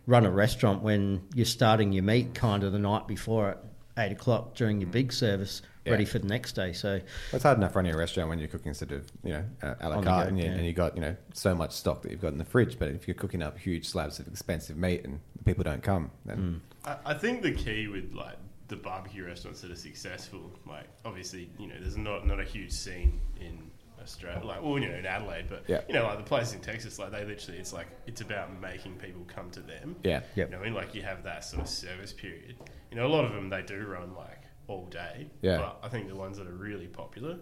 run 0.05 0.25
a 0.25 0.31
restaurant 0.31 0.81
when 0.83 1.21
you're 1.33 1.45
starting 1.45 1.93
your 1.93 2.03
meat 2.03 2.33
kind 2.33 2.63
of 2.63 2.73
the 2.73 2.79
night 2.79 3.07
before 3.07 3.51
at 3.51 3.63
eight 3.97 4.11
o'clock 4.11 4.55
during 4.55 4.81
your 4.81 4.89
big 4.89 5.11
service, 5.13 5.61
Yeah. 5.85 5.91
ready 5.93 6.05
for 6.05 6.19
the 6.19 6.27
next 6.27 6.53
day? 6.53 6.73
So, 6.73 6.99
It's 7.31 7.43
hard 7.43 7.57
enough 7.57 7.75
running 7.75 7.93
a 7.93 7.97
restaurant 7.97 8.29
when 8.29 8.39
you're 8.39 8.47
cooking 8.47 8.73
sort 8.73 8.91
of, 8.91 9.09
you 9.23 9.33
know, 9.33 9.45
uh, 9.61 9.75
a 9.79 9.89
la 9.89 10.01
carte 10.01 10.05
go, 10.25 10.29
and, 10.29 10.37
you, 10.39 10.45
yeah. 10.45 10.51
and 10.51 10.65
you 10.65 10.73
got, 10.73 10.95
you 10.95 11.01
know, 11.01 11.15
so 11.33 11.55
much 11.55 11.71
stock 11.71 12.01
that 12.03 12.11
you've 12.11 12.21
got 12.21 12.33
in 12.33 12.37
the 12.37 12.45
fridge. 12.45 12.77
But 12.77 12.89
if 12.89 13.07
you're 13.07 13.15
cooking 13.15 13.41
up 13.41 13.57
huge 13.57 13.87
slabs 13.87 14.19
of 14.19 14.27
expensive 14.27 14.77
meat 14.77 15.05
and 15.05 15.19
people 15.45 15.63
don't 15.63 15.83
come, 15.83 16.11
then 16.25 16.61
I, 16.85 16.97
I 17.05 17.13
think 17.13 17.41
the 17.41 17.51
key 17.53 17.87
with 17.87 18.13
like 18.13 18.37
the 18.67 18.75
barbecue 18.75 19.25
restaurants 19.25 19.61
that 19.61 19.71
are 19.71 19.75
successful, 19.75 20.51
like 20.67 20.87
obviously, 21.05 21.49
you 21.59 21.67
know, 21.67 21.75
there's 21.79 21.97
not 21.97 22.25
not 22.25 22.39
a 22.39 22.43
huge 22.43 22.71
scene 22.71 23.19
in 23.39 23.71
Australia, 24.05 24.41
like 24.45 24.61
well, 24.61 24.79
you 24.79 24.87
know, 24.87 24.95
in 24.95 25.05
Adelaide, 25.05 25.45
but 25.49 25.63
Yeah. 25.67 25.81
you 25.87 25.93
know, 25.93 26.03
like 26.03 26.17
the 26.17 26.23
places 26.23 26.53
in 26.53 26.61
Texas, 26.61 26.97
like 26.99 27.11
they 27.11 27.25
literally, 27.25 27.59
it's 27.59 27.73
like 27.73 27.87
it's 28.07 28.21
about 28.21 28.59
making 28.61 28.95
people 28.97 29.23
come 29.27 29.49
to 29.51 29.59
them. 29.61 29.95
yeah. 30.03 30.21
Yep. 30.35 30.49
You 30.49 30.55
know, 30.55 30.61
I 30.61 30.65
mean, 30.65 30.73
like 30.73 30.95
you 30.95 31.01
have 31.01 31.23
that 31.23 31.43
sort 31.43 31.61
of 31.63 31.67
service 31.69 32.13
period. 32.13 32.55
You 32.91 32.97
know, 32.97 33.07
a 33.07 33.13
lot 33.15 33.25
of 33.25 33.33
them 33.33 33.49
they 33.49 33.61
do 33.63 33.83
run 33.85 34.15
like 34.15 34.41
all 34.67 34.85
day. 34.85 35.27
Yeah. 35.41 35.57
But 35.57 35.79
I 35.83 35.89
think 35.89 36.07
the 36.07 36.15
ones 36.15 36.37
that 36.37 36.47
are 36.47 36.53
really 36.55 36.87
popular, 36.87 37.37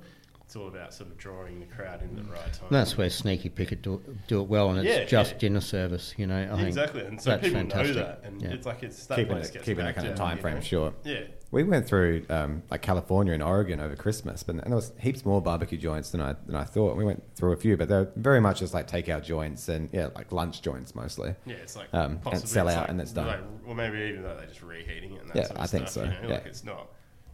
it's 0.45 0.55
all 0.55 0.67
about 0.67 0.93
sort 0.93 1.09
of 1.09 1.17
drawing 1.17 1.59
the 1.59 1.65
crowd 1.65 2.01
in 2.03 2.15
the 2.15 2.23
right 2.23 2.51
time. 2.53 2.67
And 2.67 2.75
that's 2.75 2.97
where 2.97 3.09
Sneaky 3.09 3.49
Pickle 3.49 3.77
do, 3.81 4.03
do 4.27 4.41
it 4.41 4.47
well, 4.47 4.69
and 4.71 4.85
it's 4.85 4.97
Yeah, 4.97 5.05
just 5.05 5.33
yeah. 5.33 5.37
dinner 5.39 5.61
service. 5.61 6.13
You 6.17 6.27
know, 6.27 6.49
I 6.51 6.55
think 6.57 6.67
exactly, 6.67 7.01
and 7.05 7.19
so 7.21 7.31
that's 7.31 7.43
people 7.43 7.59
fantastic. 7.59 7.95
know 7.95 8.01
that, 8.03 8.21
and 8.23 8.41
Yeah. 8.41 8.49
it's 8.49 8.65
like 8.65 8.83
it's 8.83 9.05
that 9.07 9.15
Keeping 9.17 9.37
it, 9.37 9.51
gets 9.53 9.65
keeping 9.65 9.85
that 9.85 9.95
kind 9.95 10.07
of 10.07 10.13
to, 10.15 10.19
time 10.19 10.37
you 10.37 10.41
frame 10.41 10.55
know? 10.55 10.61
short. 10.61 10.93
Yeah. 11.03 11.21
We 11.51 11.63
went 11.63 11.87
through 11.87 12.25
um, 12.29 12.63
like 12.71 12.81
California 12.81 13.31
and 13.33 13.43
Oregon 13.43 13.79
over 13.79 13.95
Christmas, 13.95 14.41
but 14.41 14.55
and 14.55 14.63
there 14.65 14.75
was 14.75 14.91
heaps 14.99 15.23
more 15.23 15.39
barbecue 15.39 15.77
joints 15.77 16.09
than 16.09 16.19
I 16.19 16.35
than 16.47 16.55
I 16.55 16.63
thought. 16.63 16.97
We 16.97 17.05
went 17.05 17.23
through 17.35 17.51
a 17.51 17.57
few, 17.57 17.77
but 17.77 17.87
they're 17.87 18.11
very 18.15 18.41
much 18.41 18.59
just 18.59 18.73
like 18.73 18.87
takeout 18.87 19.23
joints 19.23 19.69
and 19.69 19.87
yeah, 19.93 20.09
like 20.15 20.31
lunch 20.31 20.61
joints 20.63 20.95
mostly. 20.95 21.35
Yeah, 21.45 21.55
it's 21.57 21.75
like 21.75 21.93
Um, 21.93 22.19
and 22.31 22.41
sell 22.47 22.67
out 22.67 22.81
like, 22.81 22.89
and 22.89 22.99
it's 23.01 23.11
done. 23.11 23.27
Like, 23.27 23.39
or 23.67 23.75
maybe 23.75 23.97
even 23.99 24.23
though 24.23 24.35
they're 24.35 24.47
just 24.47 24.63
reheating 24.63 25.13
it 25.13 25.21
and 25.21 25.29
that 25.29 25.35
Yeah, 25.35 25.43
sort 25.45 25.57
of 25.59 25.63
I 25.63 25.67
think 25.67 25.87
stuff, 25.89 26.05
so, 26.05 26.09
You 26.09 26.21
know, 26.23 26.27
yeah. 26.29 26.33
Like 26.35 26.45
it's 26.47 26.63
not 26.63 26.87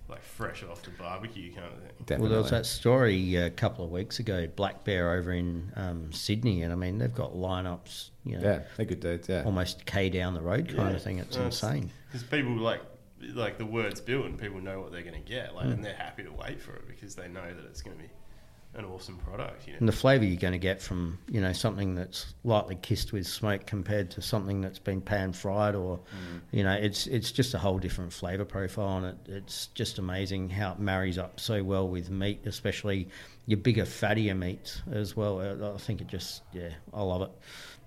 like 0.10 0.24
fresh 0.24 0.63
off 0.63 0.82
the 0.82 0.91
barbecue 0.91 1.54
kind 1.54 1.67
of 1.67 1.80
thing. 1.80 1.91
Definitely. 2.00 2.24
Well, 2.24 2.30
there 2.32 2.41
was 2.41 2.52
that 2.52 2.65
story 2.65 3.36
a 3.36 3.50
couple 3.50 3.86
of 3.86 3.91
weeks 3.91 4.19
ago, 4.19 4.48
Black 4.56 4.84
Bear 4.84 5.13
over 5.13 5.32
in 5.32 5.72
um, 5.76 6.12
Sydney, 6.12 6.63
and 6.63 6.74
I 6.74 6.76
mean 6.76 6.98
they've 6.98 7.13
got 7.13 7.34
lineups, 7.34 8.10
you 8.26 8.38
know, 8.38 8.43
yeah, 8.43 8.60
they're 8.76 8.86
good 8.86 9.00
dudes. 9.00 9.30
Yeah, 9.30 9.43
almost 9.45 9.86
k 9.86 10.10
down 10.10 10.34
the 10.34 10.41
road 10.41 10.74
kind 10.76 10.95
of 10.95 11.02
thing. 11.02 11.19
It's 11.19 11.38
insane. 11.38 11.91
Because 12.08 12.24
people 12.24 12.56
like 12.58 12.82
like 13.34 13.58
the 13.58 13.65
word's 13.65 14.00
built 14.02 14.26
and 14.26 14.39
people 14.39 14.62
know 14.62 14.80
what 14.80 14.91
they're 14.93 15.04
going 15.04 15.22
to 15.22 15.30
get, 15.30 15.54
like, 15.54 15.65
Hmm. 15.65 15.72
and 15.74 15.84
they're 15.86 15.93
happy 15.93 16.24
to 16.24 16.32
wait 16.32 16.62
for 16.62 16.74
it 16.74 16.88
because 16.88 17.15
they 17.15 17.28
know 17.28 17.54
that 17.54 17.65
it's 17.65 17.82
going 17.82 17.98
to 17.98 18.04
be 18.04 18.10
an 18.75 18.86
awesome 18.86 19.17
product. 19.17 19.65
You 19.67 19.73
know. 19.73 19.79
And 19.79 19.88
the 19.88 19.93
flavour 19.93 20.23
you're 20.25 20.39
going 20.39 20.53
to 20.53 20.60
get 20.60 20.82
from 20.82 21.17
you 21.29 21.41
know 21.41 21.53
something 21.53 21.95
that's 21.95 22.34
lightly 22.43 22.75
kissed 22.82 23.12
with 23.12 23.25
smoke 23.27 23.65
compared 23.65 24.12
to 24.12 24.21
something 24.21 24.62
that's 24.62 24.79
been 24.79 25.01
pan 25.01 25.34
fried, 25.34 25.75
or 25.75 25.97
Mm. 25.99 26.41
you 26.51 26.63
know 26.63 26.73
it's 26.73 27.08
it's 27.08 27.32
just 27.32 27.53
a 27.53 27.58
whole 27.58 27.79
different 27.79 28.13
flavour 28.13 28.45
profile, 28.45 28.97
and 28.97 29.05
it, 29.08 29.17
it's 29.32 29.67
just 29.67 29.97
amazing 29.99 30.49
how 30.49 30.71
it 30.73 30.79
marries 30.79 31.17
up 31.17 31.39
so 31.39 31.63
well 31.63 31.88
with 31.88 32.10
meat, 32.10 32.41
especially 32.45 33.08
your 33.47 33.58
bigger 33.58 33.86
fattier 33.86 34.38
meats 34.38 34.82
as 34.91 35.15
well. 35.15 35.39
Uh, 35.39 35.73
I 35.73 35.77
think 35.77 36.01
it 36.01 36.08
just 36.08 36.43
yeah, 36.53 36.69
I 36.93 37.01
love 37.01 37.23
it. 37.23 37.32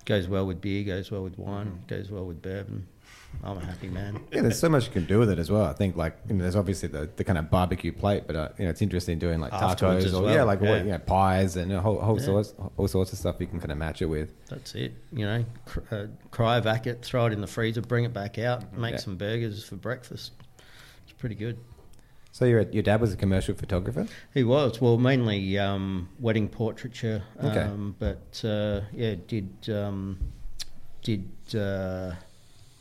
Goes 0.04 0.26
well 0.26 0.46
with 0.46 0.60
beer, 0.60 0.82
goes 0.82 1.12
well 1.12 1.22
with 1.22 1.38
wine, 1.38 1.84
goes 1.86 2.10
well 2.10 2.24
with 2.26 2.42
bourbon. 2.42 2.88
I'm 3.44 3.58
a 3.58 3.64
happy 3.64 3.88
man. 3.88 4.20
yeah. 4.30 4.42
There's 4.42 4.58
so 4.58 4.68
much 4.68 4.86
you 4.86 4.92
can 4.92 5.04
do 5.04 5.18
with 5.18 5.28
it 5.30 5.38
as 5.38 5.50
well. 5.50 5.64
I 5.64 5.72
think 5.72 5.96
like 5.96 6.16
you 6.28 6.34
know, 6.34 6.42
there's 6.42 6.54
obviously 6.56 6.88
the, 6.88 7.10
the 7.16 7.24
kind 7.24 7.38
of 7.38 7.50
barbecue 7.50 7.90
plate, 7.92 8.24
but 8.26 8.36
uh, 8.36 8.48
you 8.58 8.64
know 8.64 8.70
it's 8.70 8.82
interesting 8.82 9.18
doing 9.18 9.40
like 9.40 9.52
Afterwards 9.52 10.04
tacos 10.04 10.08
as 10.08 10.14
or 10.14 10.22
well, 10.22 10.34
yeah, 10.34 10.42
like 10.44 10.60
yeah. 10.60 10.70
What, 10.70 10.84
you 10.84 10.90
know, 10.92 10.98
pies 10.98 11.56
and 11.56 11.72
a 11.72 11.80
whole, 11.80 12.00
whole 12.00 12.18
Yeah. 12.20 12.24
sorts 12.26 12.54
all 12.76 12.88
sorts 12.88 13.12
of 13.12 13.18
stuff 13.18 13.36
you 13.40 13.46
can 13.46 13.58
kind 13.58 13.72
of 13.72 13.78
match 13.78 14.00
it 14.00 14.06
with. 14.06 14.32
That's 14.48 14.74
it. 14.74 14.94
You 15.12 15.26
know, 15.26 15.44
cr- 15.66 15.80
uh, 15.90 16.06
cryovac 16.30 16.86
it, 16.86 17.02
throw 17.02 17.26
it 17.26 17.32
in 17.32 17.40
the 17.40 17.46
freezer, 17.46 17.80
bring 17.82 18.04
it 18.04 18.12
back 18.12 18.38
out, 18.38 18.76
make. 18.76 18.92
Yeah. 18.92 18.98
some 18.98 19.16
burgers 19.16 19.64
for 19.64 19.76
breakfast. 19.76 20.32
It's 21.04 21.12
pretty 21.12 21.34
good. 21.34 21.58
So 22.30 22.44
your 22.44 22.62
your 22.70 22.82
dad 22.82 23.00
was 23.00 23.12
a 23.12 23.16
commercial 23.16 23.54
photographer. 23.54 24.06
He 24.32 24.44
was 24.44 24.80
well, 24.80 24.98
mainly 24.98 25.58
um, 25.58 26.08
wedding 26.20 26.48
portraiture, 26.48 27.22
Okay. 27.42 27.60
um, 27.60 27.96
but 27.98 28.40
uh, 28.44 28.82
yeah, 28.92 29.16
did 29.26 29.50
um, 29.68 30.18
did 31.02 31.28
uh, 31.54 32.12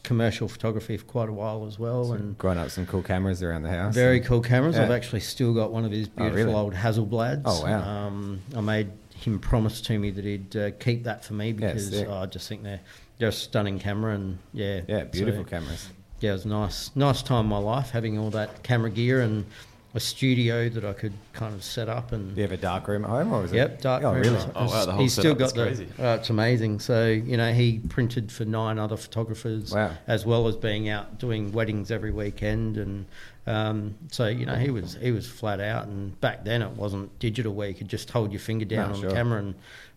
commercial 0.04 0.48
photography 0.48 0.98
for 0.98 1.06
quite 1.06 1.30
a 1.30 1.32
while 1.32 1.66
as 1.68 1.78
well, 1.80 2.14
and 2.14 2.38
Growing 2.38 2.58
up 2.58 2.70
some 2.72 2.86
cool 2.86 3.04
cameras 3.04 3.42
around 3.44 3.64
the 3.64 3.70
house. 3.70 3.94
very 3.94 4.20
cool 4.20 4.42
cameras. 4.42 4.76
Yeah. 4.76 4.84
I've 4.84 4.92
actually 4.92 5.20
still 5.22 5.54
got 5.54 5.72
one 5.72 5.86
of 5.86 5.92
his 5.92 6.08
Oh, 6.18 6.22
beautiful 6.30 6.38
really? 6.46 6.54
old 6.54 6.74
Hasselblads. 6.74 7.42
Oh, 7.46 7.64
wow. 7.64 8.08
Um, 8.08 8.42
I 8.56 8.62
made 8.62 8.92
him 9.16 9.40
promise 9.40 9.82
to 9.82 10.00
me 10.00 10.10
that 10.12 10.26
he'd 10.26 10.56
uh, 10.56 10.72
keep 10.80 11.04
that 11.04 11.24
for 11.24 11.34
me 11.34 11.48
Yeah, 11.50 11.54
because 11.68 11.90
sick. 11.90 12.08
oh, 12.10 12.14
I 12.18 12.26
just 12.26 12.48
think 12.50 12.64
they're 12.64 12.80
they're 13.20 13.30
a 13.30 13.32
stunning 13.32 13.78
camera 13.78 14.16
and 14.16 14.40
yeah, 14.52 14.82
Yeah, 14.88 15.04
beautiful 15.04 15.44
so- 15.44 15.50
cameras. 15.52 15.90
yeah, 16.22 16.32
it 16.32 16.34
was 16.34 16.46
a 16.46 16.48
nice, 16.48 16.90
nice 16.96 17.22
time 17.22 17.42
in 17.46 17.50
my 17.50 17.60
life 17.60 17.92
having 17.92 18.18
all 18.18 18.32
that 18.32 18.64
camera 18.64 18.90
gear 18.90 19.22
and 19.22 19.46
a 19.94 20.00
studio 20.00 20.70
that 20.70 20.86
I 20.86 20.94
could 20.94 21.14
kind 21.34 21.54
of 21.54 21.64
set 21.64 21.90
up 21.90 22.12
and. 22.14 22.34
Do 22.34 22.42
you 22.42 22.48
have 22.48 22.52
a 22.58 22.62
dark 22.62 22.88
room 22.88 23.04
at 23.04 23.10
home 23.10 23.34
or 23.34 23.42
was 23.42 23.52
it? 23.52 23.58
Yep, 23.58 23.82
dark 23.82 24.04
Oh, 24.04 24.14
room. 24.14 24.22
really? 24.22 24.38
Oh, 24.56 24.66
wow, 24.68 24.86
the 24.86 24.92
whole 24.94 25.02
He's 25.02 25.12
still 25.12 25.24
setup, 25.36 25.38
got 25.38 25.44
that's 25.56 25.80
the. 25.80 25.86
crazy. 25.86 25.88
Oh, 26.00 26.14
it's 26.14 26.30
amazing. 26.30 26.80
So 26.80 27.08
you 27.08 27.36
know, 27.38 27.52
he 27.54 27.80
printed 27.80 28.32
for 28.32 28.46
nine 28.46 28.80
other 28.80 28.96
photographers, 28.98 29.74
Wow. 29.74 29.92
as 30.08 30.26
well 30.26 30.48
as 30.48 30.56
being 30.56 30.88
out 30.88 31.20
doing 31.20 31.52
weddings 31.52 31.92
every 31.92 32.12
weekend, 32.12 32.78
and 32.78 33.06
um, 33.48 33.96
so 34.12 34.28
you 34.28 34.46
know, 34.46 34.56
he 34.56 34.70
was 34.70 34.96
he 35.02 35.12
was 35.12 35.28
flat 35.28 35.60
out. 35.60 35.88
And 35.88 36.20
back 36.22 36.46
then, 36.46 36.62
it 36.62 36.72
wasn't 36.72 37.18
digital 37.20 37.54
where 37.54 37.68
you 37.68 37.76
could 37.76 37.90
just 37.90 38.10
hold 38.12 38.32
your 38.32 38.40
finger 38.40 38.66
down 38.66 38.90
No, 38.90 38.96
on 38.96 39.02
sure. 39.02 39.10
the 39.10 39.16
camera 39.16 39.40
and 39.40 39.56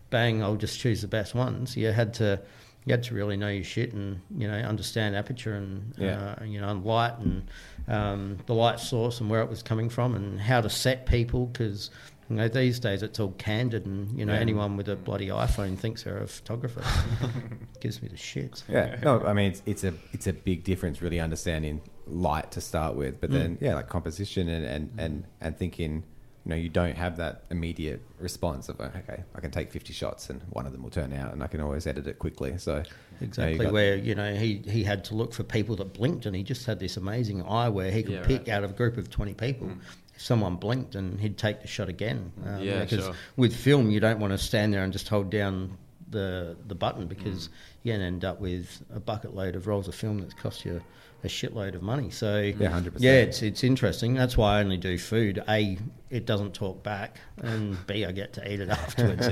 bang, 0.09 0.43
I'll 0.43 0.55
just 0.55 0.79
choose 0.79 1.01
the 1.01 1.07
best 1.07 1.33
ones. 1.35 1.77
You 1.77 1.91
had 1.91 2.13
to. 2.15 2.39
You 2.85 2.91
had 2.93 3.03
to 3.03 3.15
really 3.15 3.35
know 3.35 3.49
your 3.49 3.63
shit 3.63 3.93
and 3.93 4.21
you 4.37 4.47
know 4.47 4.53
understand 4.57 5.15
aperture 5.15 5.55
and 5.55 5.93
Yeah. 5.97 6.35
uh, 6.39 6.43
you 6.43 6.61
know 6.61 6.69
and 6.69 6.83
light 6.85 7.17
and 7.19 7.43
um, 7.87 8.37
the 8.45 8.53
light 8.53 8.79
source 8.79 9.19
and 9.21 9.29
where 9.29 9.41
it 9.41 9.49
was 9.49 9.61
coming 9.63 9.89
from 9.89 10.15
and 10.15 10.39
how 10.39 10.61
to 10.61 10.69
set 10.69 11.05
people 11.07 11.47
because 11.47 11.89
you 12.29 12.35
know 12.35 12.47
these 12.47 12.79
days 12.79 13.03
it's 13.03 13.19
all 13.19 13.31
candid 13.37 13.85
and 13.85 14.17
you 14.17 14.25
know 14.25 14.33
Yeah. 14.33 14.39
anyone 14.39 14.77
with 14.77 14.87
a 14.89 14.95
bloody 14.95 15.27
iPhone 15.29 15.77
thinks 15.77 16.03
they're 16.03 16.17
a 16.17 16.27
photographer. 16.27 16.83
Gives 17.79 18.01
me 18.01 18.07
the 18.07 18.17
shits. 18.17 18.63
Yeah, 18.69 18.97
no, 19.03 19.21
I 19.21 19.33
mean 19.33 19.51
it's, 19.51 19.61
it's 19.65 19.83
a 19.83 19.93
it's 20.13 20.27
a 20.27 20.33
big 20.33 20.63
difference 20.63 21.01
really 21.01 21.19
understanding 21.19 21.81
light 22.07 22.51
to 22.51 22.61
start 22.61 22.95
with, 22.95 23.19
but 23.19 23.31
then 23.31 23.57
yeah, 23.61 23.75
like 23.75 23.89
composition 23.89 24.47
and 24.47 24.65
and 24.65 24.91
and, 24.99 25.25
and 25.41 25.57
thinking, 25.57 26.03
you 26.45 26.49
know, 26.51 26.55
you 26.55 26.69
don't 26.69 26.95
have 26.95 27.17
that 27.17 27.43
immediate 27.49 28.01
response 28.19 28.69
of 28.69 28.79
okay, 28.79 29.23
I 29.33 29.39
can 29.41 29.49
take 29.49 29.71
fifty 29.71 29.93
shots 29.93 30.29
and 30.29 30.41
one 30.51 30.67
of 30.67 30.71
them 30.73 30.83
will 30.83 30.91
turn 30.91 31.11
out, 31.11 31.33
and 31.33 31.41
I 31.43 31.47
can 31.47 31.59
always 31.59 31.87
edit 31.87 32.05
it 32.07 32.19
quickly. 32.19 32.57
So 32.59 32.75
you 32.75 32.77
know, 32.77 32.83
you 33.21 33.25
Exactly, 33.27 33.71
where 33.71 33.95
you 33.95 34.13
know 34.13 34.35
he, 34.35 34.61
he 34.67 34.83
had 34.83 35.03
to 35.05 35.15
look 35.15 35.33
for 35.33 35.43
people 35.43 35.75
that 35.77 35.93
blinked, 35.93 36.25
and 36.27 36.35
he 36.35 36.43
just 36.43 36.65
had 36.65 36.79
this 36.79 36.97
amazing 36.97 37.41
eye 37.43 37.69
where 37.69 37.89
he 37.89 38.03
could 38.03 38.13
Yeah, 38.13 38.25
pick 38.25 38.41
right. 38.41 38.49
out 38.49 38.63
of 38.63 38.71
a 38.71 38.73
group 38.73 38.97
of 38.97 39.09
twenty 39.09 39.33
people. 39.33 39.71
If 40.13 40.21
someone 40.21 40.55
blinked, 40.55 40.95
and 40.95 41.19
he'd 41.19 41.37
take 41.37 41.61
the 41.61 41.67
shot 41.67 41.89
again. 41.89 42.31
Um, 42.45 42.61
Yeah, 42.61 42.81
because 42.83 43.05
sure. 43.05 43.15
with 43.35 43.53
film, 43.55 43.89
you 43.89 43.99
don't 43.99 44.19
want 44.19 44.31
to 44.31 44.37
stand 44.37 44.73
there 44.73 44.83
and 44.83 44.93
just 44.93 45.09
hold 45.09 45.29
down 45.29 45.77
the 46.15 46.57
the 46.67 46.75
button 46.75 47.07
because 47.07 47.47
mm. 47.47 47.51
you're 47.83 47.97
going 47.97 48.01
to 48.01 48.07
end 48.07 48.25
up 48.25 48.39
with 48.39 48.81
a 48.93 48.99
bucket 48.99 49.35
load 49.35 49.55
of 49.55 49.67
rolls 49.67 49.87
of 49.87 49.95
film 49.95 50.19
that's 50.19 50.33
cost 50.33 50.65
you 50.65 50.81
a 51.23 51.27
shitload 51.27 51.75
of 51.75 51.81
money. 51.81 52.09
So 52.09 52.39
Yeah, 52.39 52.69
100%. 52.69 52.95
Yeah, 52.99 53.13
it's 53.13 53.41
it's 53.41 53.63
interesting. 53.63 54.13
That's 54.13 54.37
why 54.37 54.57
I 54.57 54.59
only 54.61 54.77
do 54.77 54.97
food. 54.97 55.43
A, 55.49 55.77
it 56.09 56.25
doesn't 56.25 56.53
talk 56.53 56.83
back, 56.83 57.19
and 57.41 57.77
B, 57.87 58.05
I 58.05 58.11
get 58.11 58.33
to 58.33 58.51
eat 58.51 58.59
it 58.59 58.69
afterwards. 58.69 59.27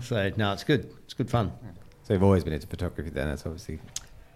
so 0.06 0.30
no, 0.36 0.52
it's 0.52 0.64
good. 0.64 0.92
It's 1.04 1.14
good 1.14 1.30
fun. 1.30 1.52
So 2.02 2.14
you've 2.14 2.22
always 2.22 2.44
been 2.44 2.52
into 2.52 2.66
photography 2.66 3.10
then. 3.10 3.28
That's 3.28 3.46
obviously 3.46 3.80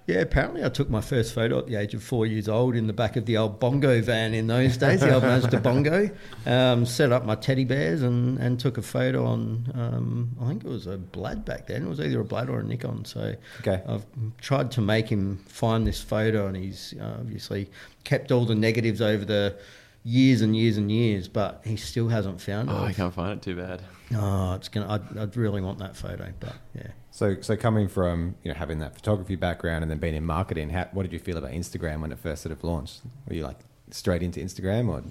Yeah, 0.07 0.17
apparently 0.19 0.65
I 0.65 0.69
took 0.69 0.91
my 0.91 1.01
first 1.01 1.33
photo 1.33 1.59
at 1.59 1.67
the 1.69 1.77
age 1.77 1.95
of 1.95 2.03
four 2.03 2.27
years 2.27 2.49
old 2.49 2.75
in 2.75 2.89
the 2.89 2.93
back 2.93 3.15
of 3.17 3.25
the 3.27 3.37
old 3.37 3.61
bongo 3.61 4.01
van 4.03 4.35
in 4.35 4.49
those 4.49 4.77
days, 4.77 5.01
the 5.01 5.15
old 5.15 5.23
Mazda 5.23 5.61
bongo. 5.61 6.11
Um, 6.45 6.85
set 6.87 7.13
up 7.13 7.25
my 7.25 7.37
teddy 7.37 7.65
bears 7.65 8.03
and, 8.03 8.39
and 8.39 8.59
took 8.59 8.79
a 8.79 8.83
photo 8.83 9.25
on, 9.25 9.71
um, 9.75 10.31
I 10.43 10.49
think 10.49 10.65
it 10.65 10.69
was 10.69 10.87
a 10.89 10.99
Blad 10.99 11.45
back 11.45 11.69
then. 11.69 11.85
It 11.85 11.89
was 11.89 12.01
either 12.01 12.21
a 12.21 12.25
Blad 12.25 12.51
or 12.51 12.59
a 12.59 12.65
Nikon. 12.65 13.05
So 13.05 13.35
Okay. 13.61 13.81
I've 13.87 14.05
tried 14.41 14.73
to 14.73 14.81
make 14.81 15.09
him 15.09 15.37
find 15.47 15.87
this 15.87 16.01
photo 16.01 16.49
and 16.49 16.57
he's 16.57 16.95
uh, 17.01 17.19
obviously 17.21 17.71
kept 18.05 18.33
all 18.33 18.45
the 18.45 18.57
negatives 18.57 19.01
over 19.01 19.25
the 19.25 19.57
years 20.05 20.41
and 20.41 20.57
years 20.57 20.77
and 20.79 20.91
years, 20.91 21.29
but 21.29 21.61
he 21.65 21.77
still 21.77 22.09
hasn't 22.09 22.41
found 22.41 22.69
it. 22.69 22.73
Oh, 22.73 22.83
I 22.85 22.93
can't 22.93 23.15
find 23.15 23.35
it 23.39 23.43
too 23.43 23.55
bad. 23.55 23.83
Oh, 24.15 24.55
it's 24.55 24.69
gonna. 24.69 24.89
I'd, 24.89 25.19
I'd 25.19 25.37
really 25.37 25.61
want 25.61 25.79
that 25.79 25.97
photo, 25.97 26.33
but 26.41 26.55
yeah. 26.75 26.89
so. 27.11 27.37
So 27.41 27.57
coming 27.57 27.89
from 27.89 28.35
you 28.43 28.53
know 28.53 28.59
having 28.59 28.79
that 28.81 28.95
photography 28.95 29.37
background 29.37 29.83
and 29.83 29.91
then 29.91 29.99
being 29.99 30.15
in 30.15 30.25
marketing, 30.25 30.71
how, 30.71 30.89
what 30.93 31.03
did 31.03 31.13
you 31.13 31.19
feel 31.19 31.37
about 31.37 31.53
Instagram 31.53 32.01
when 32.01 32.13
it 32.13 32.19
first 32.19 32.43
sort 32.43 32.53
of 32.53 32.63
launched? 32.63 33.01
Were 33.29 33.35
you 33.35 33.43
like 33.43 33.59
straight 33.91 34.23
into 34.23 34.41
Instagram 34.41 34.89
or? 34.89 35.03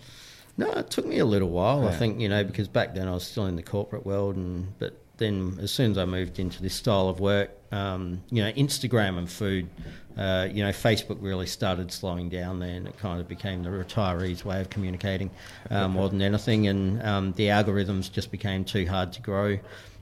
No, 0.58 0.72
it 0.74 0.90
took 0.90 1.06
me 1.06 1.18
a 1.20 1.26
little 1.26 1.50
while. 1.50 1.88
I 1.88 1.96
think 1.96 2.20
you 2.20 2.30
know 2.30 2.44
because 2.44 2.68
back 2.68 2.94
then 2.94 3.08
I 3.08 3.12
was 3.12 3.24
still 3.24 3.46
in 3.48 3.56
the 3.56 3.64
corporate 3.64 4.06
world, 4.06 4.36
and 4.36 4.78
but 4.80 5.01
then 5.22 5.58
as 5.62 5.72
soon 5.72 5.92
as 5.92 5.98
I 5.98 6.06
moved 6.06 6.40
into 6.40 6.62
this 6.62 6.74
style 6.74 7.08
of 7.08 7.20
work, 7.20 7.52
um, 7.72 8.22
you 8.30 8.44
know, 8.44 8.52
Instagram 8.54 9.18
and 9.18 9.30
food, 9.30 9.70
uh, 10.18 10.48
you 10.52 10.64
know, 10.64 10.72
Facebook 10.72 11.18
really 11.22 11.48
started 11.48 11.92
slowing 11.92 12.30
down 12.30 12.60
there, 12.60 12.76
and 12.76 12.88
it 12.88 12.98
kind 12.98 13.22
of 13.22 13.28
became 13.28 13.64
the 13.64 13.70
retirees' 13.70 14.44
way 14.44 14.60
of 14.60 14.70
communicating 14.70 15.30
um, 15.70 15.92
more 15.92 16.10
than 16.10 16.22
anything, 16.22 16.68
and 16.68 17.02
um, 17.04 17.34
the 17.34 17.48
algorithms 17.48 18.12
just 18.12 18.32
became 18.32 18.66
too 18.66 18.86
hard 18.86 19.14
to 19.14 19.22
grow. 19.22 19.58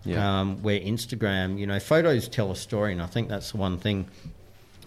Yeah. 0.06 0.40
Um, 0.40 0.64
where 0.64 0.80
Instagram, 0.80 1.60
you 1.60 1.68
know, 1.68 1.80
photos 1.80 2.28
tell 2.30 2.52
a 2.52 2.56
story, 2.56 2.94
and 2.94 3.02
I 3.02 3.06
think 3.06 3.28
that's 3.28 3.52
the 3.52 3.58
one 3.58 3.78
thing 3.78 4.08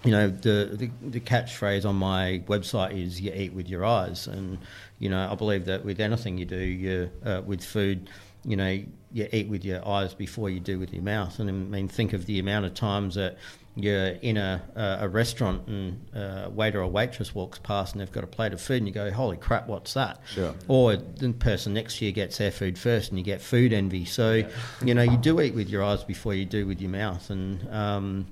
you 0.05 0.11
know 0.11 0.29
the, 0.29 0.71
the 0.73 1.11
the 1.11 1.21
catchphrase 1.21 1.85
on 1.85 1.95
my 1.95 2.43
website 2.49 3.01
is 3.01 3.21
you 3.21 3.33
eat 3.33 3.53
with 3.53 3.69
your 3.69 3.85
eyes. 3.85 4.27
And 4.27 4.59
you 5.03 5.09
know 5.09 5.29
i 5.31 5.35
believe 5.35 5.65
that 5.65 5.85
with 5.85 5.99
anything 5.99 6.39
you 6.39 6.45
do 6.45 6.57
you 6.57 7.11
uh, 7.27 7.43
with 7.45 7.63
food 7.63 8.09
you 8.45 8.57
know 8.57 8.81
you 9.13 9.29
eat 9.33 9.49
with 9.49 9.65
your 9.65 9.87
eyes 9.87 10.15
before 10.15 10.49
you 10.51 10.59
do 10.61 10.79
with 10.79 10.93
your 10.93 11.03
mouth 11.03 11.39
and 11.39 11.49
i 11.49 11.53
mean 11.53 11.89
think 11.89 12.13
of 12.13 12.27
the 12.27 12.39
amount 12.39 12.65
of 12.65 12.73
times 12.75 13.15
that 13.15 13.37
you're 13.75 14.09
in 14.09 14.37
a, 14.37 14.61
a, 14.77 14.99
a 15.07 15.09
restaurant 15.09 15.67
and 15.67 15.99
a 16.15 16.51
waiter 16.51 16.83
or 16.83 16.87
waitress 16.89 17.35
walks 17.35 17.59
past 17.59 17.95
and 17.95 18.01
they've 18.01 18.13
got 18.13 18.23
a 18.25 18.27
plate 18.27 18.53
of 18.53 18.61
food 18.61 18.77
and 18.79 18.87
you 18.87 18.93
go 18.93 19.11
holy 19.11 19.37
crap 19.37 19.67
what's 19.67 19.95
that 19.95 20.21
Sure. 20.27 20.55
or 20.69 20.97
the 20.97 21.33
person 21.33 21.73
next 21.75 21.99
to 21.99 22.05
you 22.05 22.13
gets 22.13 22.37
their 22.39 22.51
food 22.51 22.79
first 22.79 23.11
and 23.11 23.19
you 23.19 23.25
get 23.25 23.41
food 23.41 23.73
envy 23.73 24.05
so 24.05 24.43
you 24.85 24.95
know 24.95 25.03
you 25.03 25.17
do 25.17 25.41
eat 25.41 25.55
with 25.55 25.69
your 25.71 25.83
eyes 25.83 26.05
before 26.05 26.35
you 26.35 26.45
do 26.45 26.67
with 26.67 26.81
your 26.81 26.91
mouth 26.91 27.31
and 27.31 27.67
um, 27.73 28.27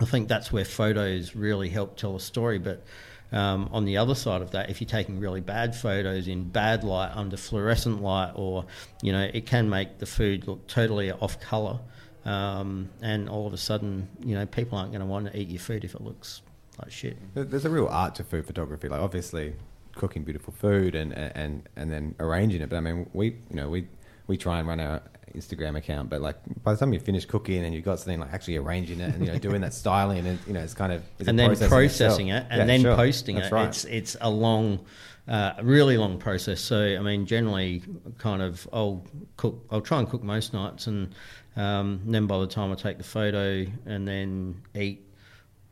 I 0.00 0.04
think 0.04 0.28
that's 0.28 0.52
where 0.52 0.64
photos 0.64 1.34
really 1.34 1.68
help 1.68 1.96
tell 1.96 2.14
a 2.14 2.20
story. 2.20 2.60
But 2.60 2.84
um, 3.32 3.68
on 3.72 3.84
the 3.84 3.96
other 3.96 4.14
side 4.14 4.42
of 4.42 4.52
that, 4.52 4.70
if 4.70 4.80
you're 4.80 4.88
taking 4.88 5.20
really 5.20 5.40
bad 5.40 5.74
photos 5.74 6.28
in 6.28 6.48
bad 6.48 6.84
light 6.84 7.12
under 7.14 7.36
fluorescent 7.36 8.02
light, 8.02 8.32
or 8.34 8.64
you 9.02 9.12
know, 9.12 9.28
it 9.32 9.46
can 9.46 9.68
make 9.68 9.98
the 9.98 10.06
food 10.06 10.46
look 10.46 10.66
totally 10.66 11.12
off 11.12 11.40
color, 11.40 11.78
um, 12.24 12.88
and 13.02 13.28
all 13.28 13.46
of 13.46 13.52
a 13.52 13.58
sudden, 13.58 14.08
you 14.24 14.34
know, 14.34 14.46
people 14.46 14.78
aren't 14.78 14.92
going 14.92 15.00
to 15.00 15.06
want 15.06 15.26
to 15.26 15.38
eat 15.38 15.48
your 15.48 15.60
food 15.60 15.84
if 15.84 15.94
it 15.94 16.00
looks 16.00 16.42
like 16.78 16.90
shit. 16.90 17.16
There's 17.34 17.64
a 17.64 17.70
real 17.70 17.88
art 17.88 18.14
to 18.16 18.24
food 18.24 18.46
photography. 18.46 18.88
Like 18.88 19.00
obviously 19.00 19.54
cooking 19.94 20.22
beautiful 20.22 20.54
food 20.54 20.94
and 20.94 21.12
and 21.12 21.68
and 21.76 21.92
then 21.92 22.14
arranging 22.20 22.62
it. 22.62 22.70
But 22.70 22.76
I 22.76 22.80
mean, 22.80 23.10
we 23.12 23.26
you 23.50 23.56
know 23.56 23.68
we 23.68 23.88
we 24.26 24.36
try 24.36 24.58
and 24.58 24.68
run 24.68 24.80
our 24.80 25.02
Instagram 25.34 25.76
account, 25.76 26.10
but 26.10 26.20
like 26.20 26.36
by 26.62 26.72
the 26.72 26.78
time 26.78 26.92
you 26.92 27.00
finish 27.00 27.24
cooking 27.24 27.64
and 27.64 27.74
you've 27.74 27.84
got 27.84 27.98
something 27.98 28.20
like 28.20 28.32
actually 28.32 28.56
arranging 28.56 29.00
it 29.00 29.14
and 29.14 29.24
you 29.24 29.32
know 29.32 29.38
doing 29.38 29.60
that 29.60 29.74
styling 29.74 30.26
and 30.26 30.38
you 30.46 30.52
know 30.52 30.60
it's 30.60 30.74
kind 30.74 30.92
of 30.92 31.02
it's 31.18 31.28
and 31.28 31.38
then 31.38 31.48
process 31.48 31.62
in 31.62 31.68
processing 31.68 32.28
it 32.28 32.46
and 32.50 32.58
Yeah, 32.60 32.64
then 32.64 32.80
sure. 32.82 32.96
posting 32.96 33.36
That's 33.36 33.48
it. 33.48 33.52
Right. 33.52 33.68
It's 33.68 33.84
it's 33.84 34.16
a 34.20 34.30
long, 34.30 34.84
uh, 35.26 35.52
really 35.62 35.96
long 35.98 36.18
process. 36.18 36.60
So 36.60 36.78
I 36.78 37.00
mean, 37.00 37.26
generally, 37.26 37.82
kind 38.18 38.42
of 38.42 38.68
I'll 38.72 39.04
cook. 39.36 39.64
I'll 39.70 39.80
try 39.80 39.98
and 39.98 40.08
cook 40.08 40.22
most 40.22 40.52
nights, 40.52 40.86
and 40.86 41.14
um, 41.56 42.00
then 42.06 42.26
by 42.26 42.38
the 42.38 42.46
time 42.46 42.72
I 42.72 42.74
take 42.74 42.98
the 42.98 43.04
photo 43.04 43.66
and 43.86 44.06
then 44.06 44.62
eat 44.74 45.04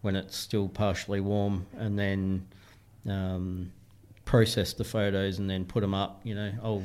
when 0.02 0.16
it's 0.16 0.36
still 0.36 0.68
partially 0.68 1.20
warm, 1.20 1.66
and 1.78 1.98
then. 1.98 2.46
Um, 3.08 3.72
process 4.26 4.74
the 4.74 4.84
photos 4.84 5.38
and 5.38 5.48
then 5.48 5.64
put 5.64 5.80
them 5.80 5.94
up 5.94 6.20
you 6.24 6.34
know 6.34 6.50
oh 6.62 6.82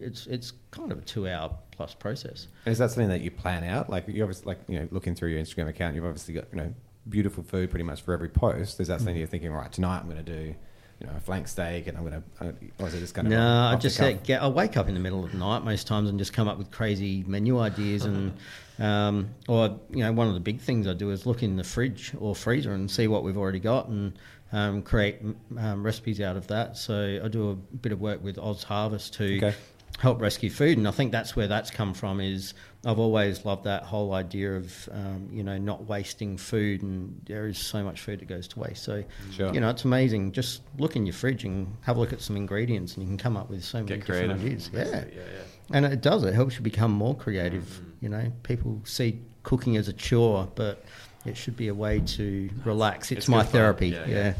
it's 0.00 0.26
it's 0.26 0.52
kind 0.72 0.90
of 0.92 0.98
a 0.98 1.02
two 1.02 1.26
hour 1.28 1.50
plus 1.70 1.94
process 1.94 2.48
And 2.66 2.72
is 2.72 2.78
that 2.78 2.90
something 2.90 3.08
that 3.08 3.22
you 3.22 3.30
plan 3.30 3.64
out? 3.64 3.88
Like 3.88 4.06
you 4.08 4.22
obviously 4.22 4.44
like 4.46 4.58
you 4.68 4.78
know 4.80 4.88
looking 4.90 5.14
through 5.14 5.30
your 5.30 5.40
Instagram 5.40 5.68
account, 5.68 5.94
you've 5.94 6.04
obviously 6.04 6.34
got 6.34 6.44
you 6.52 6.58
know 6.58 6.74
beautiful 7.08 7.42
food 7.42 7.70
pretty 7.70 7.84
much 7.84 8.02
for 8.02 8.12
every 8.12 8.28
post. 8.28 8.78
Is 8.80 8.88
that 8.88 8.94
Mm. 8.96 8.98
something 8.98 9.16
you're 9.16 9.26
thinking 9.26 9.50
right 9.52 9.72
tonight? 9.72 10.00
I'm 10.00 10.10
going 10.10 10.22
to 10.22 10.32
do 10.36 10.54
you 11.00 11.06
know 11.06 11.14
a 11.16 11.20
flank 11.20 11.48
steak 11.48 11.86
and 11.86 11.96
I'm 11.96 12.04
going 12.06 12.22
to 12.40 12.54
or 12.78 12.88
is 12.88 12.94
it 12.94 13.00
just 13.00 13.14
kind 13.14 13.26
of 13.28 13.30
No, 13.32 13.40
I 13.72 13.76
just 13.76 13.98
get. 14.24 14.42
I 14.42 14.48
wake 14.48 14.76
up 14.76 14.88
in 14.88 14.94
the 14.94 15.00
middle 15.00 15.24
of 15.24 15.30
the 15.32 15.38
night 15.38 15.64
most 15.64 15.86
times 15.86 16.10
and 16.10 16.18
just 16.18 16.32
come 16.34 16.48
up 16.48 16.58
with 16.58 16.70
crazy 16.70 17.24
menu 17.26 17.58
ideas 17.58 18.04
and, 18.04 18.34
um, 18.78 19.30
or 19.48 19.78
you 19.90 20.00
know, 20.00 20.12
one 20.12 20.28
of 20.28 20.34
the 20.34 20.40
big 20.40 20.60
things 20.60 20.86
I 20.86 20.92
do 20.92 21.10
is 21.12 21.24
look 21.24 21.42
in 21.42 21.56
the 21.56 21.64
fridge 21.64 22.12
or 22.18 22.34
freezer 22.34 22.72
and 22.74 22.90
see 22.90 23.06
what 23.08 23.22
we've 23.24 23.38
already 23.38 23.60
got 23.60 23.88
and 23.88 24.12
um, 24.52 24.82
create 24.82 25.20
um, 25.58 25.82
recipes 25.84 26.20
out 26.20 26.36
of 26.36 26.46
that. 26.48 26.76
So 26.76 27.20
I 27.24 27.28
do 27.28 27.50
a 27.50 27.54
bit 27.54 27.92
of 27.92 28.00
work 28.00 28.22
with 28.22 28.38
Oz 28.38 28.62
Harvest 28.64 29.14
to 29.14 29.36
Okay. 29.36 29.54
help 29.98 30.20
rescue 30.20 30.50
food, 30.50 30.78
and 30.78 30.88
I 30.88 30.90
think 30.92 31.12
that's 31.12 31.36
where 31.36 31.46
that's 31.48 31.70
come 31.70 31.94
from. 31.94 32.20
Is 32.20 32.54
I've 32.84 32.98
always 32.98 33.44
loved 33.44 33.64
that 33.64 33.82
whole 33.84 34.14
idea 34.14 34.56
of 34.56 34.88
um, 34.92 35.28
you 35.30 35.42
know 35.42 35.58
not 35.58 35.84
wasting 35.86 36.36
food, 36.36 36.82
and 36.82 37.20
there 37.26 37.46
is 37.46 37.58
so 37.58 37.84
much 37.84 38.00
food 38.00 38.20
that 38.20 38.28
goes 38.28 38.48
to 38.48 38.58
waste. 38.60 38.82
So 38.82 39.04
Sure. 39.32 39.52
you 39.54 39.60
know 39.60 39.68
it's 39.70 39.84
amazing. 39.84 40.32
Just 40.32 40.62
look 40.78 40.96
in 40.96 41.06
your 41.06 41.12
fridge 41.12 41.44
and 41.44 41.76
have 41.82 41.96
a 41.96 42.00
look 42.00 42.12
at 42.12 42.20
some 42.20 42.36
ingredients, 42.36 42.94
and 42.94 43.02
you 43.02 43.08
can 43.08 43.18
come 43.18 43.36
up 43.36 43.50
with 43.50 43.62
so 43.64 43.78
many 43.78 43.88
Get 43.88 44.06
different 44.06 44.40
creative. 44.40 44.44
ideas. 44.46 44.70
Yeah. 44.72 44.84
yeah, 44.84 45.04
yeah. 45.14 45.76
and 45.76 45.84
it 45.86 46.00
does. 46.00 46.24
It 46.24 46.34
helps 46.34 46.56
you 46.56 46.62
become 46.62 46.90
more 46.92 47.14
creative. 47.14 47.80
You 48.00 48.08
know, 48.08 48.32
people 48.42 48.80
see 48.84 49.20
cooking 49.42 49.76
as 49.76 49.88
a 49.88 49.92
chore, 49.92 50.48
but 50.54 50.84
it 51.24 51.36
should 51.36 51.56
be 51.56 51.68
a 51.68 51.74
way 51.74 52.00
to 52.00 52.50
relax. 52.64 53.10
It's, 53.12 53.18
It's 53.20 53.28
my 53.28 53.42
therapy. 53.42 53.88
Yeah, 53.88 54.06
Yeah. 54.06 54.14
yeah. 54.16 54.34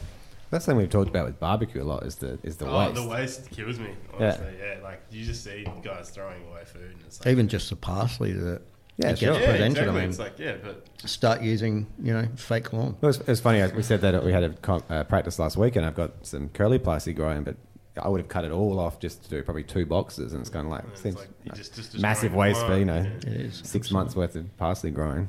That's 0.50 0.64
something 0.64 0.78
we've 0.78 0.90
talked 0.90 1.08
about 1.08 1.26
with 1.26 1.38
barbecue 1.38 1.80
a 1.80 1.84
lot. 1.84 2.02
Is 2.04 2.16
the 2.16 2.38
is 2.42 2.56
the 2.56 2.66
oh, 2.66 2.76
waste. 2.88 2.94
the 2.96 3.06
waste 3.06 3.50
kills 3.52 3.78
me. 3.78 3.90
Honestly, 4.12 4.54
yeah. 4.58 4.82
Like 4.82 5.00
you 5.10 5.24
just 5.24 5.44
see 5.44 5.64
guys 5.82 6.10
throwing 6.10 6.44
away 6.48 6.64
food, 6.64 6.90
and 6.90 7.00
it's 7.06 7.20
like, 7.20 7.28
Even 7.28 7.46
just 7.46 7.70
the 7.70 7.76
parsley 7.76 8.32
that 8.32 8.62
Yeah, 8.96 9.10
it 9.10 9.18
sure. 9.20 9.34
gets 9.34 9.44
yeah, 9.46 9.50
presented. 9.52 9.70
exactly. 9.78 9.96
I 9.96 10.00
mean, 10.00 10.10
it's 10.10 10.18
like 10.18 10.38
yeah, 10.40 10.56
but 10.60 10.86
start 11.08 11.40
using 11.42 11.86
you 12.02 12.12
know 12.12 12.26
fake 12.34 12.72
lawn. 12.72 12.96
Well, 13.00 13.10
it's, 13.10 13.20
it's 13.28 13.40
funny. 13.40 13.64
We 13.76 13.82
said 13.84 14.00
that 14.00 14.24
we 14.24 14.32
had 14.32 14.42
a 14.42 14.50
co- 14.54 14.82
uh, 14.90 15.04
practice 15.04 15.38
last 15.38 15.56
week, 15.56 15.76
and 15.76 15.86
I've 15.86 15.94
got 15.94 16.26
some 16.26 16.48
curly 16.48 16.80
parsley 16.80 17.12
growing, 17.12 17.44
but 17.44 17.54
I 18.02 18.08
would 18.08 18.20
have 18.20 18.28
cut 18.28 18.44
it 18.44 18.50
all 18.50 18.80
off 18.80 18.98
just 18.98 19.22
to 19.22 19.30
do 19.30 19.44
probably 19.44 19.62
two 19.62 19.86
boxes, 19.86 20.32
and 20.32 20.40
it's 20.40 20.50
kind 20.50 20.66
of 20.66 20.72
like, 20.72 20.82
it's 20.90 21.02
seems 21.02 21.14
like 21.14 21.28
you 21.44 21.52
just, 21.52 21.76
just 21.76 21.96
massive 22.00 22.34
waste 22.34 22.58
the 22.62 22.66
for 22.66 22.76
you 22.76 22.86
know 22.86 23.02
plant, 23.02 23.24
It 23.24 23.40
is 23.40 23.54
six 23.58 23.66
absolutely. 23.86 23.94
months 23.94 24.16
worth 24.16 24.34
of 24.34 24.56
parsley 24.56 24.90
growing, 24.90 25.28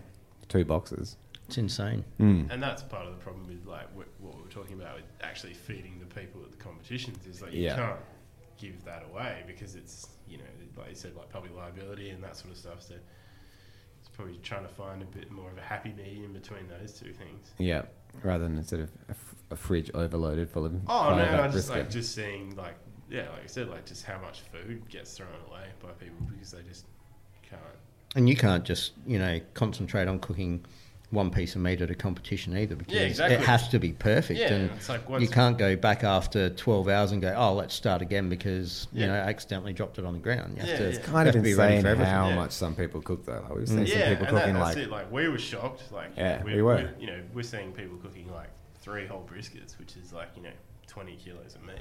two 0.50 0.66
boxes. 0.66 1.16
It's 1.52 1.58
insane. 1.58 2.06
Mm. 2.18 2.50
And 2.50 2.64
that's 2.64 2.82
part 2.82 3.06
of 3.06 3.12
the 3.12 3.20
problem 3.20 3.46
with 3.46 3.66
like 3.66 3.94
what, 3.94 4.08
what 4.20 4.38
we 4.38 4.42
were 4.44 4.48
talking 4.50 4.80
about 4.80 4.96
with 4.96 5.04
actually 5.22 5.54
feeding 5.54 6.00
the 6.00 6.06
people 6.16 6.42
at 6.46 6.52
the 6.52 6.58
competitions 6.58 7.26
is 7.28 7.42
like 7.42 7.52
you 7.52 7.64
Yeah. 7.64 7.76
can't 7.76 8.00
give 8.58 8.86
that 8.86 9.04
away 9.12 9.44
because 9.48 9.76
it's 9.76 10.08
you 10.30 10.38
know 10.38 10.44
like 10.78 10.90
you 10.92 10.96
said 10.96 11.14
like 11.18 11.30
public 11.30 11.54
liability 11.54 12.10
and 12.12 12.24
that 12.24 12.38
sort 12.38 12.52
of 12.52 12.58
stuff. 12.58 12.82
So 12.82 12.94
it's 14.00 14.08
probably 14.16 14.38
trying 14.42 14.64
to 14.64 14.70
find 14.70 15.02
a 15.02 15.06
bit 15.06 15.30
more 15.30 15.52
of 15.52 15.58
a 15.58 15.62
happy 15.62 15.92
medium 15.98 16.32
between 16.32 16.70
those 16.70 16.94
two 16.94 17.12
things. 17.12 17.52
Yeah, 17.58 17.82
rather 18.24 18.46
than 18.46 18.64
sort 18.64 18.84
of 18.84 18.90
a, 19.10 19.12
f- 19.12 19.36
a 19.52 19.56
fridge 19.58 19.92
overloaded 19.94 20.50
full 20.50 20.66
of. 20.66 20.74
Oh 20.88 21.10
fried 21.10 21.18
no, 21.34 21.40
I 21.44 21.48
just 21.48 21.54
brisket. 21.68 21.76
like 21.76 21.90
just 21.90 22.16
seeing 22.16 22.56
like 22.56 22.76
yeah, 23.10 23.28
like 23.32 23.44
I 23.44 23.48
said, 23.48 23.68
like 23.68 23.86
just 23.86 24.06
how 24.06 24.22
much 24.22 24.40
food 24.54 24.88
gets 24.90 25.18
thrown 25.18 25.28
away 25.50 25.66
by 25.84 25.90
people 26.00 26.26
because 26.34 26.52
they 26.52 26.62
just 26.62 26.86
can't. 27.44 27.62
And 28.16 28.30
you 28.30 28.38
can't 28.38 28.64
just 28.64 28.94
you 29.06 29.20
know 29.20 29.42
concentrate 29.54 30.08
on 30.08 30.20
cooking 30.20 30.64
one 31.12 31.30
piece 31.30 31.56
of 31.56 31.62
meat 31.62 31.82
at 31.82 31.92
a 31.92 31.96
competition 31.96 32.58
either 32.58 32.76
because 32.76 32.96
exactly. 32.96 33.36
it 33.36 33.42
has 33.42 33.68
to 33.70 33.80
be 33.80 33.92
perfect. 33.94 34.40
Yeah, 34.40 34.54
and 34.54 34.72
it's 34.72 34.90
like 34.90 35.02
you 35.20 35.28
can't 35.28 35.58
go 35.58 35.76
back 35.76 36.04
after 36.04 36.50
12 36.50 36.88
hours 36.88 37.12
and 37.12 37.22
go, 37.22 37.34
oh, 37.38 37.54
let's 37.54 37.76
start 37.76 38.02
again 38.02 38.30
because, 38.30 38.88
you 38.94 39.06
know, 39.06 39.14
I 39.14 39.18
accidentally 39.18 39.74
dropped 39.74 40.00
it 40.00 40.06
on 40.06 40.14
the 40.14 40.20
ground. 40.20 40.56
You 40.56 40.62
have 40.62 40.70
Yeah, 40.70 40.78
to. 40.78 40.84
It's 40.86 40.98
It's 40.98 41.08
kind 41.08 41.28
of 41.28 41.36
have 41.36 41.44
to 41.44 41.46
be 41.46 41.52
insane 41.52 41.84
how 41.98 42.30
Yeah. 42.30 42.36
much 42.36 42.52
some 42.52 42.76
people 42.76 43.02
cook 43.02 43.26
though. 43.26 43.42
Like 43.44 43.56
we've 43.56 43.66
mm. 43.66 43.70
seen 43.70 43.88
some 43.88 44.00
yeah, 44.00 44.10
people 44.10 44.28
and 44.28 44.38
that, 44.38 44.42
cooking 44.42 44.54
that's 44.56 44.76
like 44.76 44.86
it. 44.86 44.90
Like 44.90 45.12
we 45.12 45.28
were 45.28 45.38
shocked. 45.38 45.92
Like 45.92 46.12
Yeah, 46.18 46.44
we, 46.44 46.56
we 46.56 46.62
were. 46.62 46.90
you 47.00 47.08
know, 47.08 47.20
we're 47.34 47.44
seeing 47.44 47.72
people 47.74 47.98
cooking 47.98 48.32
like 48.32 48.50
three 48.80 49.06
whole 49.06 49.28
briskets, 49.32 49.78
which 49.78 49.96
is 49.98 50.14
like 50.14 50.30
you 50.36 50.44
know 50.44 50.54
twenty 50.88 51.16
kilos 51.16 51.56
of 51.56 51.64
meat 51.64 51.76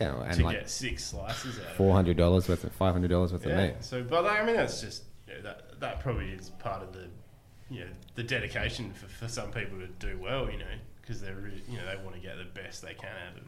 yeah, 0.00 0.12
know, 0.12 0.20
and 0.20 0.34
to 0.34 0.44
like 0.44 0.58
get 0.58 0.70
six 0.70 1.04
slices 1.04 1.58
out. 1.58 1.74
four 1.76 1.88
of 1.90 1.94
hundred 1.94 2.16
dollars 2.16 2.48
worth 2.48 2.64
of 2.64 2.72
five 2.72 2.92
hundred 2.92 3.08
dollars 3.08 3.32
worth 3.32 3.46
it. 3.46 3.52
of 3.52 3.56
meat. 3.56 3.74
So, 3.80 4.02
but 4.02 4.24
like, 4.24 4.40
I 4.40 4.44
mean, 4.44 4.56
that's 4.56 4.80
just 4.80 5.04
you 5.26 5.34
know, 5.34 5.42
that 5.42 5.80
that 5.80 6.00
probably 6.00 6.28
is 6.30 6.50
part 6.50 6.82
of 6.82 6.92
the 6.92 7.08
you 7.70 7.80
know 7.80 7.86
the 8.14 8.22
dedication 8.22 8.92
for, 8.92 9.06
for 9.06 9.28
some 9.28 9.50
people 9.50 9.78
to 9.78 9.86
do 9.98 10.18
well, 10.18 10.50
you 10.50 10.58
know, 10.58 10.64
because 11.00 11.20
they're 11.20 11.34
really, 11.34 11.62
you 11.68 11.76
know 11.78 11.84
they 11.86 11.96
want 12.02 12.14
to 12.14 12.20
get 12.22 12.36
the 12.38 12.44
best 12.60 12.82
they 12.82 12.94
can 12.94 13.10
out 13.28 13.36
of 13.36 13.42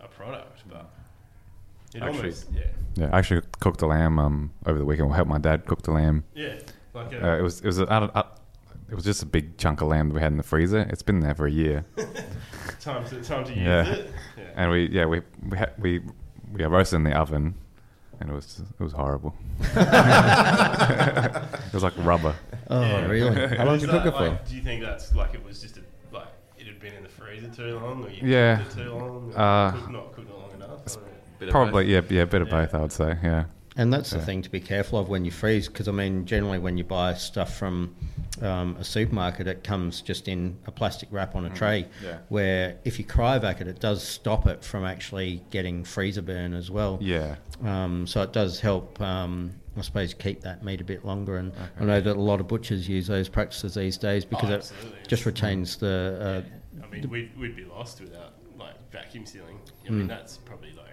a 0.00 0.08
product, 0.08 0.62
but 0.68 0.88
it 1.94 2.02
Actually- 2.02 2.18
almost 2.18 2.46
yeah 2.54 2.62
Yeah, 2.96 3.10
I 3.12 3.18
actually 3.18 3.42
cooked 3.60 3.80
the 3.80 3.86
lamb 3.86 4.18
um, 4.18 4.50
over 4.66 4.78
the 4.78 4.84
weekend. 4.84 5.12
I 5.12 5.16
helped 5.16 5.30
my 5.30 5.38
dad 5.38 5.66
cook 5.66 5.82
the 5.82 5.92
lamb. 5.92 6.24
yeah 6.34 6.54
like 6.94 7.12
a, 7.12 7.32
Uh, 7.34 7.38
it 7.38 7.42
was 7.42 7.60
it 7.60 7.66
was 7.66 7.78
a, 7.78 7.86
I 7.92 8.00
don't- 8.00 8.16
I- 8.16 8.24
it 8.88 8.94
was 8.94 9.04
just 9.04 9.22
a 9.22 9.26
big 9.26 9.58
chunk 9.58 9.80
of 9.82 9.88
lamb 9.88 10.08
that 10.08 10.14
we 10.14 10.20
had 10.20 10.30
in 10.32 10.38
the 10.38 10.44
freezer. 10.44 10.86
It's 10.90 11.02
been 11.02 11.20
there 11.20 11.34
for 11.34 11.46
a 11.46 11.50
year, 11.50 11.84
time 12.80 13.04
to 13.08 13.20
time 13.22 13.44
to 13.44 13.52
use 13.52 13.62
Yeah. 13.64 13.84
it. 13.84 14.10
Yeah. 14.38 14.44
and 14.54 14.70
we 14.70 14.86
yeah 14.88 15.04
we 15.06 15.20
we 15.50 15.58
had, 15.58 15.72
we 15.78 16.00
we 16.52 16.64
roasted 16.64 16.98
in 16.98 17.04
the 17.04 17.12
oven, 17.12 17.54
and 18.20 18.30
it 18.30 18.32
was 18.32 18.62
it 18.78 18.82
was 18.82 18.92
horrible. 18.92 19.34
it 19.60 19.74
was 21.74 21.82
like 21.82 21.92
rubber. 21.98 22.34
Oh, 22.68 22.80
Yeah. 22.82 23.06
really? 23.06 23.46
How 23.56 23.64
long 23.64 23.78
did 23.78 23.82
you 23.82 23.88
cook 23.88 24.06
it 24.06 24.12
for? 24.12 24.28
like, 24.30 24.48
Do 24.48 24.54
you 24.56 24.62
think 24.62 24.82
that's 24.82 25.14
like 25.14 25.34
it 25.34 25.44
was 25.44 25.60
just 25.60 25.76
a 25.78 25.80
like 26.12 26.26
it 26.58 26.66
had 26.66 26.80
been 26.80 26.94
in 26.94 27.02
the 27.02 27.08
freezer 27.08 27.48
too 27.48 27.78
long, 27.78 28.04
or 28.04 28.10
you 28.10 28.26
Yeah. 28.28 28.56
cooked 28.58 28.78
it 28.78 28.82
too 28.84 28.90
long, 28.92 29.32
or 29.34 29.38
Uh, 29.40 29.70
cooked, 29.72 29.90
not 29.90 30.12
cooked 30.12 30.30
it 30.30 30.34
long 30.38 30.52
enough? 30.54 30.96
Bit 31.38 31.50
Probably 31.50 31.84
both. 31.84 32.10
yeah 32.10 32.16
yeah 32.16 32.22
a 32.22 32.26
bit 32.26 32.40
of 32.42 32.48
Yeah. 32.48 32.60
both 32.62 32.74
I 32.74 32.78
would 32.80 32.92
say 32.92 33.18
yeah 33.22 33.44
And 33.78 33.92
that's 33.92 34.08
the 34.08 34.20
thing 34.20 34.40
to 34.40 34.48
be 34.50 34.58
careful 34.60 34.98
of 34.98 35.10
when 35.10 35.26
you 35.26 35.30
freeze, 35.30 35.68
because 35.68 35.86
I 35.86 35.92
mean, 35.92 36.24
generally 36.24 36.58
when 36.58 36.78
you 36.78 36.84
buy 36.84 37.12
stuff 37.12 37.54
from 37.58 37.94
um, 38.40 38.74
a 38.80 38.84
supermarket, 38.84 39.46
it 39.46 39.64
comes 39.64 40.00
just 40.00 40.28
in 40.28 40.56
a 40.66 40.70
plastic 40.70 41.10
wrap 41.12 41.34
on 41.36 41.44
a 41.44 41.50
tray. 41.50 41.86
Yeah. 42.02 42.18
Where 42.30 42.76
if 42.84 42.98
you 42.98 43.04
cryovac 43.04 43.60
it, 43.60 43.68
it 43.68 43.78
does 43.78 44.02
stop 44.02 44.46
it 44.46 44.64
from 44.64 44.84
actually 44.86 45.42
getting 45.50 45.84
freezer 45.84 46.22
burn 46.22 46.54
as 46.54 46.70
well. 46.70 46.98
yeah 47.02 47.36
Um, 47.62 48.06
so 48.06 48.22
it 48.22 48.32
does 48.32 48.60
help, 48.60 48.98
um, 49.00 49.52
I 49.76 49.82
suppose, 49.82 50.14
keep 50.14 50.40
that 50.42 50.64
meat 50.64 50.80
a 50.80 50.84
bit 50.84 51.04
longer. 51.04 51.36
And 51.36 51.52
I 51.78 51.84
know 51.84 52.00
that 52.00 52.16
a 52.16 52.20
lot 52.20 52.40
of 52.40 52.48
butchers 52.48 52.88
use 52.88 53.06
those 53.06 53.28
practices 53.28 53.74
these 53.74 53.98
days 53.98 54.24
because 54.24 54.50
Oh, 54.50 54.54
it 54.54 55.08
just 55.08 55.26
retains 55.26 55.76
the. 55.76 56.44
Uh, 56.80 56.82
I 56.84 56.86
mean, 56.90 57.08
we'd, 57.10 57.36
we'd 57.38 57.56
be 57.56 57.64
lost 57.64 58.00
without 58.00 58.34
like 58.58 58.74
vacuum 58.90 59.26
sealing. 59.26 59.58
I 59.84 59.88
Hmm. 59.88 59.98
mean, 59.98 60.06
that's 60.08 60.38
probably 60.38 60.72
like 60.72 60.84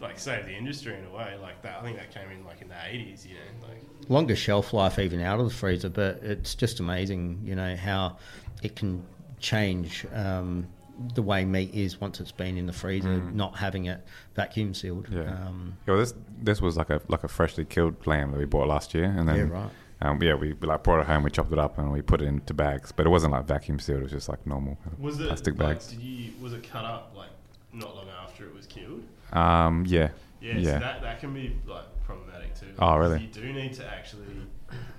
like 0.00 0.18
saved 0.18 0.46
the 0.46 0.54
industry 0.56 0.94
in 0.96 1.04
a 1.04 1.10
way. 1.16 1.36
Like 1.42 1.60
that, 1.62 1.78
I 1.80 1.82
think 1.82 1.96
that 1.98 2.12
came 2.14 2.30
in 2.30 2.44
like 2.44 2.62
in 2.62 2.68
the 2.68 2.74
eighties. 2.88 3.26
You 3.26 3.34
know, 3.34 3.68
like 3.68 3.82
longer 4.08 4.36
shelf 4.36 4.72
life 4.72 4.98
even 4.98 5.20
out 5.20 5.40
of 5.40 5.46
the 5.48 5.54
freezer, 5.54 5.88
but 5.88 6.20
it's 6.22 6.54
just 6.54 6.80
amazing, 6.80 7.40
you 7.44 7.54
know, 7.54 7.76
how 7.76 8.16
it 8.62 8.76
can 8.76 9.04
change 9.40 10.06
um, 10.14 10.66
the 11.14 11.22
way 11.22 11.44
meat 11.44 11.74
is 11.74 12.00
once 12.00 12.20
it's 12.20 12.32
been 12.32 12.56
in 12.58 12.66
the 12.66 12.72
freezer, 12.72 13.20
not 13.32 13.56
having 13.56 13.86
it 13.86 14.04
vacuum 14.34 14.74
sealed. 14.74 15.08
Mm. 15.08 15.24
yeah. 15.24 15.46
Um, 15.46 15.76
yeah 15.86 15.94
well, 15.94 16.00
this 16.00 16.14
this 16.42 16.60
was 16.60 16.76
like 16.76 16.90
a 16.90 17.00
like 17.08 17.24
a 17.24 17.28
freshly 17.28 17.64
killed 17.64 18.06
lamb 18.06 18.32
that 18.32 18.38
we 18.38 18.44
bought 18.44 18.68
last 18.68 18.94
year, 18.94 19.04
and 19.04 19.28
then 19.28 19.36
Yeah, 19.36 19.54
right. 19.54 19.70
Um, 20.00 20.22
yeah, 20.22 20.34
we 20.34 20.52
like 20.52 20.84
brought 20.84 21.00
it 21.00 21.06
home, 21.06 21.24
we 21.24 21.30
chopped 21.30 21.50
it 21.50 21.58
up, 21.58 21.76
and 21.76 21.90
we 21.90 22.02
put 22.02 22.22
it 22.22 22.26
into 22.26 22.54
bags. 22.54 22.92
But 22.92 23.06
it 23.06 23.08
wasn't 23.08 23.32
like 23.32 23.46
vacuum 23.46 23.80
sealed; 23.80 24.00
it 24.00 24.02
was 24.04 24.12
just 24.12 24.28
like 24.28 24.46
normal 24.46 24.76
kind 24.76 24.92
of 24.92 25.00
was 25.00 25.18
it 25.20 25.26
plastic 25.26 25.58
like, 25.58 25.68
bags. 25.76 25.88
Did 25.88 26.00
you 26.00 26.32
was 26.40 26.52
it 26.52 26.68
cut 26.68 26.84
up 26.84 27.14
like 27.16 27.30
not 27.72 27.96
long 27.96 28.08
after 28.22 28.44
it 28.44 28.54
was 28.54 28.66
killed? 28.66 29.02
Um, 29.32 29.84
yeah, 29.86 30.10
Yeah, 30.40 30.54
so 30.54 30.78
that 30.78 31.02
that 31.02 31.20
can 31.20 31.34
be 31.34 31.56
like 31.66 31.84
problematic 32.04 32.54
too. 32.58 32.66
Oh, 32.78 32.96
really? 32.96 33.20
You 33.20 33.28
do 33.28 33.52
need 33.52 33.72
to 33.74 33.86
actually. 33.86 34.26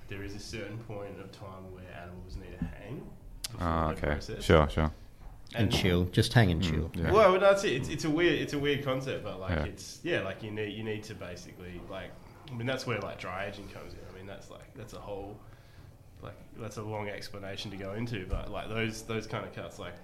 There 0.10 0.24
is 0.24 0.34
a 0.34 0.40
certain 0.40 0.80
point 0.80 1.20
of 1.20 1.32
time 1.32 1.72
where 1.72 1.84
animals 2.02 2.36
need 2.36 2.58
to 2.58 2.66
hang. 2.66 3.08
Before 3.52 3.68
oh, 3.68 3.90
okay, 3.92 4.42
sure, 4.42 4.68
sure. 4.70 4.92
And 5.56 5.72
chill, 5.72 6.06
just 6.06 6.34
hang 6.34 6.52
and 6.52 6.62
mm, 6.62 6.70
chill. 6.70 6.92
yeah. 6.94 7.12
Well, 7.12 7.40
that's 7.40 7.64
it. 7.64 7.74
It's, 7.74 7.90
it's 7.90 8.06
a 8.06 8.10
weird, 8.10 8.40
it's 8.40 8.54
a 8.54 8.60
weird 8.60 8.84
concept, 8.84 9.24
but 9.24 9.40
like 9.40 9.52
Yeah. 9.52 9.64
it's 9.66 10.00
yeah, 10.04 10.22
like 10.22 10.44
you 10.44 10.52
need 10.52 10.74
you 10.78 10.84
need 10.84 11.04
to 11.04 11.16
basically 11.16 11.82
like, 11.90 12.12
I 12.52 12.56
mean 12.56 12.68
that's 12.68 12.86
where 12.86 13.00
like 13.00 13.20
dry 13.20 13.46
aging 13.48 13.68
comes 13.70 13.94
in. 13.94 14.00
I 14.12 14.16
mean 14.18 14.28
that's 14.28 14.50
like 14.52 14.74
that's 14.76 14.94
a 14.94 15.00
whole, 15.00 15.40
like 16.22 16.36
that's 16.58 16.78
a 16.78 16.84
long 16.84 17.10
explanation 17.10 17.72
to 17.72 17.78
go 17.78 17.94
into, 17.94 18.26
but 18.28 18.52
like 18.52 18.70
those 18.70 19.02
those 19.04 19.26
kind 19.28 19.46
of 19.46 19.54
cuts, 19.54 19.80
like 19.80 19.96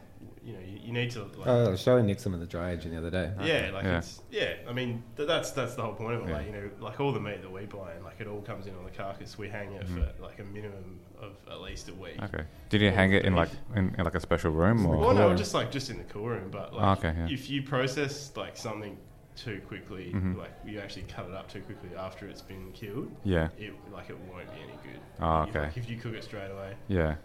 you 0.43 0.53
know 0.53 0.59
you, 0.59 0.79
you 0.85 0.91
need 0.93 1.11
to 1.11 1.23
like. 1.23 1.47
Oh, 1.47 1.65
I 1.65 1.69
was 1.69 1.81
showing 1.81 2.05
Nick 2.05 2.19
some 2.19 2.33
of 2.33 2.39
the 2.39 2.45
dry 2.45 2.71
aging 2.71 2.91
the 2.91 2.97
other 2.97 3.09
day. 3.11 3.31
yeah, 3.41 3.71
like 3.73 3.83
Yeah. 3.83 3.97
it's 3.97 4.21
yeah. 4.31 4.53
I 4.67 4.73
mean 4.73 5.03
th- 5.17 5.27
that's 5.27 5.51
that's 5.51 5.75
the 5.75 5.81
whole 5.81 5.93
point 5.93 6.15
of 6.15 6.21
it. 6.23 6.29
Yeah. 6.29 6.37
Like 6.37 6.45
you 6.47 6.51
know, 6.53 6.69
like 6.79 6.99
all 6.99 7.11
the 7.11 7.19
meat 7.19 7.41
that 7.41 7.51
we 7.51 7.65
buy, 7.65 7.93
and 7.93 8.03
like 8.03 8.19
it 8.19 8.27
all 8.27 8.41
comes 8.41 8.67
in 8.67 8.75
on 8.75 8.83
the 8.83 8.91
carcass. 8.91 9.37
We 9.37 9.49
hang 9.49 9.71
it 9.73 9.87
for 9.87 10.07
like 10.21 10.39
a 10.39 10.43
minimum 10.43 10.99
of 11.19 11.33
at 11.49 11.61
least 11.61 11.89
a 11.89 11.93
week. 11.93 12.17
Mm-hmm. 12.17 12.35
Okay. 12.35 12.43
Did 12.69 12.81
you 12.81 12.91
hang 12.91 13.13
it 13.13 13.25
in 13.25 13.35
like 13.35 13.49
in, 13.75 13.95
in 13.97 14.03
like 14.05 14.15
a 14.15 14.19
special 14.19 14.51
room 14.51 14.85
or? 14.85 14.97
Well, 14.97 15.13
no, 15.13 15.27
room. 15.29 15.37
just 15.37 15.53
like 15.53 15.71
just 15.71 15.89
in 15.89 15.97
the 15.97 16.03
cool 16.05 16.27
room. 16.27 16.49
But 16.51 16.73
like, 16.73 16.83
Oh, 17.03 17.07
okay, 17.07 17.17
yeah. 17.17 17.27
if 17.33 17.49
you 17.49 17.61
process 17.63 18.31
like 18.35 18.55
something 18.57 18.97
too 19.35 19.61
quickly, 19.67 20.13
Mhm. 20.15 20.37
like 20.37 20.51
you 20.65 20.79
actually 20.79 21.03
cut 21.03 21.25
it 21.27 21.33
up 21.33 21.51
too 21.51 21.59
quickly 21.61 21.89
after 21.97 22.25
it's 22.27 22.41
been 22.41 22.71
killed, 22.71 23.11
Yeah. 23.25 23.49
it 23.57 23.73
like 23.91 24.09
it 24.09 24.17
won't 24.31 24.47
be 24.53 24.61
any 24.61 24.77
good. 24.81 25.01
Oh, 25.19 25.43
If, 25.43 25.49
okay. 25.49 25.59
like, 25.59 25.75
if 25.77 25.89
you 25.89 25.97
cook 25.97 26.13
it 26.13 26.23
straight 26.23 26.49
away, 26.51 26.73
Yeah. 26.87 27.15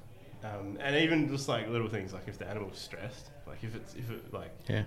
Um, 0.45 0.79
and 0.81 0.97
even 0.97 1.29
just 1.29 1.49
like 1.49 1.69
little 1.69 1.89
things 1.89 2.13
like 2.13 2.27
if 2.27 2.39
the 2.39 2.47
animal's 2.49 2.79
stressed, 2.79 3.31
like 3.47 3.63
if 3.63 3.75
it's 3.75 3.95
if 3.95 4.11
it 4.11 4.33
like 4.33 4.51
Yeah. 4.69 4.85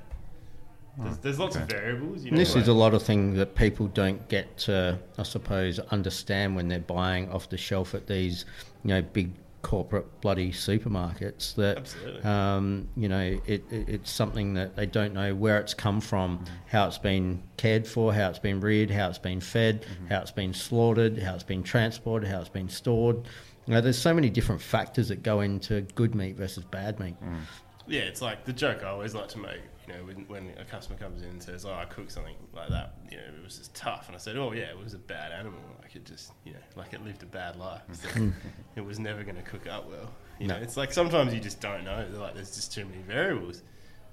there's, 0.97 1.17
there's 1.19 1.39
lots 1.39 1.55
of 1.55 1.63
variables. 1.63 2.23
You 2.23 2.31
know, 2.31 2.37
this 2.37 2.55
like, 2.55 2.63
is 2.63 2.67
a 2.67 2.73
lot 2.73 2.93
of 2.93 3.03
things 3.03 3.37
that 3.37 3.55
people 3.55 3.87
don't 3.87 4.27
get 4.29 4.57
to, 4.59 4.99
I 5.17 5.23
suppose, 5.23 5.79
understand 5.79 6.55
when 6.55 6.67
they're 6.67 6.79
buying 6.79 7.31
off 7.31 7.49
the 7.49 7.57
shelf 7.57 7.93
at 7.93 8.07
these, 8.07 8.45
you 8.83 8.89
know, 8.89 9.01
big 9.01 9.31
corporate 9.63 10.21
bloody 10.21 10.51
supermarkets. 10.51 11.55
That 11.55 11.77
Absolutely. 11.77 12.21
um, 12.23 12.87
you 12.95 13.09
know, 13.09 13.39
it, 13.45 13.63
it, 13.71 13.89
it's 13.89 14.11
something 14.11 14.53
that 14.55 14.75
they 14.75 14.85
don't 14.85 15.13
know 15.13 15.33
where 15.33 15.57
it's 15.59 15.73
come 15.73 16.01
from, 16.01 16.45
how 16.67 16.87
it's 16.87 16.97
been 16.97 17.41
cared 17.57 17.87
for, 17.87 18.13
how 18.13 18.29
it's 18.29 18.39
been 18.39 18.59
reared, 18.59 18.91
how 18.91 19.09
it's 19.09 19.17
been 19.17 19.39
fed, 19.39 19.85
how 20.09 20.19
it's 20.19 20.31
been 20.31 20.53
slaughtered, 20.53 21.17
how 21.17 21.33
it's 21.33 21.43
been 21.43 21.63
transported, 21.63 22.29
how 22.29 22.39
it's 22.39 22.49
been 22.49 22.69
stored. 22.69 23.17
You 23.65 23.73
know, 23.73 23.81
there's 23.81 23.97
so 23.97 24.13
many 24.13 24.29
different 24.29 24.61
factors 24.61 25.07
that 25.07 25.23
go 25.23 25.41
into 25.41 25.81
good 25.95 26.15
meat 26.15 26.35
versus 26.35 26.63
bad 26.65 26.99
meat. 26.99 27.15
Mm. 27.23 27.39
Yeah, 27.87 28.01
it's 28.01 28.21
like 28.21 28.45
the 28.45 28.53
joke 28.53 28.83
I 28.83 28.87
always 28.87 29.13
like 29.13 29.27
to 29.29 29.39
make. 29.39 29.61
You 29.87 29.93
know, 29.93 30.05
when, 30.05 30.25
when 30.27 30.53
a 30.57 30.63
customer 30.63 30.97
comes 30.97 31.21
in 31.21 31.29
and 31.29 31.43
says, 31.43 31.65
"Oh, 31.65 31.73
I 31.73 31.83
cooked 31.85 32.11
something 32.13 32.35
like 32.53 32.69
that," 32.69 32.95
you 33.11 33.17
know, 33.17 33.23
it 33.23 33.43
was 33.43 33.57
just 33.57 33.75
tough, 33.75 34.07
and 34.07 34.15
I 34.15 34.19
said, 34.19 34.37
"Oh, 34.37 34.53
yeah, 34.53 34.69
it 34.69 34.81
was 34.81 34.93
a 34.93 34.97
bad 34.97 35.33
animal. 35.33 35.59
Like 35.81 35.95
it 35.95 36.05
just, 36.05 36.31
you 36.45 36.53
know, 36.53 36.59
like 36.77 36.93
it 36.93 37.03
lived 37.03 37.23
a 37.23 37.25
bad 37.25 37.57
life. 37.57 37.81
So 37.91 38.07
it 38.75 38.81
was 38.81 38.99
never 38.99 39.23
going 39.23 39.35
to 39.35 39.41
cook 39.41 39.67
up 39.67 39.89
well." 39.89 40.09
You 40.39 40.47
know, 40.47 40.55
it's 40.55 40.77
like 40.77 40.93
sometimes 40.93 41.33
you 41.33 41.39
just 41.39 41.59
don't 41.59 41.83
know. 41.83 42.05
Like 42.13 42.35
there's 42.35 42.55
just 42.55 42.73
too 42.73 42.85
many 42.85 43.01
variables. 43.01 43.61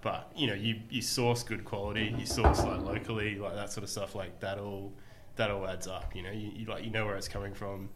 But 0.03 0.32
you 0.34 0.46
know, 0.46 0.55
you, 0.55 0.80
you 0.88 1.03
source 1.03 1.42
good 1.42 1.64
quality, 1.64 2.14
you 2.18 2.26
source 2.26 2.64
like 2.64 2.80
locally, 2.80 3.36
like 3.36 3.55
that 3.55 3.70
sort 3.70 3.84
of 3.84 3.90
stuff. 3.90 4.14
Like 4.14 4.40
that 4.40 4.59
all 4.59 4.92
that 5.36 5.51
all 5.51 5.66
adds 5.68 5.86
up. 5.86 6.16
You 6.16 6.22
know, 6.22 6.30
you, 6.30 6.51
you 6.55 6.66
like 6.66 6.84
you 6.84 6.90
know 6.90 7.05
where 7.05 7.16
it's 7.16 7.28
coming 7.28 7.55
from, 7.55 7.90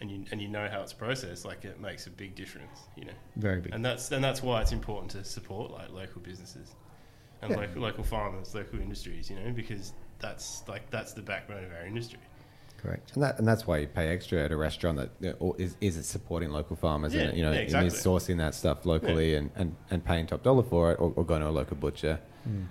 and 0.00 0.10
you 0.10 0.24
and 0.30 0.40
you 0.42 0.48
know 0.48 0.68
how 0.70 0.80
it's 0.82 0.92
processed. 0.92 1.44
Like 1.44 1.64
it 1.64 1.80
makes 1.80 2.06
a 2.06 2.10
big 2.10 2.34
difference. 2.34 2.80
You 2.96 3.06
know 3.06 3.12
Very 3.36 3.60
big. 3.60 3.74
and 3.74 3.84
that's 3.84 4.10
and 4.12 4.22
that's 4.22 4.42
why 4.42 4.60
it's 4.62 4.72
important 4.72 5.10
to 5.12 5.24
support 5.24 5.70
like 5.70 5.90
local 5.92 6.20
businesses 6.20 6.74
and 7.42 7.50
Yeah. 7.50 7.58
local 7.58 7.82
local 7.82 8.04
farmers, 8.04 8.54
local 8.54 8.80
industries. 8.80 9.30
You 9.30 9.36
know, 9.36 9.52
because 9.52 9.92
that's 10.18 10.62
like 10.68 10.90
that's 10.90 11.12
the 11.12 11.22
backbone 11.22 11.64
of 11.64 11.72
our 11.72 11.86
industry. 11.86 12.18
Correct. 12.78 13.12
And, 13.14 13.22
that, 13.22 13.38
and 13.38 13.48
that's 13.48 13.66
why 13.66 13.78
you 13.78 13.86
pay 13.86 14.08
extra 14.08 14.44
at 14.44 14.52
a 14.52 14.56
restaurant 14.56 14.98
that 14.98 15.10
you 15.20 15.34
know, 15.40 15.56
is, 15.58 15.76
is 15.80 15.96
it 15.96 16.04
supporting 16.04 16.50
local 16.50 16.76
farmers 16.76 17.14
Yeah, 17.14 17.22
and 17.22 17.36
you 17.36 17.42
know 17.42 17.50
yeah, 17.50 17.56
and 17.60 17.64
exactly. 17.64 17.86
is 17.88 18.04
sourcing 18.04 18.36
that 18.36 18.54
stuff 18.54 18.84
locally 18.84 19.34
and, 19.34 19.50
and, 19.56 19.74
and 19.90 20.04
paying 20.04 20.26
top 20.26 20.42
dollar 20.42 20.62
for 20.62 20.92
it 20.92 21.00
or, 21.00 21.10
or 21.16 21.24
going 21.24 21.40
to 21.40 21.48
a 21.48 21.50
local 21.50 21.76
butcher. 21.76 22.20
Hmm. 22.44 22.64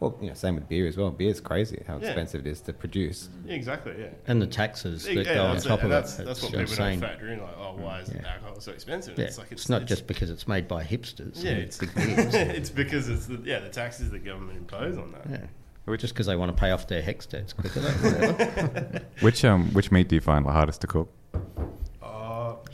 Well, 0.00 0.16
you 0.20 0.28
know, 0.28 0.34
same 0.34 0.54
with 0.54 0.68
beer 0.68 0.86
as 0.86 0.96
well. 0.96 1.10
Beer 1.10 1.30
is 1.30 1.40
crazy 1.40 1.82
how 1.88 1.94
Yeah. 1.98 2.06
expensive 2.06 2.46
it 2.46 2.50
is 2.50 2.60
to 2.62 2.72
produce. 2.72 3.28
Yeah, 3.44 3.54
exactly. 3.54 3.94
Yeah. 3.98 4.10
And 4.28 4.40
the 4.40 4.46
taxes 4.46 5.04
that 5.04 5.14
Yeah, 5.14 5.24
go 5.34 5.44
on 5.46 5.56
top 5.56 5.64
it. 5.64 5.72
of 5.72 5.82
And 5.82 5.92
that's, 5.92 6.18
it. 6.20 6.26
that's 6.26 6.38
it's 6.38 6.42
what 6.44 6.50
people 6.52 6.60
insane. 6.72 7.00
don't 7.00 7.08
factor 7.10 7.28
in. 7.32 7.40
Like, 7.40 7.56
oh, 7.58 7.74
why 7.78 8.00
is 8.00 8.12
Yeah. 8.14 8.28
alcohol 8.32 8.60
so 8.60 8.70
expensive? 8.72 9.18
Yeah. 9.18 9.24
It's 9.24 9.38
like 9.38 9.50
it's, 9.50 9.68
not 9.68 9.86
just 9.86 10.06
because 10.06 10.30
it's 10.30 10.46
made 10.46 10.68
by 10.68 10.84
hipsters. 10.84 11.42
yeah, 11.42 11.50
and 11.50 11.62
it's 11.62 11.78
big 11.78 11.94
beers. 11.96 12.34
it's 12.34 12.70
because 12.70 13.08
it's 13.08 13.26
the, 13.26 13.40
yeah 13.44 13.58
the 13.58 13.68
taxes 13.70 14.10
the 14.10 14.20
government 14.20 14.58
impose 14.58 14.96
on 14.96 15.10
that. 15.12 15.26
yeah. 15.28 15.96
Just 15.96 16.12
because 16.12 16.26
they 16.26 16.36
want 16.36 16.54
to 16.54 16.60
pay 16.60 16.70
off 16.70 16.86
their 16.86 17.00
HECS 17.02 17.26
debts 17.30 17.52
quicker. 17.54 17.80
Which 19.20 19.42
um 19.44 19.72
which 19.72 19.90
meat 19.90 20.06
do 20.08 20.14
you 20.16 20.20
find 20.20 20.44
the 20.44 20.52
hardest 20.52 20.82
to 20.82 20.86
cook? 20.86 21.10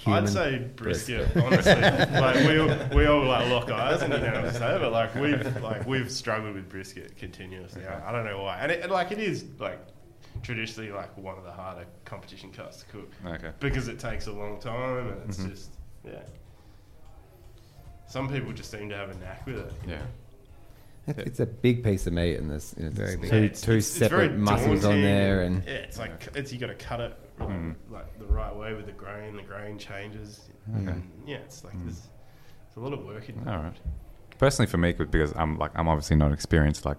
Human 0.05 0.25
I'd 0.25 0.29
say 0.29 0.59
brisket, 0.77 1.35
honestly. 1.37 1.75
like 1.81 2.37
we 2.47 2.59
all, 2.59 2.97
we 2.97 3.07
all 3.07 3.25
like 3.25 3.49
lock 3.51 3.71
eyes 3.71 4.03
and 4.03 4.13
you 4.13 4.21
know 4.21 4.33
what 4.43 4.43
to 4.43 4.55
say, 4.55 4.77
but 4.79 4.93
like 4.93 5.15
we've 5.15 5.63
like 5.63 5.87
we've 5.87 6.11
struggled 6.11 6.55
with 6.55 6.69
brisket 6.69 7.17
continuously. 7.17 7.87
I, 7.87 8.09
I 8.11 8.13
don't 8.13 8.25
know 8.27 8.43
why, 8.43 8.59
and, 8.59 8.71
it, 8.71 8.83
and 8.83 8.93
like 8.93 9.13
it 9.13 9.19
is 9.19 9.45
like 9.59 9.79
traditionally 10.43 10.91
like 10.93 11.17
one 11.17 11.39
of 11.39 11.45
the 11.45 11.53
harder 11.53 11.87
competition 12.05 12.51
cuts 12.53 12.79
to 12.81 12.87
cook 12.87 13.11
Okay. 13.27 13.51
because 13.61 13.89
it 13.89 13.99
takes 13.99 14.27
a 14.27 14.33
long 14.33 14.61
time 14.61 15.09
and 15.09 15.29
it's 15.31 15.39
Mhm. 15.39 15.51
just 15.51 15.71
yeah. 16.05 16.21
Some 18.07 18.29
people 18.29 18.53
just 18.53 18.71
seem 18.71 18.89
to 18.91 18.97
have 18.97 19.09
a 19.11 19.15
knack 19.15 19.47
with 19.47 19.57
it. 19.59 19.73
Yeah. 19.89 19.97
know? 19.97 20.03
It's, 21.07 21.19
it's 21.19 21.41
a 21.41 21.47
big 21.47 21.83
piece 21.83 22.07
of 22.07 22.13
meat 22.13 22.37
and 22.37 22.51
there's 22.51 22.75
you 22.79 22.85
know, 22.85 22.91
Very 22.91 23.17
big. 23.17 23.31
two, 23.31 23.37
Yeah, 23.37 23.43
it's- 23.45 23.61
two 23.63 23.73
it's- 23.73 23.89
it's 23.89 23.97
very 23.99 24.09
separate 24.29 24.37
muscles 24.39 24.85
on 24.85 25.01
there 25.03 25.43
and- 25.43 25.57
and 25.57 25.65
yeah, 25.67 25.73
it's 25.75 25.99
like 25.99 26.29
it's 26.35 26.53
you 26.53 26.59
got 26.59 26.67
to 26.69 26.75
cut 26.75 27.01
it 27.01 27.17
like, 27.39 27.49
Mm. 27.49 27.75
like 27.91 28.19
the 28.19 28.27
right 28.27 28.55
way 28.55 28.75
with 28.75 28.87
the 28.87 28.93
grain. 28.93 29.37
The 29.37 29.43
grain 29.43 29.79
changes. 29.79 30.49
Okay. 30.77 31.01
Yeah, 31.27 31.37
it's 31.39 31.65
like 31.65 31.75
Mm. 31.75 31.85
there's, 31.85 32.01
there's 32.03 32.77
a 32.77 32.81
lot 32.81 32.93
of 32.93 33.05
work 33.05 33.29
in. 33.29 33.47
All 33.49 33.59
right. 33.63 33.77
Personally, 34.39 34.69
for 34.71 34.79
me, 34.79 34.93
because 34.93 35.33
I'm 35.37 35.59
like 35.59 35.71
I'm 35.75 35.89
obviously 35.89 36.17
not 36.17 36.29
an 36.29 36.33
experienced 36.35 36.85
like 36.85 36.99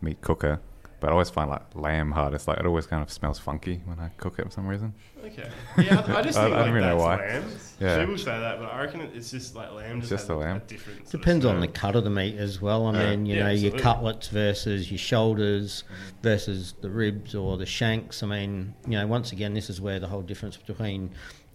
meat 0.00 0.20
cooker. 0.20 0.60
But 0.98 1.08
I 1.08 1.12
always 1.12 1.28
find 1.30 1.50
like 1.50 1.62
lamb 1.74 2.10
hardest. 2.10 2.48
Like 2.48 2.58
it 2.58 2.66
always 2.66 2.86
kind 2.86 3.02
of 3.02 3.10
smells 3.12 3.38
funky 3.38 3.82
when 3.84 3.98
I 4.00 4.08
cook 4.16 4.38
it 4.38 4.44
for 4.46 4.50
some 4.50 4.66
reason. 4.66 4.94
Okay. 5.24 5.48
Yeah, 5.78 6.02
I, 6.08 6.16
I 6.16 6.22
just 6.22 6.38
I- 6.38 6.44
think 6.44 6.54
I 6.54 6.58
like 6.58 6.64
don't 6.66 6.74
really 6.74 6.86
know 6.86 6.96
why. 6.96 7.16
lamb. 7.16 7.44
Yeah. 7.80 7.98
People 8.00 8.16
say 8.18 8.24
that, 8.38 8.58
but 8.58 8.72
I 8.72 8.80
reckon 8.84 9.00
it's 9.02 9.30
just 9.30 9.54
like 9.54 9.72
lamb. 9.72 10.00
Just, 10.00 10.10
Just 10.10 10.26
the 10.28 10.34
a- 10.34 10.36
lamb? 10.36 10.56
A 10.56 10.60
different 10.60 11.00
sort 11.00 11.14
of 11.14 11.20
Depends 11.20 11.44
on 11.44 11.60
the 11.60 11.68
cut 11.68 11.96
of 11.96 12.04
the 12.04 12.10
meat 12.10 12.36
as 12.38 12.62
well. 12.62 12.86
I 12.86 12.92
Yeah. 13.02 13.10
mean, 13.10 13.26
you 13.26 13.36
Yeah, 13.36 13.42
know, 13.44 13.50
your 13.50 13.72
cutlets 13.78 14.28
versus 14.28 14.90
your 14.90 14.98
shoulders 14.98 15.84
mm. 15.88 16.22
versus 16.22 16.74
the 16.80 16.88
ribs 16.90 17.34
or 17.34 17.56
the 17.58 17.66
shanks. 17.66 18.22
I 18.22 18.26
mean, 18.26 18.74
you 18.86 18.92
know, 18.98 19.06
once 19.06 19.32
again, 19.32 19.52
this 19.54 19.68
is 19.68 19.80
where 19.80 20.00
the 20.00 20.08
whole 20.08 20.22
difference 20.22 20.56
between 20.56 21.10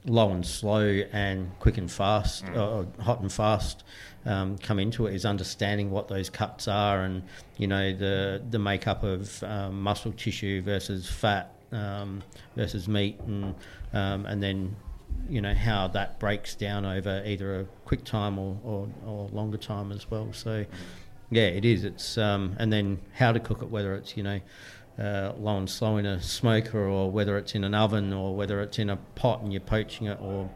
low 0.05 0.31
and 0.31 0.45
slow 0.45 0.81
and 1.11 1.51
quick 1.59 1.77
and 1.77 1.91
fast, 1.91 2.43
or 2.55 2.87
hot 2.99 3.21
and 3.21 3.31
fast, 3.31 3.83
um, 4.26 4.57
come 4.57 4.80
into 4.80 5.07
it. 5.07 5.13
Is 5.13 5.26
understanding 5.26 5.91
what 5.91 6.07
those 6.07 6.30
cuts 6.30 6.67
are 6.67 7.01
and 7.01 7.24
you 7.57 7.67
know 7.67 7.93
the 7.93 8.41
the 8.49 8.59
makeup 8.59 9.03
of 9.03 9.43
um, 9.43 9.82
muscle 9.82 10.11
tissue 10.11 10.61
versus 10.61 11.09
fat 11.09 11.55
um, 11.72 12.22
versus 12.55 12.88
meat, 12.88 13.19
and 13.22 13.55
um, 13.93 14.26
and 14.26 14.41
then 14.41 14.76
you 15.30 15.41
know 15.41 15.53
how 15.53 15.88
that 15.89 16.19
breaks 16.19 16.55
down 16.55 16.86
over 16.86 17.24
either 17.26 17.61
a 17.61 17.65
quick 17.86 18.03
time 18.03 18.38
or, 18.38 18.57
or, 18.63 18.89
or 19.05 19.28
longer 19.30 19.57
time 19.57 19.91
as 19.91 20.09
well. 20.09 20.32
So 20.34 20.65
yeah, 21.30 21.47
it 21.47 21.65
is. 21.65 21.84
It's 21.84 22.17
um, 22.17 22.55
and 22.59 22.72
then 22.72 22.99
how 23.13 23.32
to 23.32 23.39
cook 23.39 23.61
it, 23.61 23.69
whether 23.69 23.95
it's 23.95 24.17
you 24.17 24.24
know 24.24 24.39
uh, 24.99 25.34
low 25.38 25.57
and 25.57 25.69
slow 25.69 25.97
in 25.97 26.05
a 26.05 26.22
smoker 26.22 26.80
or 26.80 27.09
whether 27.09 27.38
it's 27.38 27.55
in 27.55 27.63
an 27.63 27.74
oven 27.74 28.13
or 28.13 28.36
whether 28.36 28.61
it's 28.61 28.78
in 28.78 28.89
a 28.89 28.97
pot 29.15 29.41
and 29.41 29.51
you're 29.51 29.61
poaching 29.61 30.07
it 30.07 30.19
or 30.22 30.49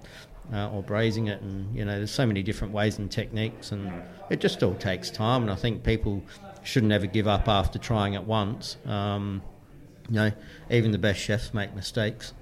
uh, 0.53 0.69
or 0.69 0.83
braising 0.83 1.27
it, 1.27 1.41
and 1.41 1.75
you 1.75 1.85
know 1.85 1.97
there's 1.97 2.11
so 2.11 2.25
many 2.25 2.43
different 2.43 2.73
ways 2.73 2.97
and 2.97 3.11
techniques, 3.11 3.71
and 3.71 3.91
it 4.29 4.39
just 4.39 4.61
all 4.63 4.75
takes 4.75 5.09
time. 5.09 5.43
And 5.43 5.51
I 5.51 5.55
think 5.55 5.83
people 5.83 6.23
shouldn't 6.63 6.91
ever 6.91 7.05
give 7.05 7.27
up 7.27 7.47
after 7.47 7.79
trying 7.79 8.13
it 8.13 8.23
once. 8.23 8.77
Um, 8.85 9.41
you 10.09 10.15
know, 10.15 10.31
even 10.69 10.91
the 10.91 10.97
best 10.97 11.19
chefs 11.19 11.53
make 11.53 11.73
mistakes. 11.75 12.33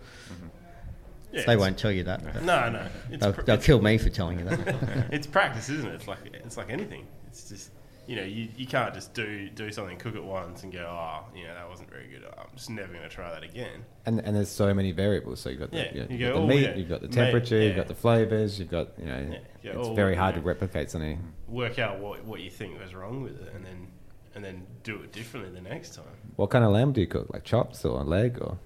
Yeah, 1.31 1.45
they 1.47 1.55
won't 1.57 1.79
tell 1.79 1.91
you 1.91 2.03
that. 2.03 2.43
No, 2.43 2.69
no. 2.69 2.85
It's, 3.09 3.23
They'll, 3.23 3.33
pr- 3.33 3.41
they'll 3.41 3.57
kill 3.57 3.81
me 3.81 3.97
for 3.97 4.09
telling 4.09 4.37
you 4.37 4.45
that. 4.45 5.07
it's 5.11 5.25
practice, 5.25 5.67
isn't 5.69 5.89
it? 5.89 5.95
It's 5.95 6.07
like 6.07 6.19
it's 6.31 6.57
like 6.57 6.69
anything. 6.69 7.07
It's 7.27 7.49
just 7.49 7.71
you 8.07 8.15
know 8.17 8.23
you, 8.23 8.49
you 8.57 8.67
can't 8.67 8.93
just 8.93 9.13
do 9.13 9.49
do 9.49 9.71
something, 9.71 9.97
cook 9.97 10.15
it 10.15 10.23
once, 10.23 10.63
and 10.63 10.71
go, 10.73 10.79
oh, 10.79 11.25
you 11.35 11.45
know 11.45 11.53
that 11.53 11.69
wasn't 11.69 11.89
very 11.89 12.07
good. 12.07 12.23
I'm 12.37 12.47
just 12.55 12.69
never 12.69 12.89
going 12.91 13.03
to 13.03 13.09
try 13.09 13.31
that 13.31 13.43
again. 13.43 13.85
And 14.05 14.19
and 14.19 14.35
there's 14.35 14.49
so 14.49 14.73
many 14.73 14.91
variables. 14.91 15.39
So 15.39 15.49
you've 15.49 15.59
got 15.59 15.71
the, 15.71 15.77
Yeah, 15.77 15.91
you 15.93 16.01
you 16.01 16.07
you've 16.09 16.19
go, 16.19 16.27
got 16.27 16.33
the 16.35 16.41
oh, 16.43 16.47
meat, 16.47 16.61
yeah, 16.61 16.75
you've 16.75 16.89
got 16.89 17.01
the 17.01 17.07
mate, 17.07 17.13
temperature, 17.15 17.61
you've 17.61 17.75
got 17.75 17.87
the 17.87 17.95
flavors, 17.95 18.59
you've 18.59 18.69
got 18.71 18.89
you 18.99 19.05
know. 19.05 19.27
Yeah, 19.31 19.37
yeah, 19.63 19.71
it's 19.79 19.87
all- 19.87 19.95
very 19.95 20.15
hard 20.15 20.35
yeah. 20.35 20.41
to 20.41 20.47
replicate 20.47 20.89
something. 20.91 21.21
Work 21.47 21.79
out 21.79 21.99
what 21.99 22.23
what 22.25 22.41
you 22.41 22.49
think 22.49 22.79
was 22.79 22.93
wrong 22.93 23.21
with 23.23 23.41
it, 23.41 23.53
and 23.55 23.65
then 23.65 23.87
and 24.35 24.43
then 24.43 24.65
do 24.83 24.95
it 25.03 25.11
differently 25.11 25.51
the 25.53 25.61
next 25.61 25.95
time. 25.95 26.05
What 26.35 26.49
kind 26.49 26.65
of 26.65 26.71
lamb 26.71 26.91
do 26.91 27.01
you 27.01 27.07
cook? 27.07 27.29
Like 27.31 27.43
chops 27.43 27.85
or 27.85 28.03
leg 28.03 28.39
or 28.41 28.57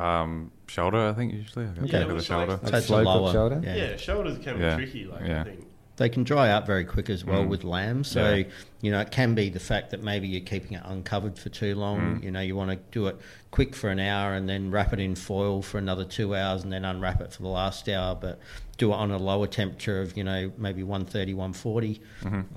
Um, 0.00 0.52
shoulder, 0.68 1.08
I 1.08 1.12
think 1.12 1.34
usually. 1.34 1.66
I 1.66 1.68
Okay. 1.70 1.80
okay. 1.82 1.98
Yeah, 2.00 2.04
the 2.14 2.22
shoulder. 2.22 2.52
like- 2.52 2.62
like 2.62 2.72
That's 2.72 2.84
a 2.84 2.88
slow 2.88 2.96
cooked 3.04 3.06
lower- 3.22 3.32
shoulder? 3.32 3.60
yeah. 3.62 3.74
Yeah, 3.74 3.96
shoulders 3.96 4.38
can 4.38 4.56
be 4.56 4.62
Yeah. 4.62 4.76
tricky. 4.76 5.04
Like 5.04 5.26
Yeah. 5.26 5.40
I 5.42 5.44
think. 5.44 5.66
They 5.96 6.08
can 6.08 6.24
dry 6.24 6.50
out 6.50 6.66
very 6.66 6.84
quick 6.84 7.10
as 7.10 7.24
well 7.24 7.44
Mm. 7.44 7.48
with 7.48 7.64
lamb. 7.64 8.02
So, 8.04 8.34
Yeah. 8.34 8.44
you 8.80 8.90
know, 8.90 9.00
it 9.00 9.10
can 9.10 9.34
be 9.34 9.50
the 9.50 9.60
fact 9.60 9.90
that 9.90 10.02
maybe 10.02 10.26
you're 10.26 10.40
keeping 10.40 10.72
it 10.76 10.82
uncovered 10.84 11.38
for 11.38 11.50
too 11.50 11.74
long. 11.74 12.18
Mm. 12.18 12.24
You 12.24 12.30
know, 12.30 12.40
you 12.40 12.56
want 12.56 12.70
to 12.70 12.78
do 12.90 13.06
it 13.08 13.16
quick 13.50 13.74
for 13.76 13.90
an 13.90 14.00
hour 14.00 14.32
and 14.34 14.48
then 14.48 14.70
wrap 14.70 14.94
it 14.94 15.00
in 15.00 15.14
foil 15.14 15.60
for 15.60 15.76
another 15.76 16.04
two 16.04 16.34
hours 16.34 16.62
and 16.64 16.72
then 16.72 16.84
unwrap 16.86 17.20
it 17.20 17.32
for 17.32 17.42
the 17.42 17.48
last 17.48 17.88
hour, 17.90 18.14
but 18.14 18.40
do 18.78 18.90
it 18.90 18.94
on 18.96 19.10
a 19.10 19.18
lower 19.18 19.46
temperature 19.46 20.00
of, 20.00 20.16
you 20.16 20.24
know, 20.24 20.50
maybe 20.56 20.82
130, 20.82 21.34
140, 21.34 22.00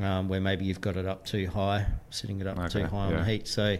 um, 0.01 0.29
where 0.29 0.39
maybe 0.39 0.63
you've 0.63 0.79
got 0.81 0.95
it 0.95 1.05
up 1.05 1.25
too 1.25 1.47
high, 1.47 1.85
sitting 2.11 2.39
it 2.39 2.47
up 2.47 2.55
too 2.69 2.79
Mm-hmm. 2.79 2.95
High 2.95 3.01
on 3.05 3.11
yeah. 3.11 3.17
the 3.19 3.25
heat. 3.25 3.47
So, 3.49 3.77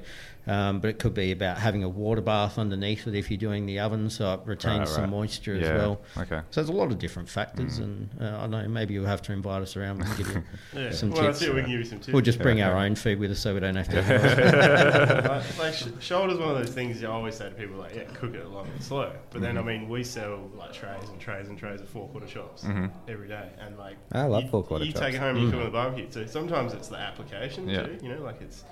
um, 0.47 0.79
but 0.79 0.89
it 0.89 0.99
could 0.99 1.13
be 1.13 1.31
about 1.31 1.57
having 1.57 1.83
a 1.83 1.89
water 1.89 2.21
bath 2.21 2.57
underneath 2.59 3.07
it 3.07 3.15
if 3.15 3.31
you're 3.31 3.37
doing 3.37 3.65
the 3.65 3.79
oven 3.79 4.09
so 4.09 4.33
it 4.33 4.41
retains 4.45 4.79
Right, 4.79 4.87
some 4.87 5.01
right. 5.05 5.09
moisture 5.09 5.55
as 5.55 5.67
well. 5.69 6.01
okay. 6.17 6.41
So 6.51 6.61
there's 6.61 6.69
a 6.69 6.73
lot 6.73 6.91
of 6.91 6.99
different 6.99 7.29
factors, 7.29 7.79
Mm. 7.79 7.83
and 7.83 8.09
uh, 8.21 8.37
I 8.43 8.47
know 8.47 8.67
maybe 8.67 8.93
you'll 8.93 9.05
have 9.05 9.21
to 9.23 9.33
invite 9.33 9.61
us 9.61 9.75
around 9.75 10.01
and 10.01 10.17
give 10.17 10.27
you 10.29 10.43
Yeah. 10.75 10.91
some 10.91 11.11
well, 11.11 11.23
tips. 11.23 11.39
that's 11.39 11.49
it. 11.49 11.55
We 11.55 11.61
can 11.61 11.69
give 11.71 11.79
you 11.79 11.85
some 11.85 11.99
tips. 11.99 12.13
We'll 12.13 12.21
just 12.21 12.39
bring 12.39 12.59
Yeah. 12.59 12.69
our 12.71 12.77
own 12.77 12.95
food 12.95 13.19
with 13.19 13.31
us 13.31 13.39
so 13.39 13.53
we 13.53 13.59
don't 13.59 13.75
have 13.75 13.89
to. 13.89 14.01
like, 15.29 15.57
like 15.57 15.73
sh- 15.73 15.83
shoulders 15.99 16.37
one 16.37 16.49
of 16.49 16.57
those 16.57 16.69
things 16.73 17.01
you 17.01 17.09
always 17.09 17.35
say 17.35 17.49
to 17.49 17.55
people 17.55 17.77
like 17.77 17.95
yeah 17.95 18.03
cook 18.13 18.33
it 18.35 18.45
long 18.47 18.67
and 18.67 18.83
slow 18.83 19.11
but 19.31 19.41
then 19.41 19.57
I 19.57 19.61
Mm-hmm. 19.61 19.67
mean 19.67 19.89
we 19.89 20.03
sell 20.03 20.49
like 20.55 20.73
trays 20.73 21.09
and 21.09 21.19
trays 21.19 21.47
and 21.47 21.57
trays 21.57 21.81
of 21.81 21.89
four 21.89 22.07
quarter 22.09 22.27
chops 22.27 22.63
Mhm. 22.63 22.91
every 23.07 23.27
day 23.27 23.49
and 23.59 23.77
like 23.77 23.95
I 24.11 24.23
love 24.25 24.43
you, 24.43 24.49
four-quarter 24.49 24.85
you 24.85 24.91
chops. 24.91 25.01
take 25.05 25.15
it 25.15 25.19
home 25.19 25.35
and 25.37 25.45
you 25.45 25.51
cook 25.51 25.59
on 25.59 25.65
the 25.65 25.71
barbecue 25.71 26.05
so 26.11 26.25
sometimes 26.25 26.73
it's 26.73 26.87
the 26.89 26.97
application 26.97 27.67
Yeah. 27.67 27.83
too 27.83 27.97
you 28.01 28.09
know 28.09 28.21
like 28.21 28.41
it's 28.41 28.63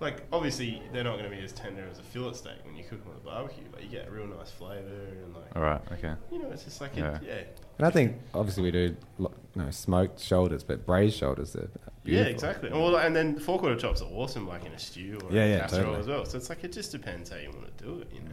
like 0.00 0.26
obviously 0.32 0.82
they're 0.92 1.04
not 1.04 1.18
going 1.18 1.30
to 1.30 1.34
be 1.36 1.42
as 1.42 1.52
tender 1.52 1.84
as 1.90 1.98
a 1.98 2.02
fillet 2.02 2.34
steak 2.34 2.58
when 2.64 2.76
you 2.76 2.84
cook 2.84 3.02
them 3.02 3.12
on 3.12 3.14
the 3.14 3.24
barbecue 3.30 3.64
but 3.72 3.82
you 3.82 3.88
get 3.88 4.06
a 4.08 4.10
real 4.10 4.26
nice 4.26 4.50
flavour 4.50 4.88
and 5.24 5.34
like 5.34 5.56
All 5.56 5.62
right. 5.62 5.80
Okay. 5.92 6.12
you 6.30 6.38
know 6.38 6.50
it's 6.50 6.64
just 6.64 6.80
like 6.80 6.94
Yeah. 6.96 7.16
it, 7.16 7.22
yeah 7.26 7.40
And 7.78 7.86
I 7.86 7.90
think 7.90 8.16
obviously 8.34 8.62
we 8.64 8.70
do 8.70 8.96
lo- 9.18 9.32
no 9.54 9.70
smoked 9.70 10.20
shoulders, 10.20 10.62
but 10.64 10.84
braised 10.84 11.16
shoulders 11.16 11.56
are 11.56 11.60
beautiful. 11.60 11.80
yeah, 12.04 12.24
beautiful. 12.24 12.32
exactly. 12.32 12.70
Well, 12.70 12.96
and 12.96 13.16
then 13.16 13.38
four 13.38 13.58
quarter 13.58 13.74
chops 13.76 14.02
are 14.02 14.08
awesome, 14.12 14.46
like 14.46 14.66
in 14.66 14.72
a 14.72 14.78
stew 14.78 15.18
or 15.24 15.32
Yeah, 15.32 15.44
a 15.44 15.48
yeah, 15.48 15.58
casserole 15.60 15.84
totally. 15.84 16.00
as 16.00 16.06
well. 16.08 16.24
So 16.26 16.36
it's 16.36 16.48
like 16.50 16.62
it 16.64 16.72
just 16.72 16.92
depends 16.92 17.30
how 17.30 17.36
you 17.38 17.50
want 17.50 17.76
to 17.78 17.84
do 17.84 18.00
it, 18.00 18.08
you 18.12 18.20
know. 18.20 18.30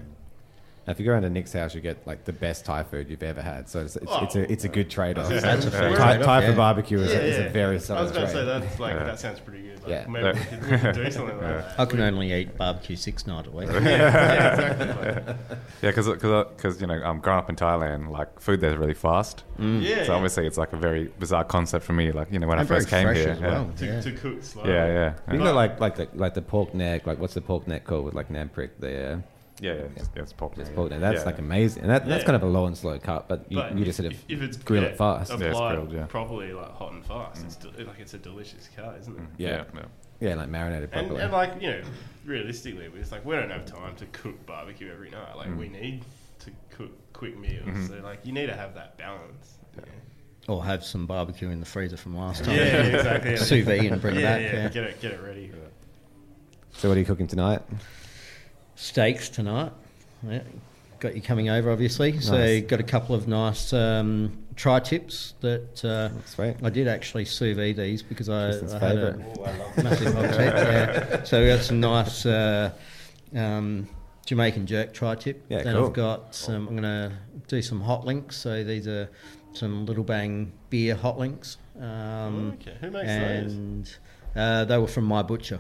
Now, 0.86 0.92
if 0.92 1.00
you 1.00 1.06
go 1.06 1.14
around 1.14 1.22
to 1.22 1.30
Nick's 1.30 1.54
house, 1.54 1.74
you 1.74 1.80
get 1.80 2.06
like 2.06 2.26
the 2.26 2.34
best 2.34 2.66
Thai 2.66 2.84
food 2.84 3.10
you've 3.10 3.24
ever 3.24 3.42
had. 3.42 3.70
So 3.70 3.80
it's, 3.82 3.96
it's, 3.96 4.06
Oh. 4.12 4.24
it's 4.24 4.36
a 4.36 4.52
it's 4.52 4.66
a 4.66 4.70
oh. 4.70 4.72
good 4.74 4.90
trade 4.90 5.18
off. 5.18 5.30
That's 5.30 5.66
a 5.66 5.72
Thai, 5.72 5.80
trade-off, 5.94 6.26
Thai 6.26 6.42
for 6.42 6.50
yeah. 6.52 6.56
barbecue 6.58 7.00
is, 7.00 7.12
a, 7.14 7.24
is 7.24 7.38
a 7.40 7.50
very 7.50 7.76
I 7.76 8.02
was 8.02 8.12
going 8.12 8.14
to 8.14 8.28
say 8.28 8.34
trade. 8.34 8.48
that's 8.48 8.80
like 8.80 8.96
Yeah. 8.96 9.04
that 9.06 9.20
sounds 9.20 9.40
pretty 9.40 9.62
good. 9.64 9.80
Like, 9.84 9.90
Yeah. 9.90 10.06
maybe 10.08 10.40
we 10.40 10.46
could, 10.46 10.72
we 10.72 10.78
could 10.78 10.96
do 10.96 11.12
something 11.12 11.38
like 11.38 11.48
that. 11.48 11.80
I 11.80 11.86
can 11.86 12.02
only 12.02 12.34
eat 12.34 12.58
barbecue 12.58 12.98
six 12.98 13.26
nights 13.26 13.48
a 13.48 13.52
week. 13.52 13.70
yeah, 13.72 14.54
exactly. 14.54 14.88
Like, 15.14 15.26
Yeah, 15.82 15.92
because 15.92 16.10
because 16.10 16.82
you 16.82 16.88
know 16.88 17.02
I'm 17.02 17.20
growing 17.20 17.40
up 17.40 17.50
in 17.50 17.56
Thailand, 17.56 18.10
like 18.10 18.40
food 18.42 18.60
there's 18.60 18.78
really 18.78 18.94
fast. 18.94 19.44
Mm. 19.60 19.82
yeah, 19.84 20.04
So 20.04 20.14
obviously 20.14 20.46
it's 20.48 20.58
like 20.58 20.74
a 20.74 20.78
very 20.78 21.06
bizarre 21.18 21.46
concept 21.46 21.86
for 21.86 21.94
me. 21.94 22.12
Like 22.12 22.30
you 22.30 22.40
know 22.40 22.48
when 22.48 22.60
And 22.60 22.66
I 22.66 22.76
first 22.76 22.90
came 22.90 23.08
here. 23.14 23.30
as 23.30 23.40
yeah. 23.40 23.48
well. 23.52 23.72
to, 23.78 23.86
Yeah. 23.86 24.02
to 24.02 24.12
cook 24.12 24.44
slow. 24.44 24.66
Yeah, 24.66 24.88
yeah, 24.88 25.14
You 25.32 25.40
yeah. 25.40 25.46
got 25.46 25.56
like 25.56 25.80
like 25.80 25.96
the 25.96 26.10
like 26.14 26.34
the 26.34 26.42
pork 26.42 26.74
neck, 26.74 27.08
like 27.08 27.20
what's 27.20 27.36
the 27.36 27.42
pork 27.42 27.68
neck 27.70 27.86
called 27.86 28.04
with 28.04 28.14
like 28.16 28.30
nam 28.30 28.50
prik? 28.50 28.72
The 28.80 29.22
yeah, 29.60 29.74
yeah, 29.74 29.82
it's, 29.96 30.10
yeah, 30.16 30.22
it's 30.24 30.34
pop. 30.34 30.58
it's 30.58 30.70
yeah. 30.76 30.98
That's 30.98 31.20
Yeah. 31.20 31.26
like 31.26 31.38
amazing. 31.40 31.84
And 31.84 31.92
that, 31.92 32.08
that's 32.08 32.24
kind 32.24 32.36
of 32.36 32.44
a 32.44 32.48
low 32.48 32.66
and 32.66 32.78
slow 32.78 32.98
cut, 33.00 33.28
but 33.28 33.46
you, 33.52 33.58
But 33.58 33.78
you 33.78 33.86
just 33.86 33.98
sort 33.98 34.08
of 34.12 34.14
if, 34.14 34.26
if 34.30 34.42
it's 34.42 34.58
grill 34.58 34.84
yeah, 34.84 34.90
it 34.90 34.98
fast. 34.98 35.30
Yeah, 35.32 35.36
it's 35.38 35.46
applied 35.56 35.76
grilled, 35.76 35.94
yeah. 35.94 36.06
properly, 36.06 36.54
like 36.54 36.72
hot 36.72 36.92
and 36.94 37.06
fast, 37.06 37.44
it's 37.46 37.56
de- 37.58 37.84
like 37.86 38.00
it's 38.00 38.14
a 38.14 38.18
delicious 38.18 38.70
cut, 38.76 38.98
isn't 39.02 39.16
it? 39.16 39.24
yeah. 39.38 39.50
yeah, 39.50 39.64
yeah. 39.76 39.82
yeah, 40.30 40.36
like 40.36 40.50
marinated 40.50 40.90
And, 40.94 41.08
properly. 41.08 41.22
and 41.22 41.32
like 41.32 41.62
you 41.62 41.70
know, 41.70 41.82
realistically, 42.26 42.90
it's 42.96 43.12
like 43.12 43.24
we 43.26 43.36
don't 43.36 43.52
have 43.52 43.66
time 43.66 43.96
to 43.98 44.06
cook 44.08 44.46
barbecue 44.46 44.92
every 44.92 45.10
night. 45.12 45.36
Like 45.38 45.50
Mm. 45.50 45.58
we 45.58 45.70
need 45.70 46.04
to 46.40 46.52
cook 46.72 46.92
quick 47.14 47.38
meals. 47.38 47.66
Mhm. 47.68 47.88
So 47.88 47.94
like 48.04 48.26
you 48.26 48.32
need 48.34 48.48
to 48.48 48.56
have 48.56 48.74
that 48.76 48.98
balance. 48.98 49.58
Yeah, 49.78 49.84
Or 50.48 50.64
have 50.66 50.84
some 50.84 51.06
barbecue 51.06 51.50
in 51.50 51.60
the 51.60 51.66
freezer 51.66 51.96
from 51.98 52.18
last 52.18 52.44
time. 52.44 52.56
yeah, 52.58 52.82
time. 52.84 52.96
exactly. 52.96 53.32
Yeah. 53.32 53.38
Sous 53.50 53.64
vide 53.66 53.86
and 53.92 54.02
bring 54.02 54.16
it 54.18 54.22
back. 54.24 54.42
yeah, 54.42 54.54
yeah. 54.54 54.70
Get 54.70 54.84
it, 54.84 55.02
get 55.02 55.12
it 55.14 55.22
ready. 55.22 55.52
so 56.74 56.90
what 56.90 56.98
are 56.98 57.00
you 57.00 57.06
cooking 57.06 57.28
tonight? 57.28 57.62
Steaks 58.76 59.30
tonight. 59.30 59.72
Yeah. 60.28 60.42
Got 61.00 61.16
you 61.16 61.22
coming 61.22 61.50
over, 61.50 61.70
obviously. 61.72 62.20
So 62.20 62.38
Nice. 62.38 62.64
got 62.64 62.80
a 62.80 62.84
couple 62.84 63.14
of 63.16 63.28
nice 63.28 63.74
um, 63.74 64.38
tri 64.56 64.80
tips 64.80 65.34
that 65.42 65.84
uh, 65.84 66.10
I 66.66 66.70
did 66.70 66.88
actually 66.88 67.26
sous 67.26 67.56
vide 67.58 67.76
these 67.76 68.02
because 68.02 68.30
I, 68.30 68.50
I 68.50 68.54
had 68.54 68.64
a 68.64 68.80
favourite. 68.80 69.78
massive 69.84 70.14
hog 70.14 70.30
tip. 70.32 70.54
Yeah. 70.56 71.24
So 71.24 71.42
we 71.42 71.48
got 71.48 71.62
some 71.62 71.80
nice 71.82 72.26
uh, 72.26 72.72
um, 73.36 73.90
Jamaican 74.26 74.66
jerk 74.66 74.94
tri 74.94 75.16
tip. 75.16 75.44
Yeah, 75.50 75.64
then 75.64 75.76
cool. 75.76 75.88
I've 75.88 75.94
got 75.94 76.34
some. 76.36 76.68
I'm 76.70 76.78
going 76.78 76.84
to 76.84 77.12
do 77.48 77.62
some 77.62 77.82
hot 77.82 78.06
links. 78.06 78.38
So 78.38 78.64
these 78.64 78.88
are 78.88 79.10
some 79.52 79.86
Little 79.86 80.06
Bang 80.06 80.54
beer 80.70 80.96
hot 80.96 81.20
links. 81.20 81.58
Um, 81.80 82.58
okay, 82.62 82.78
who 82.80 82.92
makes 82.92 83.08
those? 83.08 83.54
and 83.54 83.98
uh, 84.36 84.66
they 84.66 84.78
were 84.78 84.88
from 84.88 85.04
my 85.04 85.22
butcher. 85.22 85.60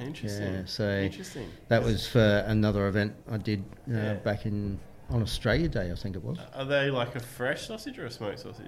Interesting. 0.00 0.54
Yeah, 0.54 0.62
so 0.66 0.88
interesting. 0.90 1.48
That 1.68 1.82
was 1.82 2.06
for 2.06 2.44
another 2.46 2.88
event 2.88 3.14
I 3.30 3.36
did 3.36 3.64
uh, 3.88 3.92
Yeah. 3.94 4.14
back 4.14 4.46
in 4.46 4.78
on 5.10 5.22
Australia 5.22 5.68
Day, 5.68 5.90
I 5.90 5.94
think 5.94 6.14
it 6.16 6.22
was. 6.22 6.38
Are 6.54 6.64
they 6.64 6.90
like 6.90 7.16
a 7.16 7.20
fresh 7.20 7.66
sausage 7.66 7.98
or 7.98 8.06
a 8.06 8.10
smoked 8.10 8.38
sausage? 8.40 8.66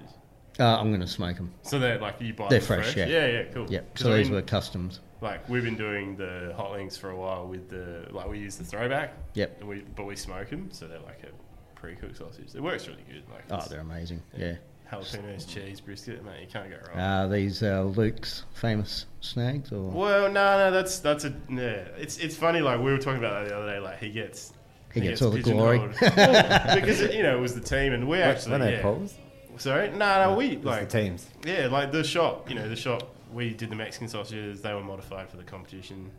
Uh, 0.59 0.77
I'm 0.77 0.89
going 0.89 1.01
to 1.01 1.07
smoke 1.07 1.37
them. 1.37 1.51
So 1.63 1.79
they're 1.79 1.97
like 1.99 2.21
you 2.21 2.33
buy 2.33 2.47
They're 2.49 2.59
them 2.59 2.67
fresh, 2.67 2.95
yeah. 2.95 3.07
Yeah, 3.07 3.25
yeah, 3.27 3.43
cool. 3.53 3.65
Yeah. 3.69 3.79
So 3.95 4.13
I 4.13 4.17
these 4.17 4.27
mean, 4.27 4.35
were 4.35 4.41
customs. 4.43 4.99
like 5.21 5.47
we've 5.49 5.63
been 5.63 5.77
doing 5.77 6.15
the 6.15 6.53
hot 6.55 6.73
links 6.73 6.95
for 6.97 7.09
a 7.09 7.15
while 7.15 7.47
with 7.47 7.69
the 7.69 8.07
like 8.11 8.27
we 8.27 8.37
use 8.39 8.55
the 8.57 8.63
throwback. 8.63 9.13
Yep. 9.33 9.61
And 9.61 9.69
we 9.69 9.83
but 9.95 10.05
we 10.05 10.15
smoke 10.15 10.49
them, 10.49 10.69
so 10.71 10.87
they're 10.87 10.99
like 10.99 11.23
a 11.23 11.79
pre-cooked 11.79 12.17
sausage. 12.17 12.53
It 12.53 12.61
works 12.61 12.87
really 12.87 13.03
good. 13.11 13.23
Like 13.31 13.45
Oh, 13.49 13.65
they're 13.67 13.79
amazing. 13.79 14.21
Yeah. 14.37 14.55
Jalapenos, 14.93 15.47
cheese, 15.47 15.79
brisket, 15.81 16.23
mate. 16.23 16.41
You 16.41 16.47
can't 16.47 16.69
go 16.69 16.77
wrong. 16.89 16.99
Uh, 16.99 17.27
these 17.27 17.61
uh, 17.63 17.83
Luke's 17.83 18.43
famous 18.53 19.05
snags, 19.21 19.71
or 19.71 19.89
Well, 19.91 20.31
no, 20.31 20.57
no, 20.57 20.71
that's 20.71 20.99
that's 20.99 21.25
a 21.25 21.33
yeah. 21.49 21.85
It's 21.97 22.17
it's 22.17 22.35
funny. 22.35 22.61
Like 22.61 22.79
we 22.79 22.91
were 22.91 22.97
talking 22.97 23.19
about 23.19 23.43
that 23.43 23.49
the 23.49 23.57
other 23.57 23.71
day. 23.71 23.79
Like 23.79 23.99
he 23.99 24.09
gets 24.11 24.53
He 24.93 25.01
gets 25.01 25.21
all 25.21 25.31
the 25.31 25.37
pigeonholed. 25.37 25.95
Well, 26.01 26.75
because 26.75 27.01
it, 27.01 27.13
you 27.13 27.23
know 27.23 27.37
it 27.37 27.41
was 27.41 27.55
the 27.55 27.61
team, 27.61 27.93
and 27.93 28.07
we 28.07 28.19
actually 28.19 28.51
When 28.51 28.61
they 28.61 28.73
yeah. 28.73 28.81
polls? 28.81 29.15
Sorry, 29.57 29.89
no, 29.91 29.97
no, 29.97 30.35
we 30.35 30.47
It's 30.47 30.65
like 30.65 30.89
the 30.89 30.99
teams. 31.01 31.27
yeah, 31.45 31.67
like 31.67 31.91
the 31.91 32.03
shop. 32.03 32.49
You 32.49 32.55
know, 32.55 32.67
the 32.69 32.75
shop. 32.75 33.15
We 33.31 33.53
did 33.53 33.69
the 33.69 33.75
Mexican 33.75 34.07
sausages. 34.07 34.61
They 34.61 34.73
were 34.73 34.83
modified 34.83 35.29
for 35.29 35.37
the 35.37 35.43
competition. 35.43 36.11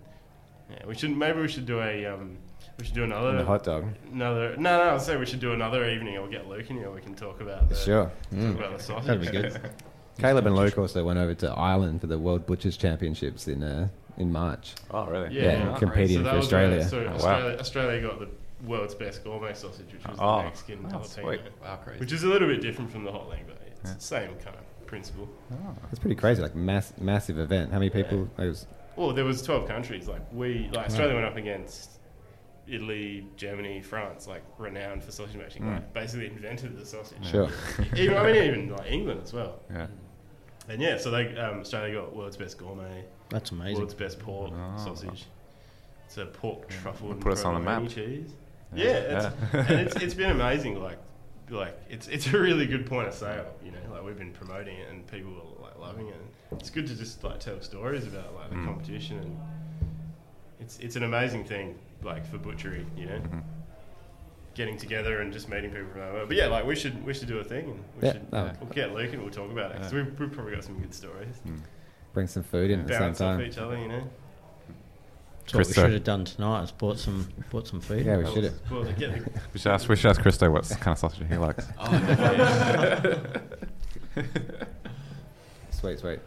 Yeah, 0.71 0.87
we 0.87 0.95
should 0.95 1.17
maybe 1.17 1.41
we 1.41 1.49
should 1.49 1.67
do 1.67 1.81
a 1.81 2.07
um, 2.07 2.39
we 2.79 2.85
should 2.85 2.95
do 2.95 3.05
another 3.05 3.37
the 3.39 3.45
hot 3.45 3.65
dog. 3.65 3.85
another 4.13 4.57
no 4.57 4.79
no 4.79 4.83
I'll 4.91 5.01
say 5.01 5.17
we 5.17 5.27
should 5.27 5.41
do 5.41 5.53
another 5.53 5.89
evening. 5.89 6.17
I'll 6.17 6.27
get 6.29 6.49
Luke 6.49 6.69
in 6.71 6.77
here. 6.77 6.91
We 6.91 7.01
can 7.01 7.15
talk 7.15 7.41
about 7.41 7.69
the, 7.69 7.75
Sure. 7.77 8.11
talk 8.31 8.57
about 8.59 8.77
the 8.79 8.83
sausage. 8.83 9.07
That'd 9.07 9.21
be 9.23 9.29
good. 9.29 9.61
Caleb 10.19 10.47
and 10.47 10.55
Luke 10.57 10.79
also 10.79 11.05
went 11.05 11.19
over 11.19 11.35
to 11.35 11.51
Ireland 11.51 12.01
for 12.01 12.07
the 12.07 12.19
World 12.19 12.47
Butchers 12.47 12.77
Championships 12.77 13.49
in 13.49 13.63
uh, 13.63 13.89
in 14.17 14.31
March. 14.33 14.75
Oh, 14.93 15.07
really? 15.07 15.35
Yeah, 15.35 15.43
Yeah, 15.43 15.69
right. 15.71 15.79
competing 15.79 16.19
So 16.19 16.23
for 16.23 16.25
that 16.31 16.37
Australia. 16.37 16.79
where- 16.79 16.89
so 16.89 16.99
Oh, 17.01 17.05
wow. 17.07 17.15
Australia, 17.15 17.59
Australia 17.59 18.03
got 18.03 18.19
the 18.21 18.29
world's 18.65 18.95
best 18.95 19.25
gourmet 19.25 19.53
sausage, 19.55 19.93
which 19.93 20.07
was 20.07 20.17
Oh, 20.21 20.39
the 20.39 20.43
Mexican 20.45 20.87
oh, 20.87 20.89
jalapeno, 20.99 21.07
sweet. 21.07 21.41
Wow, 21.63 21.77
crazy. 21.85 22.01
which 22.01 22.13
is 22.13 22.23
a 22.23 22.29
little 22.29 22.47
bit 22.49 22.61
different 22.63 22.91
from 22.93 23.03
the 23.05 23.11
hot 23.13 23.29
link, 23.29 23.43
but 23.49 23.57
it's 23.67 23.81
Yeah. 23.91 23.95
the 23.95 24.01
same 24.01 24.29
kind 24.37 24.57
of 24.57 24.87
principle. 24.87 25.29
Oh. 25.53 25.57
It's 25.91 25.99
pretty 25.99 26.15
crazy, 26.15 26.41
like 26.43 26.55
mass, 26.55 26.93
massive 27.01 27.39
event. 27.39 27.73
How 27.73 27.79
many 27.81 27.91
people? 27.91 28.29
It 28.39 28.43
was 28.47 28.67
Well, 28.95 29.13
there 29.13 29.25
was 29.25 29.43
twelve 29.43 29.67
countries. 29.67 30.07
Like 30.07 30.23
we, 30.33 30.71
like 30.73 30.87
Australia 30.87 31.15
went 31.15 31.27
up 31.27 31.37
against 31.37 31.94
Italy, 32.67 33.27
Germany, 33.37 33.83
France, 33.83 34.27
like 34.27 34.43
renowned 34.59 35.03
for 35.05 35.11
sausage 35.13 35.37
making. 35.37 35.63
Mm. 35.63 35.75
Like 35.75 35.93
basically 35.93 36.27
invented 36.27 36.79
the 36.79 36.87
sausage. 36.87 37.25
sure. 37.31 37.49
even 37.97 38.17
I 38.17 38.33
mean, 38.33 38.37
even 38.45 38.71
like 38.71 38.91
England 38.91 39.21
as 39.23 39.33
well. 39.33 39.61
Yeah. 39.71 39.87
And 40.69 40.81
yeah, 40.81 40.97
so 40.97 41.11
they 41.11 41.37
um, 41.37 41.61
Australia 41.61 41.95
got 42.01 42.17
world's 42.17 42.37
best 42.39 42.57
gourmet, 42.59 43.05
That's 43.29 43.51
amazing. 43.51 43.77
world's 43.77 43.95
best 43.95 44.19
pork 44.19 44.53
Oh. 44.55 44.77
sausage. 44.83 45.27
It's 46.07 46.17
a 46.17 46.27
pork 46.27 46.69
truffle 46.69 47.11
and 47.13 47.21
Put 47.21 47.33
us 47.33 47.45
on 47.45 47.55
the 47.55 47.61
map. 47.61 47.87
cheese. 47.89 48.31
Yeah. 48.75 48.85
Yeah, 48.85 48.91
it's, 48.93 49.25
Yeah. 49.55 49.61
and 49.69 49.81
it's 49.87 49.97
it's 49.97 50.15
been 50.15 50.31
amazing. 50.31 50.81
Like 50.83 50.99
like 51.51 51.79
it's 51.91 52.09
it's 52.09 52.27
a 52.33 52.39
really 52.39 52.67
good 52.67 52.87
point 52.87 53.09
of 53.09 53.15
sale. 53.15 53.47
You 53.63 53.73
know, 53.73 53.79
like 53.93 54.03
we've 54.05 54.17
been 54.17 54.33
promoting 54.33 54.79
it 54.79 54.89
and 54.89 55.07
people 55.07 55.33
are 55.33 55.63
like 55.63 55.79
loving 55.79 56.09
it. 56.09 56.15
It's 56.53 56.71
good 56.71 56.87
to 56.87 56.95
just 56.97 57.23
like 57.25 57.41
tell 57.41 57.61
stories 57.61 58.07
about 58.07 58.35
like 58.35 58.49
the 58.49 58.57
Mm. 58.57 58.65
competition 58.65 59.19
and 59.19 59.39
it's 60.61 60.79
it's 60.79 60.97
an 60.97 61.03
amazing 61.03 61.45
thing 61.45 61.79
like 62.05 62.25
for 62.27 62.39
butchery. 62.39 62.87
You 62.97 63.07
know. 63.07 63.19
Mhm. 63.19 63.43
Getting 64.55 64.79
together 64.79 65.21
and 65.21 65.33
just 65.33 65.49
meeting 65.49 65.71
people 65.71 65.89
from 65.91 66.01
around 66.01 66.09
the 66.11 66.15
world. 66.15 66.29
But 66.29 66.37
yeah, 66.37 66.47
like 66.47 66.65
we 66.65 66.77
should 66.77 67.05
we 67.05 67.13
should 67.13 67.27
do 67.27 67.39
a 67.39 67.45
thing 67.45 67.71
and 67.71 67.85
we 68.01 68.07
Yeah, 68.07 68.13
should 68.13 68.33
no. 68.33 68.53
we'll 68.61 68.71
get 68.71 68.95
Luke 68.95 69.13
and 69.13 69.21
we'll 69.23 69.33
talk 69.33 69.51
about 69.51 69.73
it 69.73 69.79
because 69.79 69.93
Yeah. 69.93 70.03
we've, 70.05 70.21
we've 70.21 70.33
probably 70.33 70.55
got 70.55 70.63
some 70.63 70.79
good 70.79 70.95
stories. 70.95 71.41
Mm. 71.45 71.59
Bring 72.13 72.29
some 72.29 72.45
food 72.45 72.71
in 72.71 72.81
at 72.81 72.87
the 72.87 72.93
same 72.93 73.03
Bounce 73.03 73.21
off 73.21 73.37
time. 73.39 73.47
each 73.47 73.59
other, 73.59 73.77
you 73.77 73.89
know. 73.89 74.05
That's 75.41 75.55
what 75.55 75.67
we 75.67 75.73
should 75.75 75.93
have 75.93 76.05
done 76.05 76.25
tonight. 76.25 76.63
Is 76.63 76.71
bought 76.71 76.99
some 77.01 77.29
bought 77.51 77.67
some 77.67 77.81
food. 77.81 78.07
Yeah, 78.07 78.19
we 78.19 78.27
should 78.33 78.45
have. 78.45 78.55
Well, 78.71 78.85
get 78.85 78.99
the, 79.25 79.41
We 79.53 79.59
should 79.59 79.73
ask, 79.73 79.89
we 79.89 79.97
should 79.97 80.11
ask 80.11 80.23
Christo 80.23 80.49
what 80.51 80.69
kind 80.81 80.93
of 80.93 80.99
sausage 80.99 81.27
he 81.29 81.37
likes. 81.37 81.67
Sweet, 85.71 85.99
sweet. 85.99 86.21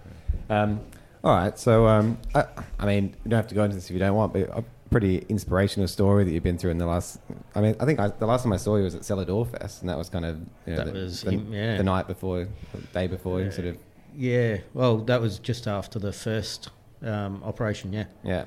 Um, 0.49 0.81
all 1.23 1.35
right, 1.35 1.57
so 1.57 1.87
um, 1.87 2.17
I, 2.35 2.45
I 2.79 2.85
mean, 2.85 3.15
you 3.23 3.29
don't 3.31 3.37
have 3.37 3.47
to 3.47 3.55
go 3.55 3.63
into 3.63 3.75
this 3.75 3.85
if 3.85 3.91
you 3.91 3.99
don't 3.99 4.15
want, 4.15 4.33
but 4.33 4.41
a 4.49 4.63
pretty 4.89 5.25
inspirational 5.29 5.87
story 5.87 6.23
that 6.23 6.31
you've 6.31 6.43
been 6.43 6.57
through 6.57 6.71
in 6.71 6.77
the 6.77 6.85
last. 6.85 7.19
I 7.55 7.61
mean, 7.61 7.75
I 7.79 7.85
think 7.85 7.99
I, 7.99 8.07
the 8.07 8.25
last 8.25 8.43
time 8.43 8.53
I 8.53 8.57
saw 8.57 8.75
you 8.77 8.83
was 8.83 8.95
at 8.95 9.03
Cellar 9.05 9.25
Door 9.25 9.47
Fest, 9.47 9.81
and 9.81 9.89
that 9.89 9.97
was 9.97 10.09
kind 10.09 10.25
of 10.25 10.37
you 10.65 10.73
know, 10.73 10.75
That 10.77 10.85
the, 10.93 10.99
was 10.99 11.21
the, 11.21 11.31
im- 11.31 11.53
yeah. 11.53 11.77
the 11.77 11.83
night 11.83 12.07
before, 12.07 12.47
the 12.73 12.81
day 12.93 13.07
before, 13.07 13.41
you 13.41 13.51
sort 13.51 13.67
of 13.67 13.77
Yeah, 14.15 14.57
well, 14.73 14.97
that 14.99 15.21
was 15.21 15.39
just 15.39 15.67
after 15.67 15.99
the 15.99 16.13
first 16.13 16.69
um, 17.01 17.41
operation. 17.43 17.93
Yeah, 17.93 18.05
yeah. 18.23 18.45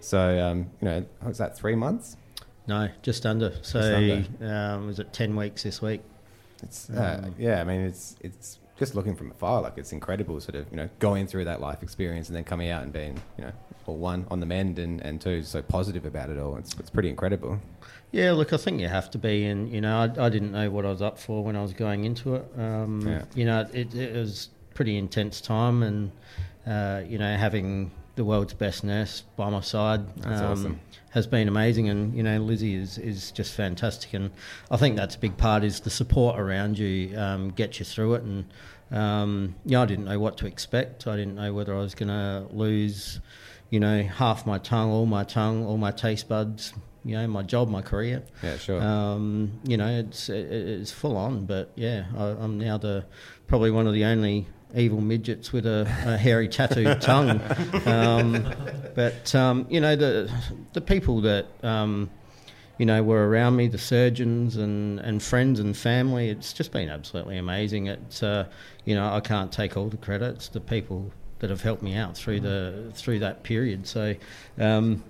So 0.00 0.40
um, 0.44 0.70
you 0.80 0.88
know, 0.88 1.06
was 1.24 1.38
that 1.38 1.56
three 1.56 1.74
months? 1.74 2.16
no, 2.66 2.88
just 3.02 3.24
under. 3.24 3.52
So 3.62 3.80
Just 3.80 4.42
Um, 4.42 4.86
was 4.86 4.98
it 4.98 5.12
ten 5.12 5.34
weeks 5.36 5.62
this 5.62 5.80
week? 5.80 6.02
It's 6.62 6.90
uh, 6.90 7.30
yeah. 7.38 7.60
I 7.60 7.64
mean, 7.64 7.80
it's 7.82 8.16
it's 8.20 8.58
just 8.78 8.94
looking 8.94 9.16
from 9.16 9.30
afar, 9.30 9.62
like 9.62 9.78
it's 9.78 9.92
incredible, 9.92 10.40
sort 10.40 10.54
of 10.54 10.66
you 10.70 10.76
know, 10.76 10.88
going 10.98 11.26
through 11.26 11.44
that 11.46 11.60
life 11.60 11.82
experience 11.82 12.28
and 12.28 12.36
then 12.36 12.44
coming 12.44 12.68
out 12.70 12.82
and 12.82 12.92
being 12.92 13.20
you 13.38 13.44
know, 13.44 13.52
well, 13.88 13.96
one 13.96 14.26
on 14.30 14.40
the 14.40 14.46
mend 14.46 14.78
and 14.78 15.00
and 15.00 15.20
two 15.20 15.42
so 15.42 15.62
positive 15.62 16.04
about 16.04 16.30
it 16.30 16.38
all. 16.38 16.56
It's 16.56 16.74
it's 16.78 16.90
pretty 16.90 17.08
incredible. 17.08 17.60
Yeah, 18.10 18.32
look, 18.32 18.52
I 18.52 18.56
think 18.56 18.80
you 18.80 18.88
have 18.88 19.10
to 19.10 19.18
be, 19.18 19.44
and 19.44 19.70
you 19.70 19.80
know, 19.80 19.98
I, 19.98 20.26
I 20.26 20.28
didn't 20.28 20.52
know 20.52 20.70
what 20.70 20.86
I 20.86 20.90
was 20.90 21.02
up 21.02 21.18
for 21.18 21.44
when 21.44 21.56
I 21.56 21.62
was 21.62 21.72
going 21.72 22.04
into 22.04 22.36
it. 22.36 22.46
Um, 22.56 23.06
Yeah. 23.06 23.24
You 23.34 23.44
know, 23.44 23.66
it, 23.72 23.94
it 23.94 24.14
was 24.14 24.48
pretty 24.74 24.96
intense 24.96 25.40
time, 25.40 25.82
and 25.82 26.12
uh, 26.66 27.02
you 27.06 27.18
know, 27.18 27.36
having 27.36 27.90
the 28.16 28.24
world's 28.24 28.54
best 28.54 28.82
nurse 28.82 29.22
by 29.36 29.48
my 29.48 29.60
side 29.60 30.00
um, 30.24 30.32
awesome. 30.32 30.80
has 31.10 31.26
been 31.26 31.48
amazing, 31.48 31.88
and 31.88 32.14
you 32.14 32.22
know, 32.22 32.38
Lizzie 32.38 32.74
is 32.74 32.98
is 32.98 33.30
just 33.30 33.54
fantastic, 33.54 34.14
and 34.14 34.30
I 34.70 34.76
think 34.76 34.96
that's 34.96 35.14
a 35.14 35.18
big 35.18 35.36
part 35.36 35.64
is 35.64 35.80
the 35.80 35.90
support 35.90 36.38
around 36.38 36.78
you 36.78 37.18
um, 37.18 37.50
get 37.50 37.78
you 37.78 37.84
through 37.84 38.14
it, 38.14 38.22
and 38.22 38.44
um, 38.90 39.54
yeah, 39.64 39.82
I 39.82 39.86
didn't 39.86 40.06
know 40.06 40.18
what 40.18 40.38
to 40.38 40.46
expect. 40.46 41.06
I 41.06 41.16
didn't 41.16 41.34
know 41.34 41.52
whether 41.52 41.74
I 41.74 41.78
was 41.78 41.94
going 41.94 42.08
to 42.08 42.46
lose, 42.50 43.20
you 43.70 43.80
know, 43.80 44.02
half 44.02 44.46
my 44.46 44.58
tongue, 44.58 44.90
all 44.90 45.06
my 45.06 45.24
tongue, 45.24 45.64
all 45.66 45.76
my 45.76 45.90
taste 45.90 46.28
buds, 46.28 46.72
you 47.04 47.16
know, 47.16 47.26
my 47.26 47.42
job, 47.42 47.68
my 47.68 47.82
career. 47.82 48.22
Yeah, 48.42 48.56
sure. 48.56 48.82
Um, 48.82 49.60
you 49.64 49.76
know, 49.76 49.88
it's 49.88 50.28
it, 50.28 50.50
it's 50.50 50.90
full 50.90 51.16
on, 51.16 51.46
but 51.46 51.70
yeah, 51.74 52.04
I, 52.16 52.24
I'm 52.24 52.58
now 52.58 52.78
the 52.78 53.04
probably 53.46 53.70
one 53.70 53.86
of 53.86 53.94
the 53.94 54.04
only 54.04 54.46
evil 54.74 55.00
midgets 55.00 55.52
with 55.52 55.66
a, 55.66 55.82
a 56.04 56.16
hairy 56.16 56.48
tattooed 56.48 57.00
tongue. 57.00 57.40
Um, 57.86 58.54
but 58.94 59.34
um, 59.34 59.66
you 59.68 59.80
know, 59.80 59.96
the 59.96 60.32
the 60.72 60.80
people 60.80 61.20
that 61.22 61.46
um, 61.62 62.10
you 62.78 62.86
know 62.86 63.02
were 63.02 63.28
around 63.28 63.56
me, 63.56 63.68
the 63.68 63.78
surgeons 63.78 64.56
and, 64.56 65.00
and 65.00 65.22
friends 65.22 65.60
and 65.60 65.76
family, 65.76 66.28
it's 66.30 66.52
just 66.52 66.72
been 66.72 66.88
absolutely 66.88 67.38
amazing. 67.38 67.86
It's 67.86 68.22
uh, 68.22 68.46
you 68.84 68.94
know, 68.94 69.12
I 69.12 69.20
can't 69.20 69.52
take 69.52 69.76
all 69.76 69.88
the 69.88 69.96
credit. 69.96 70.36
It's 70.36 70.48
the 70.48 70.60
people 70.60 71.12
that 71.40 71.50
have 71.50 71.62
helped 71.62 71.82
me 71.82 71.94
out 71.94 72.16
through 72.16 72.40
the 72.40 72.92
through 72.94 73.20
that 73.20 73.42
period. 73.42 73.86
So. 73.86 74.14
Um, 74.58 75.02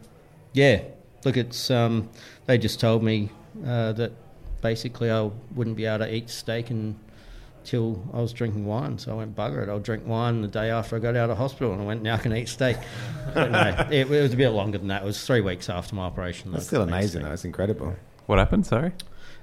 yeah, 0.52 0.82
look, 1.24 1.36
it's 1.36 1.70
um, 1.70 2.08
they 2.46 2.58
just 2.58 2.80
told 2.80 3.02
me 3.02 3.30
uh, 3.64 3.92
that 3.92 4.12
basically 4.60 5.10
I 5.10 5.30
wouldn't 5.54 5.76
be 5.76 5.86
able 5.86 6.04
to 6.04 6.14
eat 6.14 6.30
steak 6.30 6.70
until 6.70 8.02
I 8.12 8.20
was 8.20 8.32
drinking 8.32 8.66
wine. 8.66 8.98
So 8.98 9.12
I 9.12 9.14
went 9.14 9.36
bugger 9.36 9.62
it. 9.62 9.68
I'll 9.68 9.78
drink 9.78 10.06
wine 10.06 10.42
the 10.42 10.48
day 10.48 10.70
after 10.70 10.96
I 10.96 10.98
got 10.98 11.16
out 11.16 11.30
of 11.30 11.38
hospital, 11.38 11.72
and 11.72 11.82
I 11.82 11.84
went 11.84 12.02
now 12.02 12.14
I 12.14 12.18
can 12.18 12.34
eat 12.34 12.48
steak. 12.48 12.76
but 13.34 13.50
no, 13.50 13.86
it, 13.90 14.10
it 14.10 14.22
was 14.22 14.32
a 14.32 14.36
bit 14.36 14.50
longer 14.50 14.78
than 14.78 14.88
that. 14.88 15.02
It 15.02 15.06
was 15.06 15.24
three 15.24 15.40
weeks 15.40 15.68
after 15.68 15.94
my 15.94 16.04
operation. 16.04 16.52
That's 16.52 16.66
still 16.66 16.82
amazing, 16.82 17.08
steak. 17.08 17.22
though. 17.22 17.32
It's 17.32 17.44
incredible. 17.44 17.96
What 18.26 18.38
happened? 18.38 18.66
Sorry. 18.66 18.92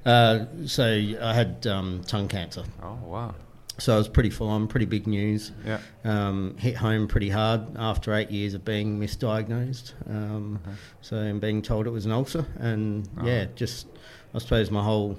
Uh, 0.05 0.45
so 0.65 0.85
I 0.85 1.33
had 1.33 1.65
um, 1.65 2.03
tongue 2.05 2.27
cancer. 2.27 2.63
Oh 2.83 2.99
wow. 3.05 3.35
So 3.77 3.95
it 3.95 3.97
was 3.97 4.07
pretty 4.07 4.29
full 4.29 4.47
on, 4.47 4.67
pretty 4.67 4.85
big 4.85 5.05
news. 5.05 5.51
Yeah. 5.65 5.79
Um, 6.05 6.55
hit 6.57 6.75
home 6.77 7.07
pretty 7.07 7.29
hard 7.29 7.61
after 7.77 8.13
eight 8.13 8.31
years 8.31 8.53
of 8.53 8.63
being 8.63 8.99
misdiagnosed. 8.99 9.93
Um, 10.09 10.59
So 11.01 11.17
and 11.17 11.41
being 11.41 11.61
told 11.61 11.85
it 11.85 11.89
was 11.89 12.05
an 12.05 12.11
ulcer, 12.13 12.45
and 12.57 13.07
Oh. 13.19 13.25
yeah, 13.25 13.45
just 13.55 13.87
I 14.33 14.39
suppose 14.39 14.71
my 14.71 14.81
whole 14.83 15.17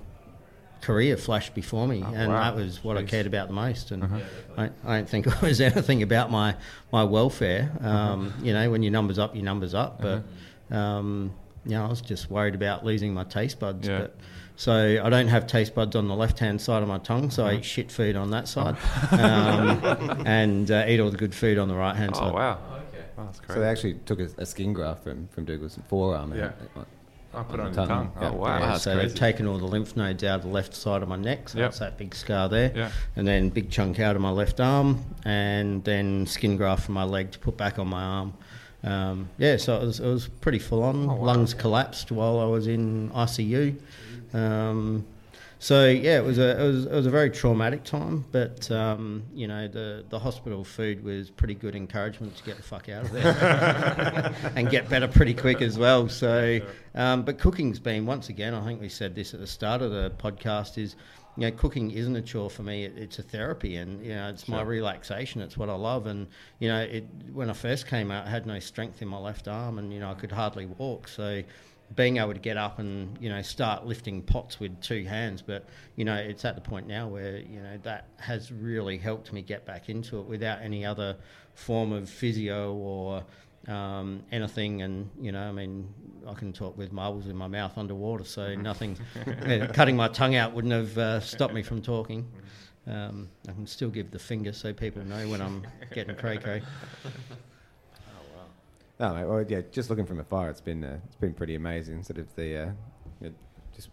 career 0.82 1.16
flashed 1.16 1.54
before 1.54 1.86
me, 1.88 2.02
Oh, 2.07 2.12
and 2.14 2.32
wow. 2.32 2.40
that 2.44 2.57
was 2.57 2.82
what 2.84 2.96
I 2.96 3.02
cared 3.02 3.26
about 3.26 3.48
the 3.48 3.54
most. 3.54 3.90
And 3.90 4.04
Uh-huh. 4.04 4.20
I, 4.57 4.64
I 4.84 4.96
don't 4.96 5.09
think 5.09 5.26
it 5.32 5.42
was 5.42 5.61
anything 5.61 6.02
about 6.02 6.30
my 6.30 6.54
my 6.92 7.04
welfare. 7.04 7.70
Um, 7.82 8.32
You 8.42 8.52
know, 8.54 8.70
when 8.70 8.82
your 8.82 8.92
numbers 8.92 9.18
up, 9.18 9.34
your 9.34 9.44
numbers 9.44 9.74
up. 9.74 10.00
But 10.00 10.22
um, 10.74 11.32
you 11.64 11.72
know, 11.72 11.84
I 11.84 11.88
was 11.88 12.00
just 12.00 12.30
worried 12.30 12.54
about 12.54 12.84
losing 12.84 13.12
my 13.12 13.24
taste 13.24 13.59
buds. 13.61 13.86
Yeah. 13.88 13.98
But 14.02 14.16
so 14.57 15.00
I 15.02 15.09
don't 15.11 15.28
have 15.28 15.46
taste 15.46 15.74
buds 15.74 15.94
on 15.96 16.09
the 16.09 16.14
left 16.16 16.38
hand 16.38 16.61
side 16.61 16.82
of 16.82 16.88
my 16.88 16.98
tongue, 16.98 17.30
so 17.30 17.46
I 17.46 17.54
eat 17.54 17.64
shit 17.64 17.90
food 17.92 18.16
on 18.16 18.30
that 18.30 18.48
side, 18.48 18.76
um, 19.12 20.22
and 20.26 20.70
uh, 20.70 20.84
eat 20.88 20.98
all 21.00 21.11
the 21.11 21.16
good 21.16 21.34
food 21.34 21.59
on 21.59 21.68
the 21.68 21.74
right 21.74 21.94
hand 21.96 22.14
side. 22.16 22.22
Oh 22.24 22.26
side. 22.28 22.34
wow. 22.34 22.59
Oh, 23.18 23.24
that's 23.24 23.40
So 23.54 23.61
they 23.61 23.66
actually 23.68 23.94
took 24.04 24.20
a, 24.20 24.28
a 24.38 24.46
skin 24.46 24.72
graft 24.72 25.04
from 25.04 25.28
from 25.28 25.44
Douglas 25.44 25.78
forearm. 25.88 26.32
and- 26.32 26.40
Yeah. 26.40 26.50
I 27.34 27.42
put 27.42 27.61
it 27.61 27.61
on 27.61 27.66
on 27.66 27.72
the 27.72 27.76
tongue. 27.86 27.88
tongue. 27.88 28.12
Yeah. 28.22 28.30
Oh 28.30 28.32
wow. 28.36 28.59
Yeah, 28.59 28.66
That's 28.70 28.82
so 28.84 28.94
crazy. 28.94 29.09
they've 29.09 29.16
taken 29.18 29.46
all 29.46 29.59
the 29.59 29.66
lymph 29.66 29.94
nodes 29.94 30.24
out 30.24 30.36
of 30.36 30.42
the 30.44 30.48
left 30.48 30.74
side 30.74 31.02
of 31.02 31.09
my 31.09 31.16
neck, 31.16 31.50
so 31.50 31.59
Yep. 31.59 31.66
that's 31.66 31.78
that 31.80 31.98
big 31.98 32.14
scar 32.14 32.48
there. 32.48 32.72
Yeah. 32.74 32.90
And 33.14 33.28
then 33.28 33.50
big 33.50 33.70
chunk 33.70 34.00
out 34.00 34.16
of 34.16 34.22
my 34.22 34.30
left 34.30 34.59
arm, 34.59 35.04
and 35.26 35.84
then 35.84 36.24
skin 36.26 36.57
graft 36.57 36.84
from 36.86 36.94
my 36.94 37.04
leg 37.04 37.32
to 37.32 37.38
put 37.38 37.59
back 37.59 37.78
on 37.78 37.88
my 37.88 38.02
arm. 38.02 38.32
Um, 38.84 39.28
yeah, 39.36 39.57
so 39.59 39.76
it 39.76 39.84
was, 39.84 40.00
it 40.00 40.07
was 40.09 40.28
pretty 40.28 40.59
full 40.61 40.82
on. 40.82 41.11
Oh, 41.11 41.14
wow. 41.14 41.24
Lungs 41.26 41.52
collapsed 41.52 42.11
while 42.12 42.38
I 42.38 42.44
was 42.44 42.68
in 42.68 43.11
ICU. 43.11 43.76
Um, 44.35 45.07
so 45.59 45.87
yeah, 45.87 46.18
it 46.18 46.24
was 46.24 46.39
a 46.39 46.61
it 46.61 46.66
was, 46.66 46.85
it 46.85 46.93
was 46.93 47.07
a 47.07 47.11
very 47.11 47.31
traumatic 47.31 47.83
time, 47.83 48.27
but 48.31 48.70
um, 48.70 49.22
you 49.35 49.49
know 49.49 49.66
the 49.68 50.05
the 50.11 50.18
hospital 50.18 50.64
food 50.64 51.03
was 51.03 51.31
pretty 51.31 51.55
good 51.55 51.74
encouragement 51.74 52.37
to 52.37 52.45
get 52.45 52.57
the 52.59 52.62
fuck 52.62 52.89
out 52.91 53.05
of 53.05 53.12
there 53.12 54.35
and 54.55 54.68
get 54.68 54.89
better 54.91 55.09
pretty 55.09 55.33
quick 55.33 55.62
as 55.62 55.79
well. 55.79 56.09
So, 56.09 56.61
um, 56.95 57.22
but 57.22 57.39
cooking's 57.39 57.79
been 57.79 58.05
once 58.05 58.29
again. 58.29 58.53
I 58.53 58.64
think 58.66 58.83
we 58.83 58.91
said 58.91 59.14
this 59.14 59.33
at 59.33 59.41
the 59.41 59.47
start 59.47 59.81
of 59.81 59.93
the 59.93 60.12
podcast. 60.18 60.77
Is 60.77 60.95
you 61.39 61.51
know, 61.51 61.57
cooking 61.57 61.91
isn't 61.91 62.16
a 62.16 62.22
chore 62.22 62.51
for 62.51 62.62
me. 62.62 62.85
It, 62.85 62.99
it's 62.99 63.18
a 63.18 63.22
therapy, 63.22 63.77
and 63.77 64.05
you 64.05 64.14
know, 64.14 64.29
it's 64.29 64.49
my 64.49 64.61
relaxation. 64.61 65.41
It's 65.41 65.57
what 65.57 65.70
I 65.70 65.74
love. 65.74 66.07
And 66.07 66.27
you 66.59 66.68
know, 66.68 66.81
it 66.81 67.07
when 67.33 67.49
I 67.49 67.55
first 67.55 67.87
came 67.87 68.11
out, 68.11 68.27
I 68.27 68.31
had 68.31 68.47
no 68.47 68.59
strength 68.59 69.01
in 69.01 69.09
my 69.09 69.18
left 69.18 69.49
arm, 69.49 69.79
and 69.79 69.91
you 69.91 70.01
know, 70.01 70.11
I 70.11 70.14
could 70.14 70.33
hardly 70.33 70.66
walk. 70.66 71.09
So 71.09 71.43
being 71.95 72.16
able 72.16 72.32
to 72.32 72.41
get 72.41 72.57
up 72.57 72.78
and 72.78 73.16
you 73.20 73.28
know 73.28 73.41
start 73.43 73.87
lifting 73.87 74.20
pots 74.20 74.59
with 74.59 74.80
two 74.80 75.05
hands 75.05 75.41
but 75.41 75.64
you 75.95 76.05
know 76.05 76.16
it's 76.16 76.45
at 76.45 76.57
the 76.57 76.61
point 76.61 76.87
now 76.87 77.07
where 77.07 77.39
you 77.39 77.61
know 77.61 77.78
that 77.82 78.09
has 78.16 78.51
really 78.51 78.99
helped 78.99 79.32
me 79.32 79.41
get 79.41 79.64
back 79.64 79.89
into 79.89 80.18
it 80.18 80.26
without 80.26 80.61
any 80.61 80.84
other 80.84 81.16
form 81.55 81.93
of 81.93 82.09
physio 82.11 82.74
or 82.74 83.24
um, 83.68 84.22
anything, 84.30 84.82
and 84.82 85.11
you 85.20 85.32
know, 85.32 85.43
I 85.43 85.53
mean, 85.53 85.93
I 86.26 86.34
can 86.34 86.53
talk 86.53 86.76
with 86.78 86.93
marbles 86.93 87.26
in 87.26 87.37
my 87.37 87.49
mouth 87.49 87.76
underwater, 87.76 88.24
so 88.24 88.55
nothing. 88.57 88.97
cutting 89.72 89.97
my 89.97 90.09
tongue 90.09 90.37
out 90.37 90.53
wouldn't 90.53 90.72
have 90.72 90.97
uh, 90.99 91.20
stopped 91.20 91.55
me 91.55 91.62
from 91.62 91.82
talking. 91.82 92.30
Um, 92.87 93.28
I 93.49 93.53
can 93.53 93.66
still 93.66 93.91
give 93.91 94.12
the 94.12 94.18
finger 94.18 94.53
so 94.53 94.72
people 94.72 95.05
know 95.05 95.28
when 95.28 95.43
I'm 95.43 95.66
getting 95.93 96.14
cray 96.14 96.39
cray. 96.39 96.62
No, 98.99 99.14
mate, 99.14 99.24
well, 99.26 99.44
yeah, 99.47 99.61
just 99.70 99.90
looking 99.90 100.07
from 100.07 100.20
afar, 100.20 100.49
it's 100.49 100.61
been 100.61 100.82
uh, 100.82 100.99
it's 101.07 101.16
been 101.16 101.34
pretty 101.34 101.55
amazing. 101.55 102.03
Sort 102.03 102.18
of 102.18 102.34
the 102.34 102.57
uh, 102.57 102.70
you 103.20 103.28
know, 103.28 103.34
just 103.74 103.90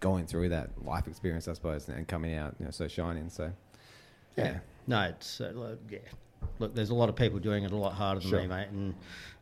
going 0.00 0.26
through 0.26 0.50
that 0.50 0.70
life 0.84 1.08
experience, 1.08 1.48
I 1.48 1.54
suppose, 1.54 1.88
and 1.88 2.06
coming 2.06 2.34
out, 2.34 2.54
you 2.58 2.64
know, 2.64 2.70
so 2.70 2.86
shining. 2.86 3.28
So, 3.28 3.50
yeah, 4.36 4.58
No, 4.86 5.02
it's 5.02 5.40
uh, 5.40 5.52
look, 5.54 5.80
yeah. 5.90 5.98
Look, 6.60 6.74
there's 6.74 6.90
a 6.90 6.94
lot 6.94 7.08
of 7.08 7.16
people 7.16 7.38
doing 7.40 7.64
it 7.64 7.72
a 7.72 7.76
lot 7.76 7.94
harder 7.94 8.20
than 8.20 8.30
Sure. 8.30 8.40
me, 8.42 8.46
mate, 8.46 8.68
and 8.68 8.94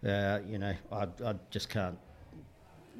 uh, 0.08 0.38
you 0.46 0.58
know, 0.58 0.74
I, 0.90 1.06
I 1.24 1.34
just 1.50 1.68
can't 1.68 1.98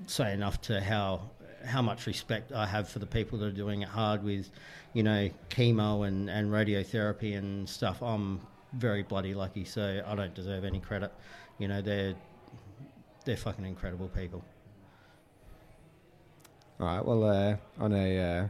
say 0.07 0.33
enough 0.35 0.61
to 0.63 0.81
how 0.81 1.31
how 1.65 1.81
much 1.81 2.07
respect 2.07 2.53
I 2.53 2.67
have 2.67 2.87
for 2.89 2.99
the 2.99 3.07
people 3.07 3.39
that 3.39 3.47
are 3.47 3.51
doing 3.53 3.81
it 3.81 3.89
hard 3.89 4.23
with, 4.23 4.51
you 4.93 5.03
know, 5.03 5.31
chemo 5.49 6.07
and, 6.07 6.29
and 6.29 6.51
radiotherapy 6.51 7.39
and 7.39 7.67
stuff. 7.67 8.03
I'm 8.03 8.41
very 8.75 9.03
bloody 9.03 9.33
lucky, 9.33 9.65
so 9.65 10.03
I 10.07 10.15
don't 10.15 10.35
deserve 10.35 10.65
any 10.65 10.79
credit. 10.81 11.11
You 11.59 11.69
know, 11.69 11.81
they're 11.81 12.15
they're 13.25 13.37
fucking 13.37 13.65
incredible 13.65 14.09
people. 14.09 14.45
All 16.81 16.87
right. 16.87 17.05
Well, 17.05 17.25
uh, 17.25 17.57
on 17.79 17.93
a 17.93 18.19
uh, 18.19 18.49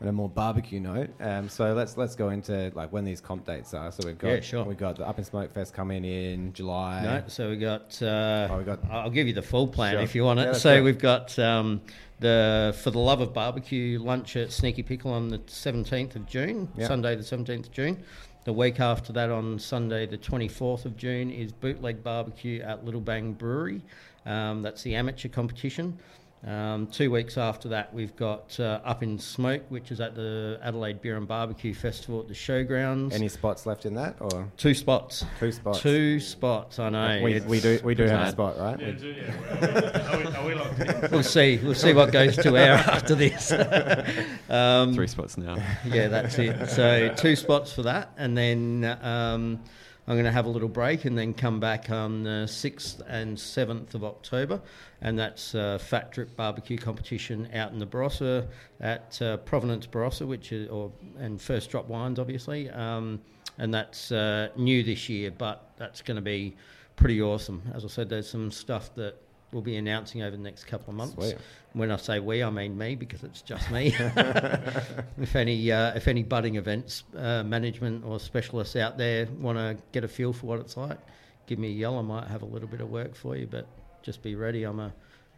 on 0.00 0.08
a 0.08 0.12
more 0.12 0.28
barbecue 0.28 0.80
note, 0.80 1.10
um, 1.20 1.48
so 1.48 1.74
let's 1.74 1.96
let's 1.96 2.14
go 2.16 2.30
into 2.30 2.72
like 2.74 2.90
when 2.92 3.04
these 3.04 3.20
comp 3.20 3.44
dates 3.44 3.74
are. 3.74 3.92
So 3.92 4.06
we've 4.06 4.18
got 4.18 4.28
Yeah, 4.28 4.40
sure. 4.40 4.64
we've 4.64 4.78
got 4.78 4.96
the 4.96 5.06
Up 5.06 5.18
in 5.18 5.24
Smoke 5.24 5.52
Fest 5.52 5.74
coming 5.74 6.04
in 6.04 6.52
July. 6.54 7.02
No, 7.02 7.24
so 7.28 7.50
we 7.50 7.56
got. 7.56 8.00
Uh, 8.02 8.48
Oh, 8.50 8.58
we 8.58 8.64
got- 8.64 8.80
I'll 8.90 9.10
give 9.10 9.26
you 9.26 9.32
the 9.34 9.42
full 9.42 9.68
plan 9.68 9.92
Sure. 9.94 10.00
if 10.00 10.14
you 10.14 10.24
want 10.24 10.40
it. 10.40 10.46
Yeah, 10.46 10.52
so 10.54 10.82
we've 10.82 10.98
got 10.98 11.38
um, 11.38 11.82
the 12.20 12.74
for 12.82 12.90
the 12.90 12.98
love 12.98 13.20
of 13.20 13.34
barbecue 13.34 13.98
lunch 13.98 14.36
at 14.36 14.50
Sneaky 14.52 14.82
Pickle 14.82 15.12
on 15.12 15.28
the 15.28 15.40
seventeenth 15.46 16.16
of 16.16 16.26
June, 16.26 16.68
Yeah. 16.76 16.88
Sunday 16.88 17.14
the 17.16 17.22
seventeenth 17.22 17.66
of 17.66 17.72
June. 17.72 18.02
The 18.46 18.52
week 18.52 18.78
after 18.78 19.12
that, 19.14 19.28
on 19.28 19.58
Sunday 19.58 20.06
the 20.06 20.16
twenty 20.16 20.46
fourth 20.46 20.84
of 20.84 20.96
June, 20.96 21.32
is 21.32 21.50
bootleg 21.50 22.04
barbecue 22.04 22.62
at 22.62 22.84
Little 22.84 23.00
Bang 23.00 23.32
Brewery. 23.32 23.82
Um, 24.24 24.62
that's 24.62 24.84
the 24.84 24.94
amateur 24.94 25.28
competition. 25.28 25.98
Um, 26.46 26.86
two 26.88 27.10
weeks 27.10 27.38
after 27.38 27.70
that, 27.70 27.92
we've 27.92 28.14
got 28.14 28.58
uh, 28.60 28.78
Up 28.84 29.02
in 29.02 29.18
Smoke, 29.18 29.62
which 29.68 29.90
is 29.90 30.00
at 30.00 30.14
the 30.14 30.60
Adelaide 30.62 31.00
Beer 31.02 31.16
and 31.16 31.26
Barbecue 31.26 31.74
Festival 31.74 32.20
at 32.20 32.28
the 32.28 32.34
Showgrounds. 32.34 33.12
Any 33.12 33.28
spots 33.28 33.66
left 33.66 33.84
in 33.84 33.94
that, 33.94 34.16
or 34.20 34.46
Two 34.56 34.74
spots. 34.74 35.24
two 35.40 35.50
spots? 35.50 35.80
Two 35.80 36.20
spots. 36.20 36.78
I 36.78 36.90
know. 36.90 37.20
We, 37.22 37.40
we 37.40 37.58
do 37.60 37.80
we 37.82 37.94
do 37.96 38.04
have 38.04 38.28
a 38.28 38.30
spot, 38.32 38.58
right? 38.58 38.78
Yeah, 38.78 38.86
We- 38.86 38.92
do, 38.92 39.08
yeah. 39.08 40.12
Are 40.12 40.18
we, 40.18 40.24
are 40.26 40.46
we 40.46 40.54
locked 40.54 40.78
in? 40.80 41.10
We'll 41.10 41.22
see. 41.24 41.58
We'll 41.62 41.74
see 41.74 41.94
what 41.94 42.12
goes 42.12 42.36
to 42.36 42.56
air 42.56 42.74
after 42.74 43.14
this. 43.16 43.50
um, 44.50 44.94
Three 44.94 45.08
spots 45.08 45.36
now. 45.36 45.56
yeah, 45.84 46.06
that's 46.08 46.38
it. 46.38 46.68
So 46.68 47.12
two 47.16 47.34
spots 47.34 47.72
for 47.72 47.82
that, 47.82 48.12
and 48.18 48.36
then 48.38 48.84
um, 49.02 49.60
I'm 50.08 50.14
going 50.14 50.24
to 50.24 50.32
have 50.32 50.46
a 50.46 50.50
little 50.50 50.68
break, 50.68 51.04
and 51.04 51.18
then 51.18 51.34
come 51.34 51.58
back 51.58 51.90
on 51.90 52.22
the 52.22 52.46
sixth 52.46 53.02
and 53.08 53.38
seventh 53.38 53.94
of 53.94 54.04
October, 54.04 54.60
and 55.00 55.18
that's 55.18 55.54
uh, 55.54 55.78
Fat 55.78 56.12
Drip 56.12 56.36
Barbecue 56.36 56.78
competition 56.78 57.48
out 57.52 57.72
in 57.72 57.80
the 57.80 57.86
Barossa 57.86 58.46
at 58.80 59.20
uh, 59.20 59.38
Provenance 59.38 59.86
Barossa, 59.88 60.24
which 60.24 60.52
is 60.52 60.68
or 60.68 60.92
and 61.18 61.40
First 61.40 61.70
Drop 61.70 61.88
Wines, 61.88 62.20
obviously, 62.20 62.70
um, 62.70 63.20
and 63.58 63.74
that's 63.74 64.12
uh, 64.12 64.48
new 64.56 64.84
this 64.84 65.08
year, 65.08 65.32
but 65.32 65.72
that's 65.76 66.02
going 66.02 66.16
to 66.16 66.22
be 66.22 66.54
pretty 66.94 67.20
awesome. 67.20 67.62
As 67.74 67.84
I 67.84 67.88
said, 67.88 68.08
there's 68.08 68.30
some 68.30 68.50
stuff 68.52 68.94
that 68.94 69.20
we'll 69.52 69.62
be 69.62 69.76
announcing 69.76 70.22
over 70.22 70.36
the 70.36 70.42
next 70.42 70.64
couple 70.64 70.90
of 70.90 70.96
months. 70.96 71.14
Sweet. 71.14 71.36
When 71.72 71.90
I 71.90 71.96
say 71.96 72.20
we, 72.20 72.42
I 72.42 72.50
mean 72.50 72.76
me 72.76 72.94
because 72.94 73.22
it's 73.22 73.42
just 73.42 73.70
me. 73.70 73.94
if 75.20 75.36
any 75.36 75.70
uh, 75.70 75.94
if 75.94 76.08
any 76.08 76.22
budding 76.22 76.56
events 76.56 77.04
uh, 77.16 77.42
management 77.42 78.04
or 78.04 78.18
specialists 78.20 78.76
out 78.76 78.98
there 78.98 79.26
want 79.38 79.58
to 79.58 79.76
get 79.92 80.04
a 80.04 80.08
feel 80.08 80.32
for 80.32 80.46
what 80.46 80.60
it's 80.60 80.76
like, 80.76 80.98
give 81.46 81.58
me 81.58 81.68
a 81.68 81.72
yell. 81.72 81.98
I 81.98 82.02
might 82.02 82.28
have 82.28 82.42
a 82.42 82.46
little 82.46 82.68
bit 82.68 82.80
of 82.80 82.90
work 82.90 83.14
for 83.14 83.36
you, 83.36 83.46
but 83.46 83.66
just 84.02 84.22
be 84.22 84.34
ready. 84.34 84.64
I'm 84.64 84.80
a 84.80 84.92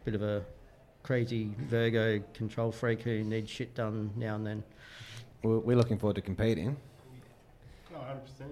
bit 0.05 0.15
of 0.15 0.21
a 0.21 0.43
crazy 1.03 1.51
Virgo 1.57 2.21
control 2.33 2.71
freak 2.71 3.01
who 3.01 3.23
needs 3.23 3.49
shit 3.49 3.73
done 3.75 4.11
now 4.15 4.35
and 4.35 4.45
then. 4.45 4.63
We're, 5.43 5.59
we're 5.59 5.77
looking 5.77 5.97
forward 5.97 6.15
to 6.15 6.21
competing. 6.21 6.75
Oh, 7.95 7.99
100%. 7.99 8.47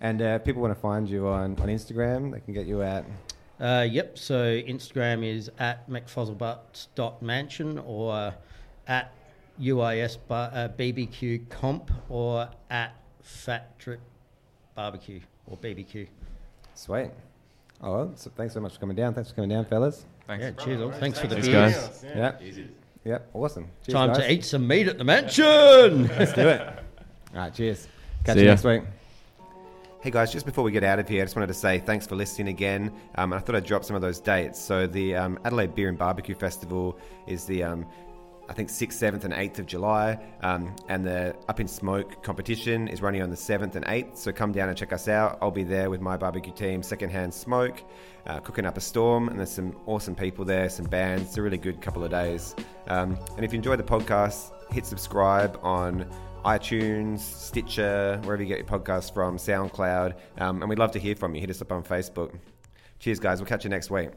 And 0.00 0.22
uh, 0.22 0.38
people 0.38 0.62
want 0.62 0.74
to 0.74 0.80
find 0.80 1.08
you 1.08 1.26
on, 1.26 1.58
on 1.60 1.68
Instagram. 1.68 2.32
They 2.32 2.40
can 2.40 2.54
get 2.54 2.66
you 2.66 2.82
at 2.82 3.04
Uh, 3.60 3.86
yep. 3.90 4.16
So 4.18 4.36
Instagram 4.62 5.24
is 5.24 5.50
at 5.58 5.88
mcfuzzlebutt.mansion 5.90 7.78
or 7.78 8.34
at 8.86 9.12
UIS 9.60 10.18
bar, 10.28 10.50
uh, 10.54 10.68
BBQ 10.78 11.48
comp 11.48 11.90
or 12.08 12.48
at 12.70 12.94
Fat 13.22 13.76
Drip 13.78 14.00
Barbecue 14.74 15.20
or 15.46 15.56
BBQ. 15.56 16.06
Sweet. 16.74 17.10
Oh, 17.80 17.92
well, 17.92 18.12
so 18.16 18.30
thanks 18.36 18.54
so 18.54 18.60
much 18.60 18.74
for 18.74 18.80
coming 18.80 18.96
down. 18.96 19.14
Thanks 19.14 19.30
for 19.30 19.36
coming 19.36 19.50
down, 19.50 19.64
fellas. 19.64 20.04
Thanks. 20.26 20.44
Yeah, 20.44 20.50
cheers. 20.64 20.80
all. 20.80 20.92
Thanks 20.92 21.18
for 21.18 21.26
the 21.26 21.34
Thanks, 21.36 21.48
beers. 21.48 21.74
guys. 21.74 22.04
Yeah. 22.04 22.32
Yeah. 23.04 23.18
Awesome. 23.32 23.68
Cheers, 23.86 23.94
Time 23.94 24.08
guys. 24.12 24.18
to 24.18 24.32
eat 24.32 24.44
some 24.44 24.66
meat 24.66 24.88
at 24.88 24.98
the 24.98 25.04
mansion. 25.04 26.06
Let's 26.18 26.32
do 26.32 26.48
it. 26.48 26.60
All 26.60 26.74
right. 27.34 27.54
Cheers. 27.54 27.88
Catch 28.24 28.34
See 28.34 28.40
you 28.40 28.46
ya. 28.46 28.52
next 28.52 28.64
week. 28.64 28.82
Hey 30.00 30.12
guys, 30.12 30.32
just 30.32 30.46
before 30.46 30.62
we 30.62 30.70
get 30.70 30.84
out 30.84 31.00
of 31.00 31.08
here, 31.08 31.22
I 31.22 31.24
just 31.24 31.34
wanted 31.34 31.48
to 31.48 31.54
say 31.54 31.80
thanks 31.80 32.06
for 32.06 32.14
listening 32.14 32.46
again. 32.46 32.92
Um, 33.16 33.32
I 33.32 33.40
thought 33.40 33.56
I'd 33.56 33.64
drop 33.64 33.84
some 33.84 33.96
of 33.96 34.02
those 34.02 34.20
dates. 34.20 34.56
So 34.56 34.86
the 34.86 35.16
um, 35.16 35.40
Adelaide 35.44 35.74
Beer 35.74 35.88
and 35.88 35.98
Barbecue 35.98 36.36
Festival 36.36 36.96
is 37.26 37.46
the 37.46 37.64
um, 37.64 37.84
I 38.48 38.52
think 38.52 38.68
6th, 38.68 38.92
7th, 38.92 39.24
and 39.24 39.34
8th 39.34 39.58
of 39.58 39.66
July. 39.66 40.16
Um, 40.42 40.72
and 40.88 41.04
the 41.04 41.34
Up 41.48 41.58
in 41.58 41.66
Smoke 41.66 42.22
competition 42.22 42.86
is 42.86 43.02
running 43.02 43.22
on 43.22 43.30
the 43.30 43.36
7th 43.36 43.74
and 43.74 43.84
8th. 43.86 44.16
So 44.16 44.30
come 44.30 44.52
down 44.52 44.68
and 44.68 44.78
check 44.78 44.92
us 44.92 45.08
out. 45.08 45.36
I'll 45.42 45.50
be 45.50 45.64
there 45.64 45.90
with 45.90 46.00
my 46.00 46.16
barbecue 46.16 46.52
team, 46.52 46.80
Secondhand 46.84 47.34
Smoke, 47.34 47.82
uh, 48.28 48.38
cooking 48.38 48.66
up 48.66 48.76
a 48.76 48.80
storm. 48.80 49.28
And 49.28 49.36
there's 49.36 49.50
some 49.50 49.76
awesome 49.86 50.14
people 50.14 50.44
there, 50.44 50.68
some 50.68 50.86
bands. 50.86 51.24
It's 51.24 51.38
a 51.38 51.42
really 51.42 51.58
good 51.58 51.82
couple 51.82 52.04
of 52.04 52.12
days. 52.12 52.54
Um, 52.86 53.18
and 53.34 53.44
if 53.44 53.52
you 53.52 53.56
enjoyed 53.56 53.80
the 53.80 53.82
podcast, 53.82 54.52
hit 54.72 54.86
subscribe 54.86 55.58
on 55.64 56.08
iTunes, 56.44 57.20
Stitcher, 57.20 58.20
wherever 58.24 58.42
you 58.42 58.48
get 58.48 58.58
your 58.58 58.66
podcasts 58.66 59.12
from, 59.12 59.36
SoundCloud. 59.36 60.14
Um, 60.38 60.62
and 60.62 60.68
we'd 60.68 60.78
love 60.78 60.92
to 60.92 60.98
hear 60.98 61.16
from 61.16 61.34
you. 61.34 61.40
Hit 61.40 61.50
us 61.50 61.62
up 61.62 61.72
on 61.72 61.82
Facebook. 61.82 62.34
Cheers, 62.98 63.20
guys. 63.20 63.40
We'll 63.40 63.48
catch 63.48 63.64
you 63.64 63.70
next 63.70 63.90
week. 63.90 64.10